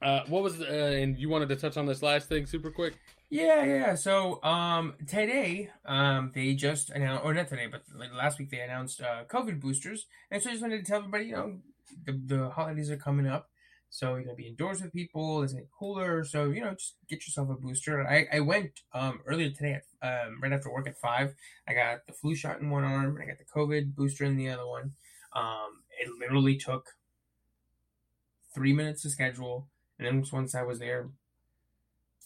uh, 0.00 0.20
what 0.28 0.44
was 0.44 0.60
uh, 0.60 0.64
and 0.66 1.18
you 1.18 1.28
wanted 1.28 1.48
to 1.48 1.56
touch 1.56 1.76
on 1.76 1.86
this 1.86 2.00
last 2.00 2.28
thing 2.28 2.46
super 2.46 2.70
quick? 2.70 2.94
Yeah, 3.34 3.64
yeah. 3.64 3.94
So, 3.96 4.40
um, 4.44 4.94
today, 5.08 5.70
um, 5.84 6.30
they 6.32 6.54
just 6.54 6.90
announced, 6.90 7.24
or 7.24 7.34
not 7.34 7.48
today, 7.48 7.66
but 7.66 7.82
last 8.14 8.38
week 8.38 8.50
they 8.50 8.60
announced 8.60 9.00
uh, 9.00 9.24
COVID 9.24 9.58
boosters, 9.60 10.06
and 10.30 10.40
so 10.40 10.50
I 10.50 10.52
just 10.52 10.62
wanted 10.62 10.78
to 10.78 10.84
tell 10.84 10.98
everybody, 10.98 11.24
you 11.24 11.32
know, 11.32 11.58
the, 12.06 12.12
the 12.26 12.50
holidays 12.50 12.92
are 12.92 12.96
coming 12.96 13.26
up, 13.26 13.48
so 13.90 14.14
you're 14.14 14.22
gonna 14.22 14.36
be 14.36 14.46
indoors 14.46 14.80
with 14.82 14.92
people. 14.92 15.42
It's 15.42 15.52
gonna 15.52 15.64
cooler, 15.76 16.22
so 16.22 16.44
you 16.50 16.60
know, 16.60 16.74
just 16.74 16.94
get 17.08 17.26
yourself 17.26 17.50
a 17.50 17.54
booster. 17.54 18.06
I, 18.06 18.28
I 18.36 18.38
went 18.38 18.82
um 18.92 19.18
earlier 19.26 19.50
today, 19.50 19.80
at, 20.00 20.26
um, 20.26 20.38
right 20.40 20.52
after 20.52 20.70
work 20.70 20.86
at 20.86 21.00
five. 21.00 21.34
I 21.66 21.74
got 21.74 22.06
the 22.06 22.12
flu 22.12 22.36
shot 22.36 22.60
in 22.60 22.70
one 22.70 22.84
arm, 22.84 23.16
and 23.16 23.24
I 23.24 23.26
got 23.26 23.38
the 23.38 23.52
COVID 23.52 23.96
booster 23.96 24.24
in 24.24 24.36
the 24.36 24.48
other 24.50 24.66
one. 24.66 24.92
Um, 25.34 25.82
it 26.00 26.08
literally 26.20 26.56
took 26.56 26.90
three 28.54 28.72
minutes 28.72 29.02
to 29.02 29.10
schedule, 29.10 29.66
and 29.98 30.06
then 30.06 30.24
once 30.32 30.54
I 30.54 30.62
was 30.62 30.78
there, 30.78 31.08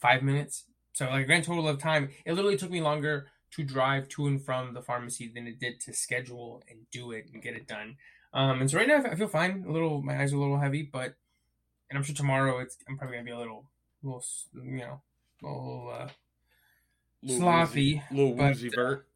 five 0.01 0.23
minutes. 0.23 0.67
So 0.93 1.07
like 1.07 1.25
a 1.25 1.27
grand 1.27 1.45
total 1.45 1.69
of 1.69 1.79
time, 1.79 2.11
it 2.25 2.33
literally 2.33 2.57
took 2.57 2.71
me 2.71 2.81
longer 2.81 3.29
to 3.53 3.65
drive 3.65 4.09
to 4.11 4.27
and 4.27 4.45
from 4.45 4.75
the 4.75 4.83
pharmacy 4.83 5.31
than 5.33 5.47
it 5.47 5.59
did 5.59 5.81
to 5.81 5.93
schedule 5.93 6.63
and 6.69 6.81
do 6.93 7.13
it 7.13 7.27
and 7.33 7.43
get 7.43 7.55
it 7.55 7.67
done. 7.67 7.97
Um, 8.35 8.61
and 8.61 8.71
so 8.71 8.79
right 8.79 8.89
now 8.89 9.03
I 9.05 9.15
feel 9.15 9.29
fine. 9.29 9.65
A 9.67 9.73
little, 9.73 10.03
my 10.03 10.21
eyes 10.21 10.33
are 10.33 10.37
a 10.37 10.41
little 10.41 10.59
heavy, 10.59 10.83
but 10.83 11.15
and 11.89 11.97
I'm 11.97 12.03
sure 12.03 12.15
tomorrow 12.15 12.59
it's 12.59 12.77
I'm 12.89 12.99
probably 12.99 13.17
gonna 13.17 13.25
be 13.25 13.31
a 13.31 13.39
little, 13.39 13.71
little, 14.03 14.25
you 14.55 14.79
know, 14.79 15.01
a 15.43 15.47
little, 15.47 15.93
uh, 15.93 16.09
Little 17.23 17.49
Slothy, 17.49 17.67
woozy, 17.67 18.03
little 18.13 18.35
but, 18.35 18.49
woozy 18.49 18.69
vert. 18.69 19.07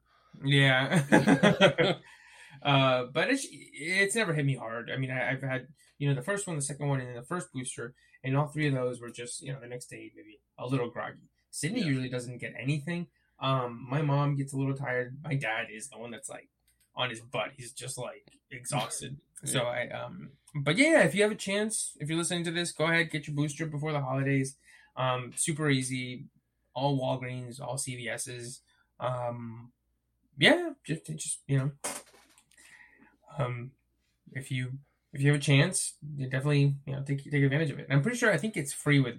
yeah. 0.45 1.03
uh, 2.63 3.05
but 3.13 3.31
it's 3.31 3.47
it's 3.51 4.17
never 4.17 4.33
hit 4.33 4.45
me 4.45 4.57
hard. 4.57 4.91
I 4.91 4.97
mean, 4.97 5.11
I, 5.11 5.31
I've 5.31 5.43
had 5.43 5.69
you 5.99 6.09
know 6.09 6.15
the 6.15 6.23
first 6.23 6.47
one, 6.47 6.57
the 6.57 6.63
second 6.63 6.89
one, 6.89 7.01
and 7.01 7.09
then 7.09 7.17
the 7.17 7.23
first 7.23 7.53
booster, 7.53 7.95
and 8.25 8.37
all 8.37 8.49
three 8.49 8.67
of 8.69 8.75
those 8.75 9.01
were 9.01 9.11
just 9.11 9.43
you 9.43 9.53
know 9.53 9.61
the 9.61 9.69
next 9.69 9.87
day 9.87 10.11
maybe 10.17 10.41
a 10.59 10.67
little 10.67 10.91
groggy. 10.91 11.31
Sydney 11.53 11.81
Yeah. 11.81 11.87
usually 11.87 12.09
doesn't 12.09 12.39
get 12.39 12.55
anything. 12.59 13.07
Um, 13.39 13.87
my 13.89 14.03
mom 14.03 14.35
gets 14.37 14.53
a 14.53 14.57
little 14.57 14.75
tired. 14.75 15.17
My 15.23 15.35
dad 15.37 15.69
is 15.73 15.89
the 15.89 15.99
one 15.99 16.11
that's 16.11 16.29
like 16.29 16.49
on 16.97 17.11
his 17.11 17.21
butt. 17.21 17.51
He's 17.57 17.71
just 17.73 17.97
like 17.97 18.27
exhausted. 18.51 19.17
So 19.45 19.63
I 19.65 19.89
um, 19.89 20.31
but 20.55 20.77
yeah, 20.79 21.03
if 21.03 21.17
you 21.17 21.23
have 21.25 21.33
a 21.33 21.35
chance, 21.35 21.97
if 21.99 22.09
you're 22.09 22.17
listening 22.17 22.45
to 22.45 22.53
this, 22.53 22.71
go 22.71 22.85
ahead 22.85 23.11
get 23.11 23.27
your 23.27 23.35
booster 23.35 23.67
before 23.67 23.91
the 23.91 24.01
holidays. 24.01 24.55
Um, 24.97 25.33
super 25.35 25.69
easy, 25.69 26.27
all 26.75 26.97
Walgreens, 26.97 27.61
all 27.61 27.75
CVS's. 27.77 28.61
Um, 29.01 29.73
yeah, 30.39 30.71
just 30.87 31.07
just 31.07 31.41
you 31.49 31.59
know, 31.59 31.71
um, 33.37 33.73
if 34.33 34.53
you 34.53 34.79
if 35.13 35.21
you 35.21 35.33
have 35.33 35.41
a 35.41 35.43
chance, 35.43 35.95
you 36.17 36.27
definitely 36.29 36.77
you 36.87 36.93
know 36.95 37.03
take 37.03 37.25
take 37.25 37.43
advantage 37.43 37.71
of 37.71 37.81
it. 37.81 37.87
And 37.89 37.97
I'm 37.97 38.03
pretty 38.03 38.19
sure 38.19 38.33
I 38.33 38.37
think 38.37 38.57
it's 38.57 38.73
free 38.73 39.01
with 39.01 39.17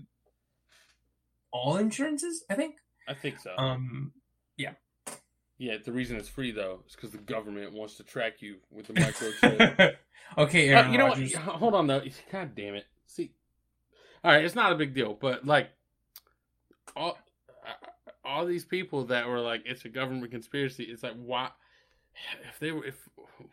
all 1.54 1.78
insurances. 1.78 2.44
I 2.50 2.56
think. 2.56 2.76
I 3.08 3.14
think 3.14 3.40
so. 3.40 3.52
Um, 3.58 4.12
yeah, 4.58 4.74
Yeah, 5.58 5.78
the 5.84 5.92
reason 5.92 6.18
it's 6.18 6.28
free 6.30 6.52
though 6.52 6.82
is 6.88 6.96
because 6.96 7.12
the 7.12 7.18
government 7.20 7.74
wants 7.74 7.96
to 7.96 8.04
track 8.04 8.42
you 8.42 8.58
with 8.72 8.88
the 8.88 8.94
microchip. 8.94 9.96
okay, 10.38 10.74
Uh, 10.74 10.80
Aaron 10.80 10.92
you 10.92 10.98
know 10.98 11.08
what? 11.08 11.34
Hold 11.34 11.76
on 11.76 11.88
though. 11.88 12.02
God 12.32 12.56
damn 12.56 12.76
it. 12.76 12.86
See, 13.08 13.32
all 14.24 14.32
right, 14.32 14.44
it's 14.44 14.56
not 14.56 14.72
a 14.72 14.76
big 14.76 14.94
deal, 14.94 15.18
but 15.20 15.46
like 15.46 15.70
all 16.96 17.18
all 18.26 18.46
these 18.46 18.66
people 18.66 19.06
that 19.06 19.28
were 19.28 19.40
like, 19.40 19.64
it's 19.66 19.86
a 19.86 19.90
government 19.90 20.32
conspiracy. 20.32 20.84
It's 20.86 21.04
like 21.04 21.16
why? 21.16 21.50
If 22.50 22.60
they 22.60 22.72
were, 22.72 22.86
if 22.86 23.10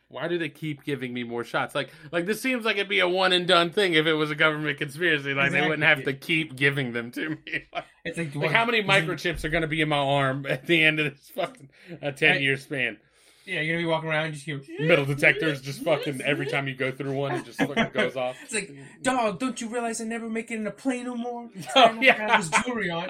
why 0.09 0.27
do 0.27 0.39
they 0.39 0.49
keep 0.49 0.85
giving 0.85 1.15
me 1.15 1.23
more 1.23 1.45
shots? 1.45 1.75
Like, 1.75 1.91
like 2.11 2.27
this 2.27 2.41
seems 2.41 2.65
like 2.65 2.77
it'd 2.77 2.89
be 2.89 3.01
a 3.01 3.09
one 3.09 3.33
and 3.33 3.47
done 3.47 3.71
thing 3.71 3.95
if 3.95 4.07
it 4.07 4.15
was 4.15 4.31
a 4.31 4.35
government 4.35 4.79
conspiracy. 4.79 5.35
Like 5.35 5.53
they 5.53 5.63
wouldn't 5.63 5.85
have 5.85 6.05
to 6.05 6.13
keep 6.13 6.57
giving 6.57 6.93
them 6.93 7.13
to 7.13 7.31
me. 7.31 7.67
Like, 7.73 7.85
It's 8.05 8.17
like, 8.17 8.35
like, 8.35 8.51
how 8.51 8.65
many 8.65 8.83
microchips 8.83 9.45
are 9.45 9.51
going 9.51 9.61
to 9.61 9.69
be 9.69 9.83
in 9.83 9.89
my 9.91 9.99
arm 9.99 10.47
at 10.49 10.67
the 10.67 10.83
end 10.83 11.01
of 11.01 11.13
this 11.13 11.29
fucking 11.35 11.69
a 12.03 12.13
ten 12.13 12.43
year 12.43 12.57
span? 12.57 12.99
Yeah, 13.47 13.61
you're 13.63 13.75
gonna 13.75 13.85
be 13.85 13.91
walking 13.91 14.09
around 14.09 14.27
and 14.27 14.35
just 14.35 14.47
hear 14.47 14.61
Metal 14.79 15.05
detectors 15.05 15.61
just 15.61 15.83
fucking 15.83 16.21
every 16.21 16.47
time 16.47 16.69
you 16.69 16.75
go 16.75 16.93
through 16.93 17.13
one, 17.13 17.35
it 17.35 17.45
just 17.45 17.59
fucking 17.59 17.91
goes 17.93 18.15
off. 18.15 18.37
It's 18.45 18.55
like, 18.55 18.71
dog, 19.03 19.39
don't 19.41 19.61
you 19.61 19.69
realize 19.69 20.01
I 20.01 20.05
never 20.05 20.29
make 20.29 20.51
it 20.51 20.57
in 20.57 20.67
a 20.67 20.71
plane 20.71 21.07
no 21.07 21.17
more? 21.17 21.49
Oh, 21.75 21.81
I 21.81 21.99
yeah. 22.01 22.15
have 22.15 22.37
his 22.37 22.51
jewelry 22.65 22.91
on. 22.91 23.09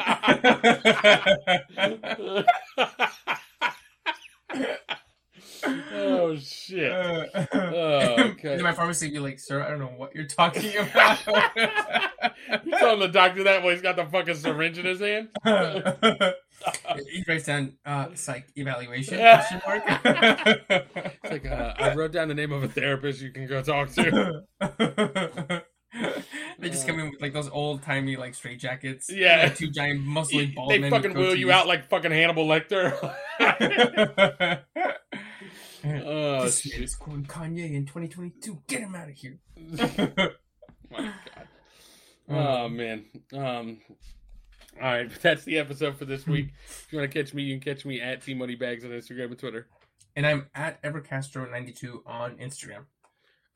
Oh 5.64 6.36
shit. 6.40 6.90
Uh, 6.90 7.26
okay. 7.54 8.54
And 8.54 8.62
my 8.62 8.72
pharmacy 8.72 9.10
be 9.10 9.18
like, 9.18 9.38
"Sir, 9.38 9.62
I 9.62 9.70
don't 9.70 9.78
know 9.78 9.92
what 9.96 10.14
you're 10.14 10.26
talking 10.26 10.76
about." 10.76 11.18
you 12.64 12.72
telling 12.78 13.00
the 13.00 13.08
doctor 13.12 13.44
that 13.44 13.62
while 13.62 13.72
he's 13.72 13.82
got 13.82 13.96
the 13.96 14.06
fucking 14.06 14.34
syringe 14.34 14.78
in 14.78 14.86
his 14.86 15.00
hand? 15.00 15.28
he 15.44 17.24
writes 17.26 17.46
down 17.46 17.74
uh, 17.84 18.08
psych 18.14 18.46
evaluation 18.56 19.18
question 19.18 19.60
mark. 19.66 19.82
It's 19.86 21.30
like 21.30 21.46
uh, 21.46 21.74
I 21.78 21.94
wrote 21.94 22.12
down 22.12 22.28
the 22.28 22.34
name 22.34 22.52
of 22.52 22.62
a 22.62 22.68
therapist 22.68 23.20
you 23.20 23.30
can 23.32 23.46
go 23.46 23.62
talk 23.62 23.90
to. 23.92 24.42
they 26.58 26.68
just 26.68 26.86
come 26.86 27.00
in 27.00 27.10
with 27.10 27.20
like 27.20 27.32
those 27.32 27.48
old 27.50 27.82
timey 27.82 28.16
like 28.16 28.34
straight 28.34 28.60
jackets. 28.60 29.10
Yeah. 29.10 29.44
like, 29.44 29.56
two 29.56 29.70
giant 29.70 30.06
muscly 30.06 30.54
bald 30.54 30.70
they 30.70 30.78
men 30.78 30.90
fucking 30.90 31.14
with 31.14 31.18
wheel 31.18 31.34
you 31.34 31.50
out 31.50 31.66
like 31.66 31.88
fucking 31.88 32.10
Hannibal 32.10 32.46
Lecter. 32.46 32.94
oh 36.04 36.44
this 36.44 36.60
shit! 36.60 36.78
man's 36.78 36.94
quoting 36.94 37.24
Kanye 37.24 37.74
in 37.74 37.86
2022. 37.86 38.62
Get 38.66 38.80
him 38.80 38.94
out 38.94 39.08
of 39.08 39.14
here. 39.14 39.38
My 40.90 40.98
God. 40.98 41.48
Oh 42.28 42.68
man. 42.68 43.04
Um. 43.32 43.78
All 44.80 44.86
right, 44.88 45.10
that's 45.20 45.44
the 45.44 45.58
episode 45.58 45.96
for 45.98 46.04
this 46.04 46.26
week. 46.26 46.50
If 46.68 46.86
you 46.90 46.98
want 46.98 47.10
to 47.10 47.22
catch 47.22 47.34
me, 47.34 47.42
you 47.42 47.58
can 47.58 47.74
catch 47.74 47.84
me 47.84 48.00
at 48.00 48.22
T 48.22 48.34
Moneybags 48.34 48.84
on 48.84 48.90
Instagram 48.92 49.26
and 49.26 49.38
Twitter. 49.38 49.66
and 50.16 50.26
I'm 50.26 50.46
at 50.54 50.82
Evercastro92 50.82 52.00
on 52.06 52.36
Instagram. 52.36 52.84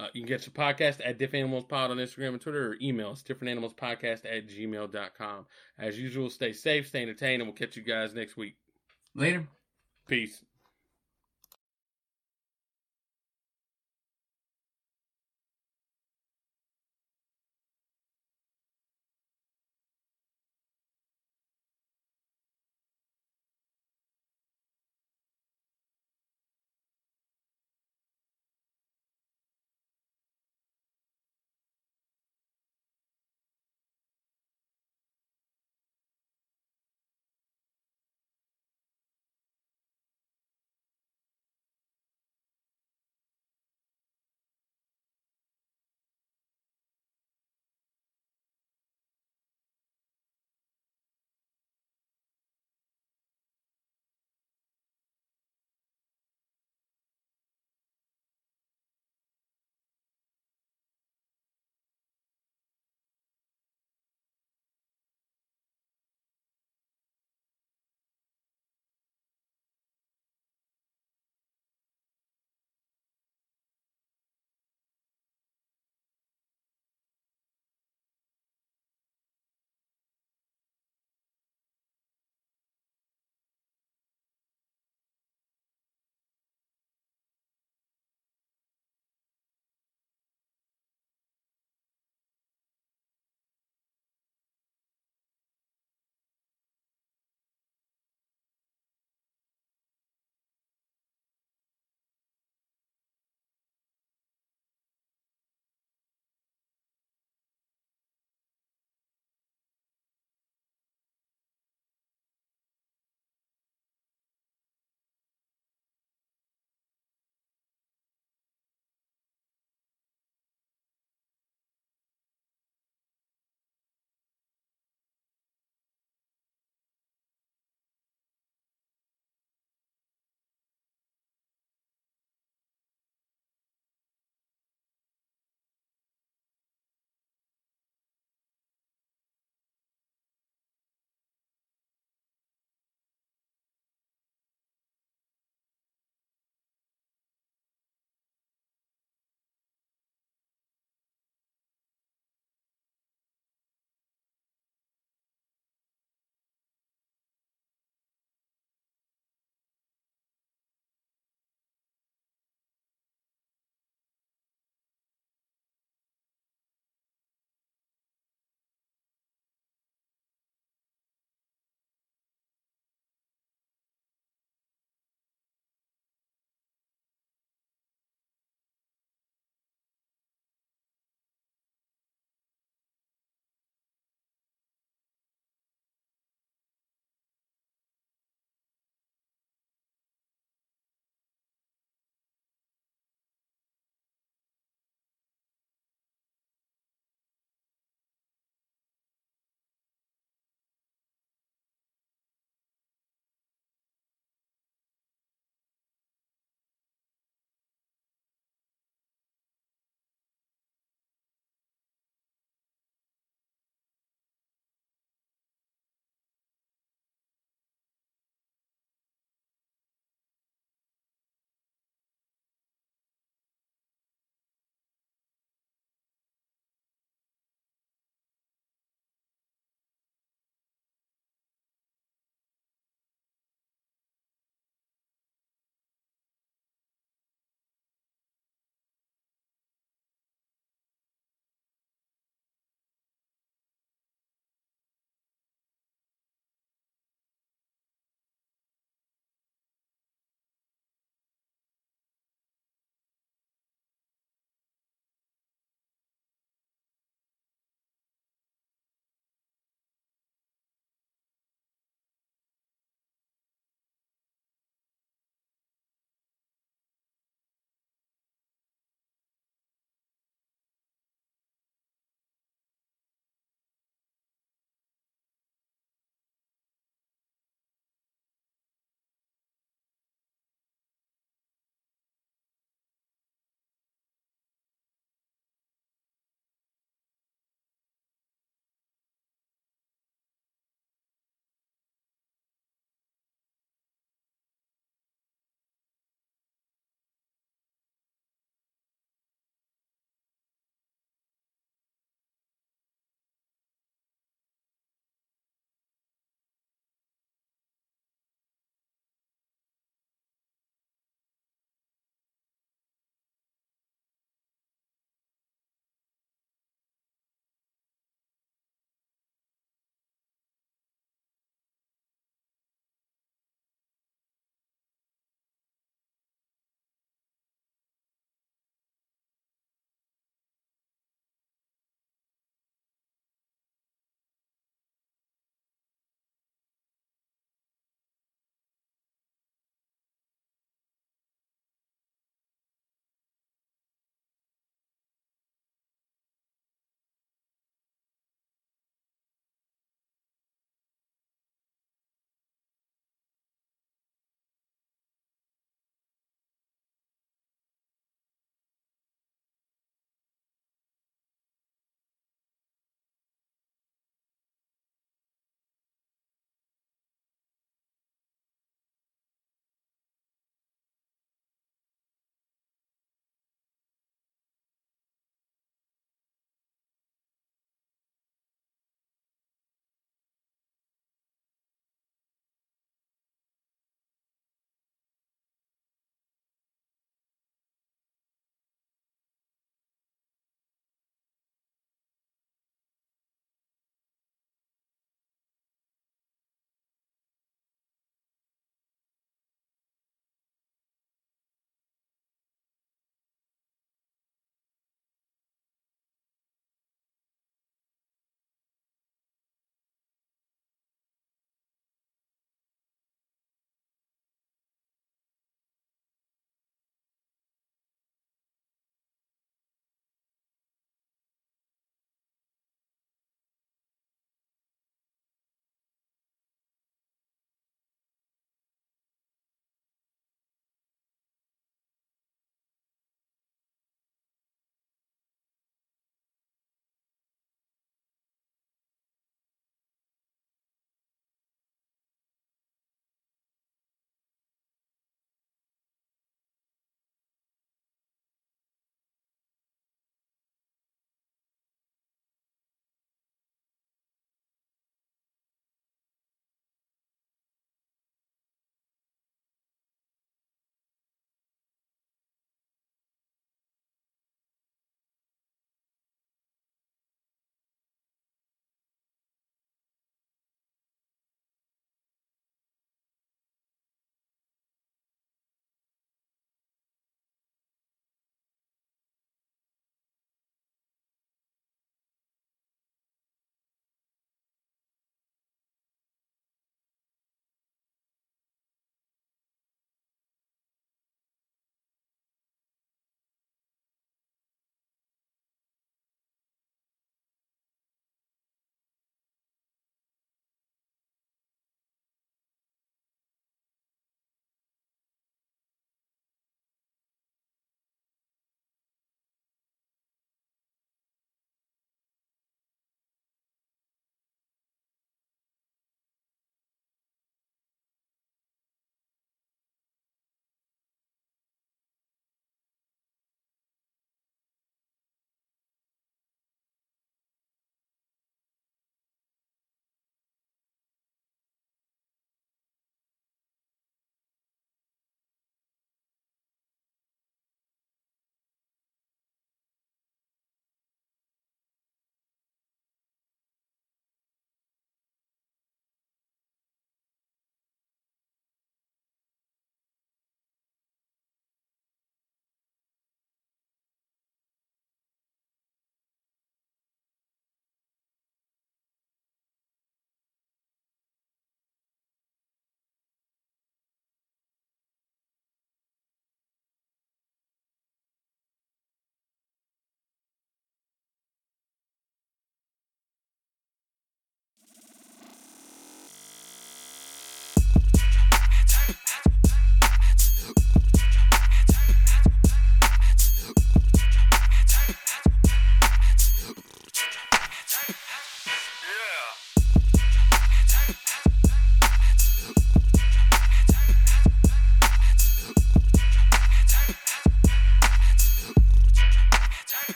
Uh, 0.00 0.06
you 0.14 0.22
can 0.22 0.28
catch 0.36 0.46
the 0.46 0.50
podcast 0.50 1.00
at 1.04 1.18
Diff 1.18 1.34
Animals 1.34 1.64
Pod 1.64 1.90
on 1.90 1.98
Instagram 1.98 2.30
and 2.30 2.40
Twitter 2.40 2.70
or 2.70 2.76
email 2.82 3.10
us 3.10 3.22
differentanimalspodcast 3.22 4.24
at 4.24 4.48
gmail.com. 4.48 5.46
As 5.78 5.98
usual, 5.98 6.28
stay 6.30 6.52
safe, 6.52 6.88
stay 6.88 7.02
entertained, 7.02 7.40
and 7.42 7.48
we'll 7.48 7.56
catch 7.56 7.76
you 7.76 7.82
guys 7.82 8.14
next 8.14 8.36
week. 8.36 8.56
Later. 9.14 9.46
Peace. 10.08 10.42